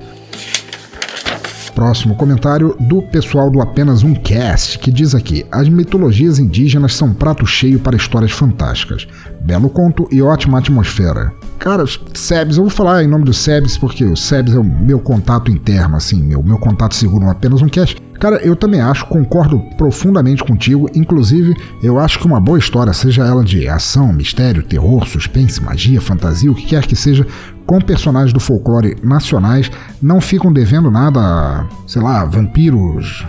Próximo 1.77 2.15
comentário 2.15 2.75
do 2.79 3.03
pessoal 3.03 3.51
do 3.51 3.61
Apenas 3.61 4.01
Um 4.01 4.15
Cast, 4.15 4.79
que 4.79 4.89
diz 4.89 5.13
aqui: 5.13 5.45
As 5.51 5.69
mitologias 5.69 6.39
indígenas 6.39 6.95
são 6.95 7.13
prato 7.13 7.45
cheio 7.45 7.79
para 7.79 7.95
histórias 7.95 8.31
fantásticas. 8.31 9.07
Belo 9.41 9.69
conto 9.69 10.07
e 10.11 10.19
ótima 10.19 10.57
atmosfera. 10.57 11.31
Cara, 11.59 11.83
Sebs, 12.15 12.57
eu 12.57 12.63
vou 12.63 12.71
falar 12.71 13.03
em 13.03 13.07
nome 13.07 13.25
do 13.25 13.33
Sebs 13.33 13.77
porque 13.77 14.03
o 14.03 14.17
Sebs 14.17 14.55
é 14.55 14.57
o 14.57 14.63
meu 14.63 14.99
contato 14.99 15.51
interno, 15.51 15.97
assim, 15.97 16.19
meu, 16.19 16.41
meu 16.41 16.57
contato 16.57 16.95
seguro 16.95 17.25
no 17.25 17.29
Apenas 17.29 17.61
Um 17.61 17.69
Cast. 17.69 18.01
Cara, 18.19 18.37
eu 18.37 18.55
também 18.55 18.81
acho, 18.81 19.05
concordo 19.05 19.59
profundamente 19.77 20.43
contigo. 20.43 20.89
Inclusive, 20.95 21.55
eu 21.83 21.99
acho 21.99 22.17
que 22.17 22.25
uma 22.25 22.41
boa 22.41 22.57
história, 22.57 22.91
seja 22.91 23.23
ela 23.23 23.43
de 23.43 23.69
ação, 23.69 24.11
mistério, 24.11 24.63
terror, 24.63 25.05
suspense, 25.07 25.61
magia, 25.61 26.01
fantasia, 26.01 26.51
o 26.51 26.55
que 26.55 26.65
quer 26.65 26.87
que 26.87 26.95
seja, 26.95 27.27
com 27.67 27.81
personagens 27.81 28.33
do 28.33 28.39
folclore 28.39 28.95
nacionais, 29.03 29.69
não 30.01 30.21
ficam 30.21 30.51
devendo 30.51 30.89
nada 30.89 31.19
a, 31.19 31.67
sei 31.85 32.01
lá, 32.01 32.23
vampiros, 32.23 33.25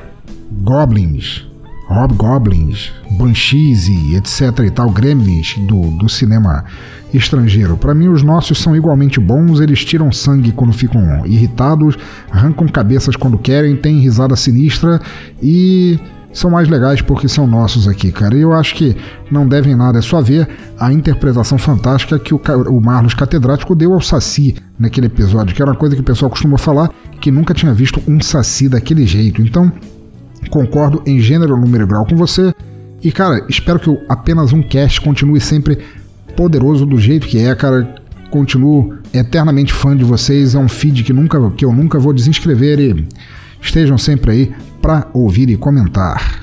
goblins, 0.62 1.44
hobgoblins, 1.88 2.92
banshees 3.18 3.88
e 3.88 4.14
etc 4.14 4.60
e 4.64 4.70
tal, 4.70 4.90
gremlins 4.90 5.56
do, 5.58 5.90
do 5.90 6.08
cinema 6.08 6.64
estrangeiro. 7.12 7.76
Para 7.76 7.94
mim, 7.94 8.08
os 8.08 8.22
nossos 8.22 8.58
são 8.58 8.76
igualmente 8.76 9.18
bons, 9.18 9.60
eles 9.60 9.84
tiram 9.84 10.12
sangue 10.12 10.52
quando 10.52 10.72
ficam 10.72 11.26
irritados, 11.26 11.96
arrancam 12.30 12.68
cabeças 12.68 13.16
quando 13.16 13.38
querem, 13.38 13.74
têm 13.74 13.98
risada 13.98 14.36
sinistra 14.36 15.00
e 15.42 15.98
são 16.32 16.50
mais 16.50 16.68
legais 16.68 17.00
porque 17.00 17.28
são 17.28 17.46
nossos 17.46 17.88
aqui, 17.88 18.12
cara. 18.12 18.36
E 18.36 18.40
eu 18.40 18.52
acho 18.52 18.74
que 18.74 18.96
não 19.30 19.46
devem 19.46 19.74
nada, 19.74 19.98
é 19.98 20.02
só 20.02 20.20
ver 20.20 20.48
a 20.78 20.92
interpretação 20.92 21.58
fantástica 21.58 22.18
que 22.18 22.34
o, 22.34 22.40
o 22.68 22.80
Marlos 22.80 23.14
Catedrático 23.14 23.74
deu 23.74 23.94
ao 23.94 24.00
Saci 24.00 24.56
naquele 24.78 25.06
episódio, 25.06 25.54
que 25.54 25.62
era 25.62 25.70
uma 25.70 25.76
coisa 25.76 25.94
que 25.94 26.00
o 26.00 26.04
pessoal 26.04 26.30
costuma 26.30 26.58
falar, 26.58 26.90
que 27.20 27.30
nunca 27.30 27.54
tinha 27.54 27.72
visto 27.72 28.02
um 28.06 28.20
Saci 28.20 28.68
daquele 28.68 29.06
jeito. 29.06 29.42
Então, 29.42 29.72
concordo 30.50 31.02
em 31.06 31.18
gênero, 31.20 31.56
número 31.56 31.84
e 31.84 31.86
grau 31.86 32.06
com 32.06 32.16
você. 32.16 32.54
E, 33.02 33.10
cara, 33.12 33.44
espero 33.48 33.78
que 33.78 33.96
apenas 34.08 34.52
um 34.52 34.62
cast 34.62 35.00
continue 35.00 35.40
sempre 35.40 35.78
poderoso 36.36 36.84
do 36.84 36.98
jeito 36.98 37.26
que 37.26 37.38
é, 37.38 37.54
cara. 37.54 37.96
Continuo 38.30 38.94
eternamente 39.14 39.72
fã 39.72 39.96
de 39.96 40.04
vocês. 40.04 40.54
É 40.54 40.58
um 40.58 40.68
feed 40.68 41.02
que, 41.02 41.12
nunca, 41.12 41.50
que 41.52 41.64
eu 41.64 41.72
nunca 41.72 41.98
vou 41.98 42.12
desinscrever 42.12 42.78
e 42.78 43.08
estejam 43.60 43.96
sempre 43.96 44.30
aí 44.30 44.54
para 44.80 45.06
ouvir 45.12 45.50
e 45.50 45.56
comentar. 45.56 46.42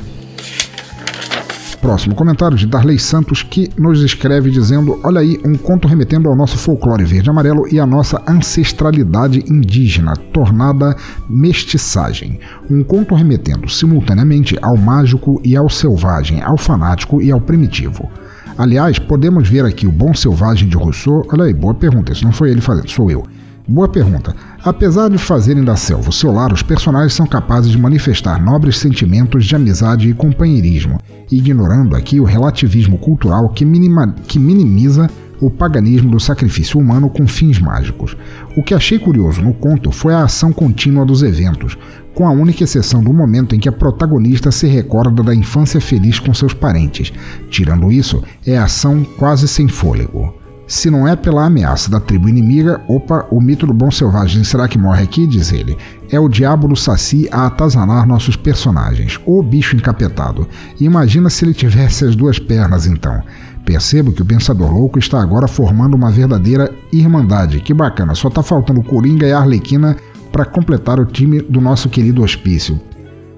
Próximo 1.86 2.16
comentário 2.16 2.58
de 2.58 2.66
Darley 2.66 2.98
Santos 2.98 3.44
que 3.44 3.70
nos 3.78 4.02
escreve 4.02 4.50
dizendo: 4.50 5.00
Olha 5.04 5.22
aí, 5.22 5.40
um 5.46 5.56
conto 5.56 5.88
remetendo 5.88 6.28
ao 6.28 6.36
nosso 6.36 6.58
folclore 6.58 7.06
verde-amarelo 7.06 7.68
e 7.72 7.80
à 7.80 7.86
nossa 7.86 8.20
ancestralidade 8.28 9.44
indígena, 9.48 10.16
tornada 10.34 10.96
mestiçagem. 11.30 12.40
Um 12.72 12.84
conto 12.84 13.14
remetendo 13.14 13.70
simultaneamente 13.70 14.58
ao 14.64 14.76
mágico 14.76 15.40
e 15.44 15.56
ao 15.56 15.70
selvagem, 15.70 16.42
ao 16.42 16.58
fanático 16.58 17.22
e 17.22 17.32
ao 17.32 17.40
primitivo. 17.40 18.10
Aliás, 18.58 18.98
podemos 18.98 19.48
ver 19.48 19.64
aqui 19.64 19.86
o 19.86 19.92
Bom 19.92 20.14
Selvagem 20.16 20.68
de 20.68 20.76
Rousseau. 20.76 21.24
Olha 21.32 21.44
aí, 21.44 21.54
boa 21.54 21.76
pergunta, 21.76 22.14
isso 22.14 22.26
não 22.26 22.32
foi 22.32 22.50
ele 22.50 22.62
fazendo, 22.62 22.90
sou 22.90 23.12
eu. 23.12 23.24
Boa 23.68 23.88
pergunta. 23.88 24.36
Apesar 24.66 25.12
de 25.12 25.20
fazerem 25.20 25.64
da 25.64 25.76
selva 25.76 26.10
o 26.10 26.12
seu 26.12 26.32
lar, 26.32 26.52
os 26.52 26.64
personagens 26.64 27.14
são 27.14 27.28
capazes 27.28 27.70
de 27.70 27.78
manifestar 27.78 28.44
nobres 28.44 28.80
sentimentos 28.80 29.46
de 29.46 29.56
amizade 29.56 30.10
e 30.10 30.14
companheirismo, 30.14 30.98
ignorando 31.32 31.96
aqui 31.96 32.20
o 32.20 32.24
relativismo 32.24 32.98
cultural 32.98 33.48
que, 33.50 33.64
minima, 33.64 34.16
que 34.28 34.40
minimiza 34.40 35.08
o 35.40 35.52
paganismo 35.52 36.10
do 36.10 36.20
sacrifício 36.20 36.80
humano 36.80 37.12
com 37.12 37.28
fins 37.28 37.60
mágicos. 37.60 38.18
O 38.58 38.64
que 38.64 38.74
achei 38.74 38.98
curioso 38.98 39.40
no 39.40 39.54
conto 39.54 39.92
foi 39.92 40.16
a 40.16 40.24
ação 40.24 40.52
contínua 40.52 41.06
dos 41.06 41.22
eventos, 41.22 41.78
com 42.16 42.28
a 42.28 42.32
única 42.32 42.64
exceção 42.64 43.04
do 43.04 43.14
momento 43.14 43.54
em 43.54 43.60
que 43.60 43.70
a 43.70 43.72
protagonista 43.72 44.50
se 44.50 44.66
recorda 44.66 45.22
da 45.22 45.36
infância 45.36 45.80
feliz 45.80 46.18
com 46.18 46.34
seus 46.34 46.56
parentes. 46.56 47.14
Tirando 47.52 47.92
isso, 47.92 48.24
é 48.44 48.58
ação 48.58 49.06
quase 49.20 49.48
sem 49.48 49.68
fôlego. 49.68 50.45
Se 50.68 50.90
não 50.90 51.08
é 51.08 51.16
pela 51.16 51.46
ameaça 51.46 51.92
da 51.92 52.00
tribo 52.00 52.28
inimiga, 52.28 52.82
opa, 52.88 53.28
o 53.30 53.40
mito 53.40 53.68
do 53.68 53.74
bom 53.74 53.92
selvagem 53.92 54.44
será 54.44 54.68
que 54.68 54.80
morre 54.80 55.04
aqui? 55.04 55.28
Diz 55.28 55.52
ele. 55.52 55.78
É 56.10 56.20
o 56.20 56.28
diabo 56.28 56.68
do 56.68 56.76
Saci 56.76 57.30
a 57.32 57.46
atazanar 57.46 58.08
nossos 58.08 58.36
personagens. 58.36 59.20
O 59.26 59.44
bicho 59.44 59.76
encapetado. 59.76 60.48
Imagina 60.80 61.30
se 61.30 61.46
ele 61.46 61.54
tivesse 61.54 62.06
as 62.06 62.16
duas 62.16 62.40
pernas 62.40 62.88
então. 62.88 63.22
Percebo 63.64 64.12
que 64.12 64.22
o 64.22 64.26
Pensador 64.26 64.72
Louco 64.72 64.98
está 64.98 65.22
agora 65.22 65.48
formando 65.48 65.96
uma 65.96 66.12
verdadeira 66.12 66.72
irmandade. 66.92 67.60
Que 67.60 67.74
bacana, 67.74 68.16
só 68.16 68.30
tá 68.30 68.42
faltando 68.42 68.84
Coringa 68.84 69.28
e 69.28 69.34
Arlequina 69.34 69.96
para 70.32 70.46
completar 70.46 71.00
o 71.00 71.06
time 71.06 71.42
do 71.42 71.62
nosso 71.62 71.90
querido 71.90 72.24
hospício. 72.24 72.80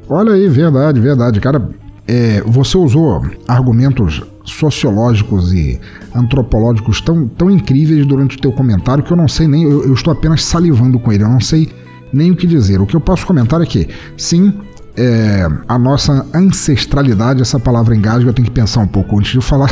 Olha 0.09 0.33
aí, 0.33 0.47
verdade, 0.47 0.99
verdade. 0.99 1.39
Cara, 1.41 1.69
é, 2.07 2.41
você 2.45 2.77
usou 2.77 3.21
argumentos 3.47 4.23
sociológicos 4.45 5.51
e 5.51 5.79
antropológicos 6.15 7.01
tão, 7.01 7.27
tão 7.27 7.51
incríveis 7.51 8.05
durante 8.05 8.37
o 8.37 8.39
teu 8.39 8.51
comentário 8.51 9.03
que 9.03 9.11
eu 9.11 9.17
não 9.17 9.27
sei 9.27 9.47
nem, 9.47 9.63
eu, 9.63 9.83
eu, 9.83 9.93
estou 9.93 10.13
apenas 10.13 10.43
salivando 10.43 10.97
com 10.99 11.11
ele, 11.11 11.23
eu 11.23 11.29
não 11.29 11.41
sei 11.41 11.69
nem 12.13 12.31
o 12.31 12.35
que 12.35 12.47
dizer. 12.47 12.79
O 12.79 12.85
que 12.85 12.95
eu 12.95 13.01
posso 13.01 13.25
comentar 13.25 13.61
é 13.61 13.65
que, 13.65 13.89
sim, 14.15 14.53
é, 14.95 15.47
a 15.67 15.77
nossa 15.77 16.25
ancestralidade, 16.33 17.41
essa 17.41 17.59
palavra 17.59 17.95
engasga, 17.95 18.29
eu 18.29 18.33
tenho 18.33 18.47
que 18.47 18.53
pensar 18.53 18.79
um 18.79 18.87
pouco 18.87 19.19
antes 19.19 19.31
de 19.31 19.41
falar, 19.41 19.69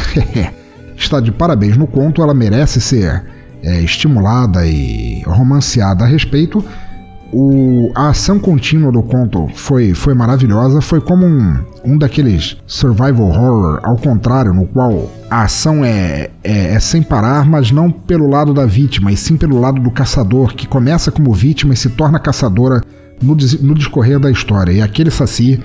está 0.97 1.21
de 1.21 1.31
parabéns 1.31 1.77
no 1.77 1.87
conto, 1.87 2.21
ela 2.21 2.33
merece 2.33 2.81
ser 2.81 3.23
é, 3.63 3.81
estimulada 3.81 4.67
e 4.67 5.23
romanceada 5.25 6.03
a 6.03 6.07
respeito, 6.07 6.63
o, 7.37 7.91
a 7.93 8.11
ação 8.11 8.39
contínua 8.39 8.93
do 8.93 9.03
conto 9.03 9.49
foi, 9.53 9.93
foi 9.93 10.13
maravilhosa. 10.13 10.79
Foi 10.79 11.01
como 11.01 11.25
um, 11.25 11.59
um 11.83 11.97
daqueles 11.97 12.55
survival 12.65 13.27
horror, 13.27 13.81
ao 13.83 13.97
contrário, 13.97 14.53
no 14.53 14.65
qual 14.65 15.11
a 15.29 15.41
ação 15.41 15.83
é, 15.83 16.29
é, 16.41 16.75
é, 16.75 16.79
sem 16.79 17.03
parar, 17.03 17.45
mas 17.45 17.71
não 17.71 17.91
pelo 17.91 18.29
lado 18.29 18.53
da 18.53 18.65
vítima, 18.65 19.11
e 19.11 19.17
sim 19.17 19.35
pelo 19.35 19.59
lado 19.59 19.81
do 19.81 19.91
caçador, 19.91 20.55
que 20.55 20.65
começa 20.65 21.11
como 21.11 21.33
vítima 21.33 21.73
e 21.73 21.77
se 21.77 21.89
torna 21.89 22.19
caçadora 22.19 22.81
no, 23.21 23.35
no 23.35 23.75
discorrer 23.75 24.17
da 24.17 24.31
história. 24.31 24.71
E 24.71 24.81
aquele 24.81 25.11
saci, 25.11 25.61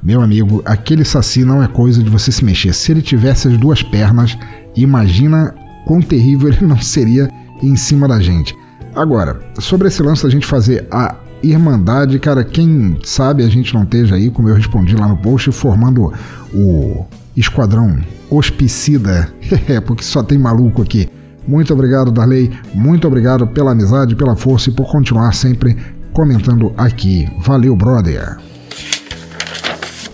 meu 0.00 0.20
amigo, 0.20 0.62
aquele 0.64 1.04
saci 1.04 1.44
não 1.44 1.60
é 1.60 1.66
coisa 1.66 2.04
de 2.04 2.08
você 2.08 2.30
se 2.30 2.44
mexer. 2.44 2.72
Se 2.72 2.92
ele 2.92 3.02
tivesse 3.02 3.48
as 3.48 3.58
duas 3.58 3.82
pernas, 3.82 4.38
imagina 4.76 5.56
quão 5.88 6.00
terrível 6.00 6.50
ele 6.54 6.64
não 6.64 6.80
seria 6.80 7.28
em 7.60 7.74
cima 7.74 8.06
da 8.06 8.20
gente. 8.20 8.54
Agora, 8.94 9.40
sobre 9.58 9.88
esse 9.88 10.02
lance 10.02 10.22
da 10.22 10.30
gente 10.30 10.46
fazer 10.46 10.86
a 10.90 11.16
Irmandade, 11.42 12.18
cara, 12.18 12.44
quem 12.44 12.96
sabe 13.02 13.42
a 13.42 13.48
gente 13.48 13.74
não 13.74 13.82
esteja 13.82 14.14
aí, 14.14 14.30
como 14.30 14.48
eu 14.48 14.54
respondi 14.54 14.94
lá 14.94 15.08
no 15.08 15.16
post, 15.16 15.50
formando 15.52 16.12
o 16.52 17.04
Esquadrão 17.36 17.98
Hospicida, 18.30 19.28
porque 19.84 20.02
só 20.02 20.22
tem 20.22 20.38
maluco 20.38 20.80
aqui. 20.80 21.08
Muito 21.46 21.72
obrigado, 21.74 22.10
Darley. 22.10 22.50
Muito 22.72 23.06
obrigado 23.06 23.46
pela 23.48 23.72
amizade, 23.72 24.16
pela 24.16 24.34
força 24.34 24.70
e 24.70 24.72
por 24.72 24.90
continuar 24.90 25.34
sempre 25.34 25.76
comentando 26.12 26.72
aqui. 26.76 27.28
Valeu, 27.40 27.76
brother. 27.76 28.38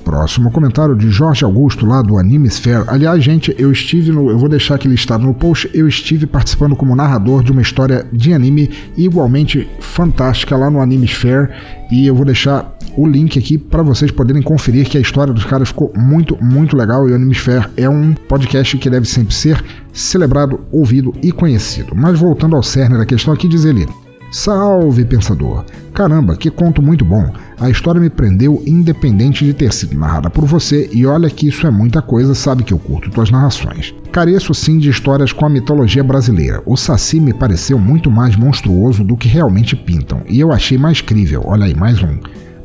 Próximo 0.05 0.51
comentário 0.51 0.97
de 0.97 1.11
Jorge 1.11 1.45
Augusto, 1.45 1.87
lá 1.87 2.03
do 2.03 2.19
Animesphere. 2.19 2.85
Aliás, 2.87 3.23
gente, 3.23 3.55
eu 3.59 3.71
estive 3.71 4.11
no. 4.11 4.31
Eu 4.31 4.39
vou 4.39 4.49
deixar 4.49 4.77
aqui 4.77 4.89
listado 4.89 5.25
no 5.25 5.35
post. 5.35 5.71
Eu 5.75 5.87
estive 5.87 6.27
participando 6.27 6.75
como 6.75 6.97
narrador 6.97 7.43
de 7.43 7.53
uma 7.53 7.63
história 7.63 8.07
de 8.13 8.33
anime 8.33 8.71
igualmente 8.97 9.69
fantástica 9.79 10.57
lá 10.57 10.71
no 10.71 10.81
Animesphere. 10.81 11.51
E 11.91 12.07
eu 12.07 12.15
vou 12.15 12.25
deixar 12.25 12.77
o 12.97 13.07
link 13.07 13.39
aqui 13.39 13.59
para 13.59 13.83
vocês 13.83 14.11
poderem 14.11 14.43
conferir 14.43 14.89
que 14.89 14.99
a 14.99 15.01
história 15.01 15.33
dos 15.33 15.45
caras 15.45 15.69
ficou 15.69 15.93
muito, 15.97 16.37
muito 16.43 16.77
legal. 16.77 17.09
E 17.09 17.13
o 17.13 17.15
Animesphere 17.15 17.69
é 17.77 17.89
um 17.89 18.15
podcast 18.15 18.77
que 18.79 18.91
deve 18.91 19.07
sempre 19.07 19.35
ser 19.35 19.63
celebrado, 19.93 20.61
ouvido 20.73 21.15
e 21.23 21.31
conhecido. 21.31 21.95
Mas 21.95 22.19
voltando 22.19 22.57
ao 22.57 22.63
cerne 22.63 22.97
da 22.99 23.07
questão 23.07 23.35
aqui, 23.35 23.49
diz 23.49 23.65
ele. 23.65 23.87
Salve, 24.31 25.05
pensador! 25.05 25.65
Caramba, 25.93 26.37
que 26.37 26.51
conto 26.51 26.81
muito 26.81 27.05
bom! 27.05 27.33
A 27.59 27.69
história 27.69 28.01
me 28.01 28.09
prendeu 28.09 28.63
independente 28.65 29.45
de 29.45 29.53
ter 29.53 29.73
sido 29.73 29.99
narrada 29.99 30.31
por 30.31 30.45
você, 30.45 30.89
e 30.93 31.05
olha 31.05 31.29
que 31.29 31.49
isso 31.49 31.67
é 31.67 31.71
muita 31.71 32.01
coisa, 32.01 32.33
sabe 32.33 32.63
que 32.63 32.73
eu 32.73 32.79
curto 32.79 33.11
tuas 33.11 33.31
narrações. 33.31 33.93
Careço 34.13 34.55
sim 34.55 34.79
de 34.79 34.89
histórias 34.89 35.33
com 35.33 35.45
a 35.45 35.51
mitologia 35.51 36.05
brasileira. 36.05 36.63
O 36.65 36.77
Saci 36.77 37.19
me 37.19 37.35
pareceu 37.35 37.79
muito 37.79 38.09
mais 38.09 38.37
monstruoso 38.37 39.03
do 39.03 39.17
que 39.17 39.29
realmente 39.29 39.75
pintam, 39.75 40.23
e 40.29 40.39
eu 40.39 40.53
achei 40.53 40.79
mais 40.79 41.01
crível. 41.01 41.43
Olha 41.45 41.65
aí, 41.65 41.75
mais 41.75 42.01
um. 42.01 42.19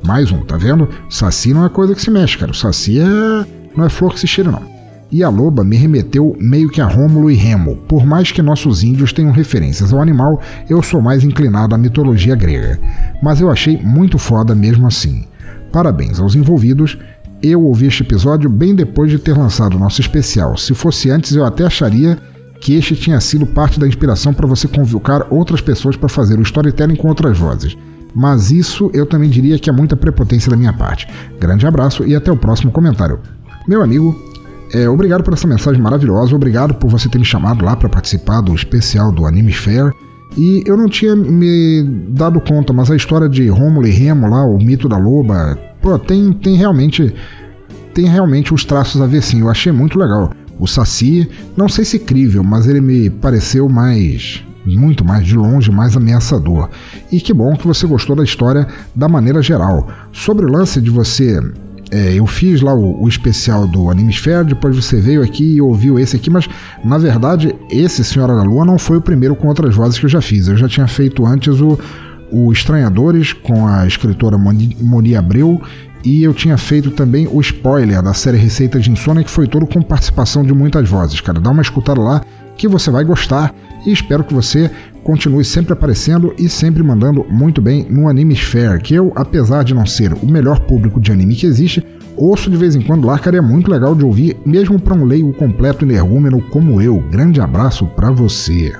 Mais 0.05 0.31
um, 0.31 0.45
tá 0.45 0.55
vendo? 0.55 0.87
Saci 1.09 1.51
não 1.51 1.65
é 1.65 1.69
coisa 1.69 1.95
que 1.95 2.01
se 2.01 2.11
mexe, 2.11 2.37
cara. 2.37 2.51
O 2.51 2.55
Saci 2.55 2.99
é. 2.99 3.45
não 3.75 3.85
é 3.85 3.89
flor 3.89 4.13
que 4.13 4.19
se 4.19 4.27
cheira, 4.27 4.51
não 4.51 4.74
e 5.15 5.23
a 5.23 5.29
loba 5.29 5.63
me 5.63 5.77
remeteu 5.77 6.35
meio 6.37 6.67
que 6.67 6.81
a 6.81 6.85
Rômulo 6.85 7.31
e 7.31 7.35
Remo. 7.35 7.77
Por 7.87 8.05
mais 8.05 8.33
que 8.33 8.41
nossos 8.41 8.83
índios 8.83 9.13
tenham 9.13 9.31
referências 9.31 9.93
ao 9.93 10.01
animal, 10.01 10.41
eu 10.69 10.83
sou 10.83 11.01
mais 11.01 11.23
inclinado 11.23 11.73
à 11.73 11.77
mitologia 11.77 12.35
grega. 12.35 12.77
Mas 13.23 13.39
eu 13.39 13.49
achei 13.49 13.81
muito 13.81 14.17
foda 14.17 14.53
mesmo 14.53 14.85
assim. 14.85 15.23
Parabéns 15.71 16.19
aos 16.19 16.35
envolvidos. 16.35 16.97
Eu 17.41 17.63
ouvi 17.63 17.85
este 17.85 18.03
episódio 18.03 18.49
bem 18.49 18.75
depois 18.75 19.09
de 19.09 19.17
ter 19.17 19.37
lançado 19.37 19.79
nosso 19.79 20.01
especial. 20.01 20.57
Se 20.57 20.75
fosse 20.75 21.09
antes, 21.09 21.33
eu 21.33 21.45
até 21.45 21.63
acharia 21.63 22.17
que 22.59 22.73
este 22.75 22.93
tinha 22.93 23.21
sido 23.21 23.45
parte 23.45 23.79
da 23.79 23.87
inspiração 23.87 24.33
para 24.33 24.45
você 24.45 24.67
convocar 24.67 25.27
outras 25.29 25.61
pessoas 25.61 25.95
para 25.95 26.09
fazer 26.09 26.37
o 26.37 26.43
storytelling 26.43 26.97
com 26.97 27.07
outras 27.07 27.37
vozes. 27.37 27.77
Mas 28.13 28.51
isso 28.51 28.91
eu 28.93 29.05
também 29.05 29.29
diria 29.29 29.57
que 29.57 29.69
é 29.69 29.73
muita 29.73 29.95
prepotência 29.95 30.51
da 30.51 30.57
minha 30.57 30.73
parte. 30.73 31.07
Grande 31.39 31.65
abraço 31.65 32.03
e 32.03 32.13
até 32.13 32.29
o 32.29 32.35
próximo 32.35 32.69
comentário. 32.69 33.21
Meu 33.65 33.81
amigo, 33.81 34.34
é, 34.75 34.89
obrigado 34.89 35.23
por 35.23 35.33
essa 35.33 35.47
mensagem 35.47 35.81
maravilhosa, 35.81 36.35
obrigado 36.35 36.73
por 36.73 36.89
você 36.89 37.07
ter 37.07 37.17
me 37.17 37.23
chamado 37.23 37.63
lá 37.63 37.77
para 37.77 37.87
participar 37.87 38.41
do 38.41 38.53
especial 38.53 39.09
do 39.09 39.25
Anime 39.25 39.53
Fair. 39.53 39.93
E 40.37 40.63
eu 40.65 40.75
não 40.75 40.89
tinha 40.89 41.15
me 41.15 41.81
dado 42.09 42.41
conta, 42.41 42.73
mas 42.73 42.91
a 42.91 42.95
história 42.95 43.29
de 43.29 43.47
Rômulo 43.47 43.87
e 43.87 43.91
Remo 43.91 44.27
lá, 44.27 44.43
o 44.43 44.57
mito 44.57 44.89
da 44.89 44.97
loba, 44.97 45.57
pô, 45.81 45.97
tem, 45.97 46.33
tem 46.33 46.57
realmente 46.57 47.15
tem 47.93 48.05
realmente 48.05 48.53
os 48.53 48.65
traços 48.65 49.01
a 49.01 49.07
ver 49.07 49.23
sim. 49.23 49.39
Eu 49.39 49.49
achei 49.49 49.71
muito 49.71 49.97
legal. 49.97 50.31
O 50.59 50.67
Saci, 50.67 51.29
não 51.55 51.69
sei 51.69 51.85
se 51.85 51.97
crível, 51.97 52.43
mas 52.43 52.67
ele 52.67 52.81
me 52.81 53.09
pareceu 53.09 53.69
mais 53.69 54.43
muito 54.65 55.05
mais 55.05 55.25
de 55.25 55.35
longe, 55.35 55.71
mais 55.71 55.95
ameaçador. 55.95 56.69
E 57.11 57.21
que 57.21 57.33
bom 57.33 57.55
que 57.55 57.67
você 57.67 57.85
gostou 57.85 58.15
da 58.15 58.23
história 58.23 58.67
da 58.95 59.07
maneira 59.07 59.41
geral. 59.41 59.87
Sobre 60.11 60.45
o 60.45 60.51
lance 60.51 60.81
de 60.81 60.89
você 60.89 61.39
é, 61.95 62.13
eu 62.13 62.27
fiz 62.27 62.59
lá 62.59 62.73
o, 62.73 63.03
o, 63.03 63.07
especial 63.07 63.65
do 63.65 63.89
Animesphere, 63.89 64.43
depois 64.43 64.75
você 64.75 64.99
veio 64.99 65.23
aqui 65.23 65.55
e 65.55 65.61
ouviu 65.61 65.97
esse 65.97 66.17
aqui, 66.17 66.29
mas 66.29 66.45
na 66.83 66.97
verdade 66.97 67.55
esse 67.69 68.03
Senhora 68.03 68.35
da 68.35 68.43
Lua 68.43 68.65
não 68.65 68.77
foi 68.77 68.97
o 68.97 69.01
primeiro 69.01 69.33
com 69.33 69.47
outras 69.47 69.73
vozes 69.73 69.97
que 69.97 70.03
eu 70.05 70.09
já 70.09 70.21
fiz. 70.21 70.49
Eu 70.49 70.57
já 70.57 70.67
tinha 70.67 70.87
feito 70.87 71.25
antes 71.25 71.61
o, 71.61 71.79
o 72.29 72.51
Estranhadores 72.51 73.31
com 73.31 73.65
a 73.65 73.87
escritora 73.87 74.37
Moni, 74.37 74.75
Moni 74.81 75.15
Abreu 75.15 75.61
e 76.03 76.21
eu 76.21 76.33
tinha 76.33 76.57
feito 76.57 76.91
também 76.91 77.29
o 77.31 77.39
spoiler 77.39 78.03
da 78.03 78.13
série 78.13 78.37
Receitas 78.37 78.83
de 78.83 78.91
Insônia, 78.91 79.23
que 79.23 79.31
foi 79.31 79.47
todo 79.47 79.65
com 79.65 79.81
participação 79.81 80.43
de 80.43 80.53
muitas 80.53 80.89
vozes, 80.89 81.21
cara. 81.21 81.39
Dá 81.39 81.49
uma 81.49 81.61
escutada 81.61 82.01
lá 82.01 82.21
que 82.57 82.67
você 82.67 82.91
vai 82.91 83.05
gostar 83.05 83.55
e 83.85 83.93
espero 83.93 84.25
que 84.25 84.33
você 84.33 84.69
continue 85.05 85.45
sempre 85.45 85.71
aparecendo 85.71 86.33
e 86.35 86.49
sempre 86.49 86.81
mandando 86.81 87.23
muito 87.29 87.61
bem 87.61 87.85
no 87.87 88.09
Anime 88.09 88.33
Sphere, 88.33 88.81
que 88.81 88.95
eu, 88.95 89.13
apesar 89.15 89.63
de 89.63 89.71
não 89.71 89.85
ser 89.85 90.11
o 90.13 90.25
melhor 90.25 90.59
público 90.61 90.99
de 90.99 91.11
anime 91.11 91.35
que 91.35 91.45
existe, 91.45 91.85
ouço 92.17 92.49
de 92.49 92.57
vez 92.57 92.75
em 92.75 92.81
quando 92.81 93.05
lá, 93.05 93.19
cara, 93.19 93.37
é 93.37 93.41
muito 93.41 93.69
legal 93.69 93.93
de 93.93 94.03
ouvir, 94.03 94.35
mesmo 94.43 94.79
para 94.79 94.95
um 94.95 95.05
leigo 95.05 95.31
completo 95.31 95.85
energúmeno 95.85 96.41
como 96.49 96.81
eu. 96.81 96.99
Grande 97.11 97.39
abraço 97.39 97.85
para 97.85 98.09
você. 98.09 98.73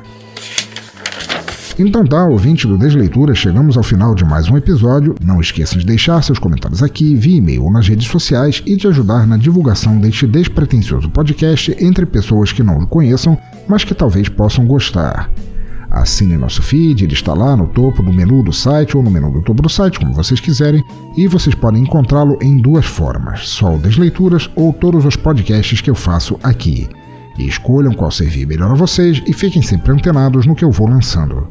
Então 1.78 2.04
tá, 2.04 2.26
ouvinte 2.26 2.66
do 2.66 2.78
Desleitura, 2.78 3.36
chegamos 3.36 3.78
ao 3.78 3.84
final 3.84 4.16
de 4.16 4.26
mais 4.26 4.50
um 4.50 4.58
episódio. 4.58 5.14
Não 5.24 5.40
esqueça 5.40 5.78
de 5.78 5.86
deixar 5.86 6.24
seus 6.24 6.40
comentários 6.40 6.82
aqui, 6.82 7.14
via 7.14 7.38
e-mail 7.38 7.66
ou 7.66 7.72
nas 7.72 7.88
redes 7.88 8.08
sociais 8.08 8.64
e 8.66 8.76
de 8.76 8.88
ajudar 8.88 9.28
na 9.28 9.38
divulgação 9.38 10.00
deste 10.00 10.26
despretensioso 10.26 11.08
podcast 11.08 11.76
entre 11.80 12.06
pessoas 12.06 12.52
que 12.52 12.64
não 12.64 12.80
o 12.80 12.88
conheçam, 12.88 13.38
mas 13.68 13.84
que 13.84 13.94
talvez 13.94 14.28
possam 14.28 14.66
gostar. 14.66 15.30
Assine 15.96 16.36
nosso 16.36 16.62
feed, 16.62 17.06
ele 17.06 17.14
está 17.14 17.34
lá 17.34 17.56
no 17.56 17.68
topo 17.68 18.04
do 18.04 18.12
menu 18.12 18.44
do 18.44 18.52
site 18.52 18.98
ou 18.98 19.02
no 19.02 19.10
menu 19.10 19.32
do 19.32 19.42
topo 19.42 19.62
do 19.62 19.70
site, 19.70 19.98
como 19.98 20.14
vocês 20.14 20.42
quiserem, 20.42 20.84
e 21.16 21.26
vocês 21.26 21.56
podem 21.56 21.84
encontrá-lo 21.84 22.38
em 22.42 22.58
duas 22.58 22.86
formas: 22.86 23.48
só 23.48 23.74
o 23.74 23.80
Desleituras 23.80 24.50
ou 24.58 24.74
todos 24.74 25.06
os 25.06 25.16
podcasts 25.16 25.80
que 25.80 25.90
eu 25.90 25.96
faço 25.96 26.38
aqui. 26.44 26.90
E 27.40 27.48
escolham 27.48 27.94
qual 27.94 28.12
servir 28.12 28.46
melhor 28.46 28.72
a 28.72 28.76
vocês 28.76 29.24
e 29.26 29.32
fiquem 29.32 29.62
sempre 29.62 29.94
antenados 29.94 30.46
no 30.46 30.54
que 30.54 30.66
eu 30.66 30.72
vou 30.72 30.90
lançando. 30.90 31.48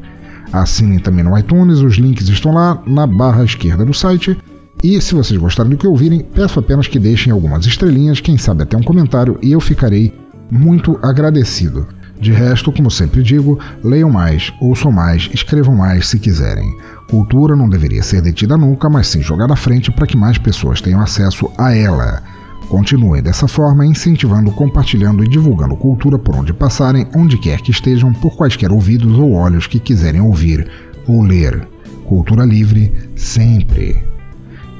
Assinem 0.52 0.98
também 0.98 1.24
no 1.24 1.38
iTunes, 1.38 1.78
os 1.78 1.94
links 1.94 2.28
estão 2.28 2.52
lá 2.52 2.82
na 2.86 3.06
barra 3.06 3.44
esquerda 3.44 3.82
do 3.82 3.94
site. 3.94 4.38
E 4.82 5.00
se 5.00 5.14
vocês 5.14 5.40
gostarem 5.40 5.70
do 5.70 5.78
que 5.78 5.86
ouvirem, 5.86 6.20
peço 6.20 6.60
apenas 6.60 6.86
que 6.86 6.98
deixem 6.98 7.32
algumas 7.32 7.64
estrelinhas, 7.64 8.20
quem 8.20 8.36
sabe 8.36 8.62
até 8.62 8.76
um 8.76 8.82
comentário, 8.82 9.38
e 9.40 9.52
eu 9.52 9.60
ficarei 9.60 10.12
muito 10.50 10.98
agradecido. 11.02 11.88
De 12.20 12.32
resto, 12.32 12.72
como 12.72 12.90
sempre 12.90 13.22
digo, 13.22 13.58
leiam 13.82 14.10
mais, 14.10 14.52
ouçam 14.60 14.90
mais, 14.90 15.28
escrevam 15.32 15.74
mais 15.74 16.08
se 16.08 16.18
quiserem. 16.18 16.76
Cultura 17.10 17.54
não 17.54 17.68
deveria 17.68 18.02
ser 18.02 18.22
detida 18.22 18.56
nunca, 18.56 18.88
mas 18.88 19.08
sim 19.08 19.20
jogada 19.20 19.52
à 19.52 19.56
frente 19.56 19.90
para 19.90 20.06
que 20.06 20.16
mais 20.16 20.38
pessoas 20.38 20.80
tenham 20.80 21.00
acesso 21.00 21.50
a 21.58 21.74
ela. 21.74 22.22
Continuem 22.68 23.22
dessa 23.22 23.46
forma, 23.46 23.84
incentivando, 23.84 24.50
compartilhando 24.52 25.22
e 25.22 25.28
divulgando 25.28 25.76
cultura 25.76 26.18
por 26.18 26.34
onde 26.34 26.52
passarem, 26.52 27.06
onde 27.14 27.36
quer 27.36 27.60
que 27.60 27.70
estejam, 27.70 28.12
por 28.12 28.36
quaisquer 28.36 28.72
ouvidos 28.72 29.18
ou 29.18 29.32
olhos 29.32 29.66
que 29.66 29.78
quiserem 29.78 30.20
ouvir 30.20 30.68
ou 31.06 31.22
ler. 31.22 31.68
Cultura 32.04 32.44
livre, 32.44 32.92
sempre. 33.14 34.13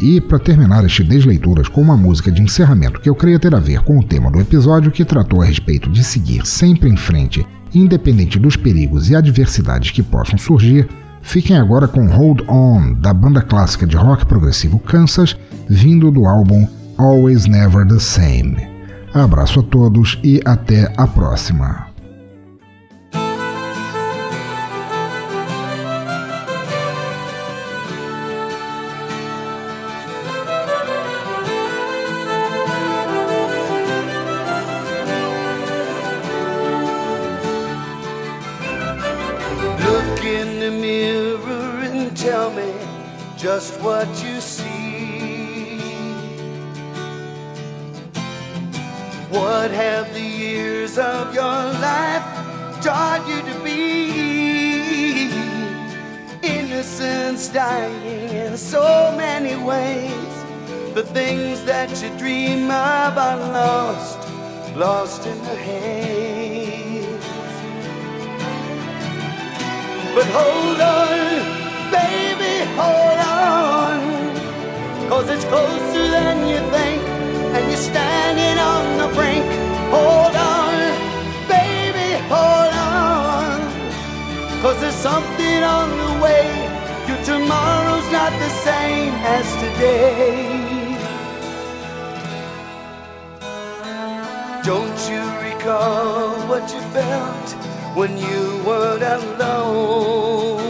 E, 0.05 0.21
para 0.21 0.39
terminar 0.39 0.85
este 0.85 1.03
Desleituras 1.03 1.67
com 1.67 1.81
uma 1.81 1.97
música 1.97 2.31
de 2.31 2.43
encerramento 2.43 3.01
que 3.01 3.09
eu 3.09 3.15
creio 3.15 3.41
ter 3.41 3.55
a 3.55 3.59
ver 3.59 3.81
com 3.81 3.99
o 3.99 4.05
tema 4.05 4.31
do 4.31 4.39
episódio 4.39 4.93
que 4.93 5.03
tratou 5.03 5.41
a 5.41 5.47
respeito 5.47 5.89
de 5.89 6.05
seguir 6.05 6.45
sempre 6.45 6.91
em 6.91 6.97
frente, 6.97 7.47
independente 7.75 8.39
dos 8.39 8.55
perigos 8.55 9.09
e 9.09 9.17
adversidades 9.17 9.93
que 9.93 10.03
possam 10.03 10.37
surgir, 10.37 10.87
fiquem 11.23 11.57
agora 11.57 11.89
com 11.89 12.07
Hold 12.07 12.43
On, 12.47 12.93
da 12.93 13.15
banda 13.15 13.41
clássica 13.41 13.87
de 13.87 13.97
rock 13.97 14.27
progressivo 14.27 14.79
Kansas, 14.79 15.35
vindo 15.71 16.11
do 16.11 16.27
álbum 16.27 16.69
Always 16.99 17.47
Never 17.47 17.89
the 17.89 17.99
Same. 17.99 18.59
Abraço 19.15 19.61
a 19.61 19.63
todos 19.63 20.19
e 20.23 20.39
até 20.45 20.93
a 20.99 21.07
próxima. 21.07 21.94
Same 88.65 89.13
as 89.37 89.47
today. 89.63 90.97
Don't 94.65 95.01
you 95.11 95.23
recall 95.49 96.33
what 96.49 96.65
you 96.73 96.81
felt 96.97 97.49
when 97.95 98.17
you 98.17 98.41
weren't 98.67 99.05
alone? 99.19 100.65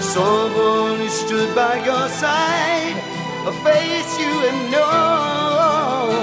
Someone 0.00 0.96
who 1.00 1.08
stood 1.10 1.54
by 1.54 1.74
your 1.84 2.08
side, 2.22 2.96
a 3.50 3.52
face 3.68 4.12
you 4.22 4.32
had 4.44 4.60
known. 4.74 6.14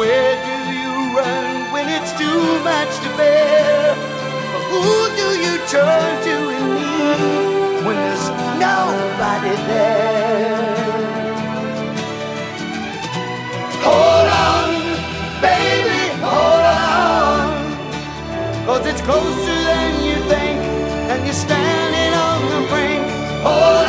Where 0.00 0.34
do 0.48 0.56
you 0.74 0.90
run 1.16 1.72
when 1.72 1.86
it's 1.88 2.12
too 2.18 2.42
much 2.64 2.92
to 3.04 3.16
bear? 3.16 4.07
Who 4.70 5.08
do 5.16 5.28
you 5.44 5.54
turn 5.68 6.22
to 6.26 6.36
in 6.56 6.64
need 6.76 7.86
when 7.86 7.96
there's 7.96 8.28
nobody 8.60 9.54
there? 9.70 11.16
Hold 13.88 14.28
on, 14.48 14.68
baby, 15.40 16.02
hold 16.20 16.64
on. 16.84 17.48
Cause 18.66 18.86
it's 18.86 19.00
closer 19.02 19.58
than 19.70 20.04
you 20.04 20.16
think, 20.32 20.60
and 21.10 21.24
you're 21.24 21.34
standing 21.48 22.12
on 22.28 22.38
the 22.52 22.68
brink. 22.70 23.04
Hold 23.42 23.87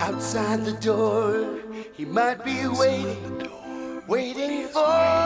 Outside 0.00 0.64
the 0.64 0.72
door, 0.80 1.60
he 1.92 2.04
might 2.04 2.44
be 2.44 2.66
waiting, 2.66 3.48
waiting 4.06 4.66
for 4.68 5.19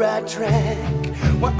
right 0.00 0.26
track. 0.26 0.78
We're 1.42 1.50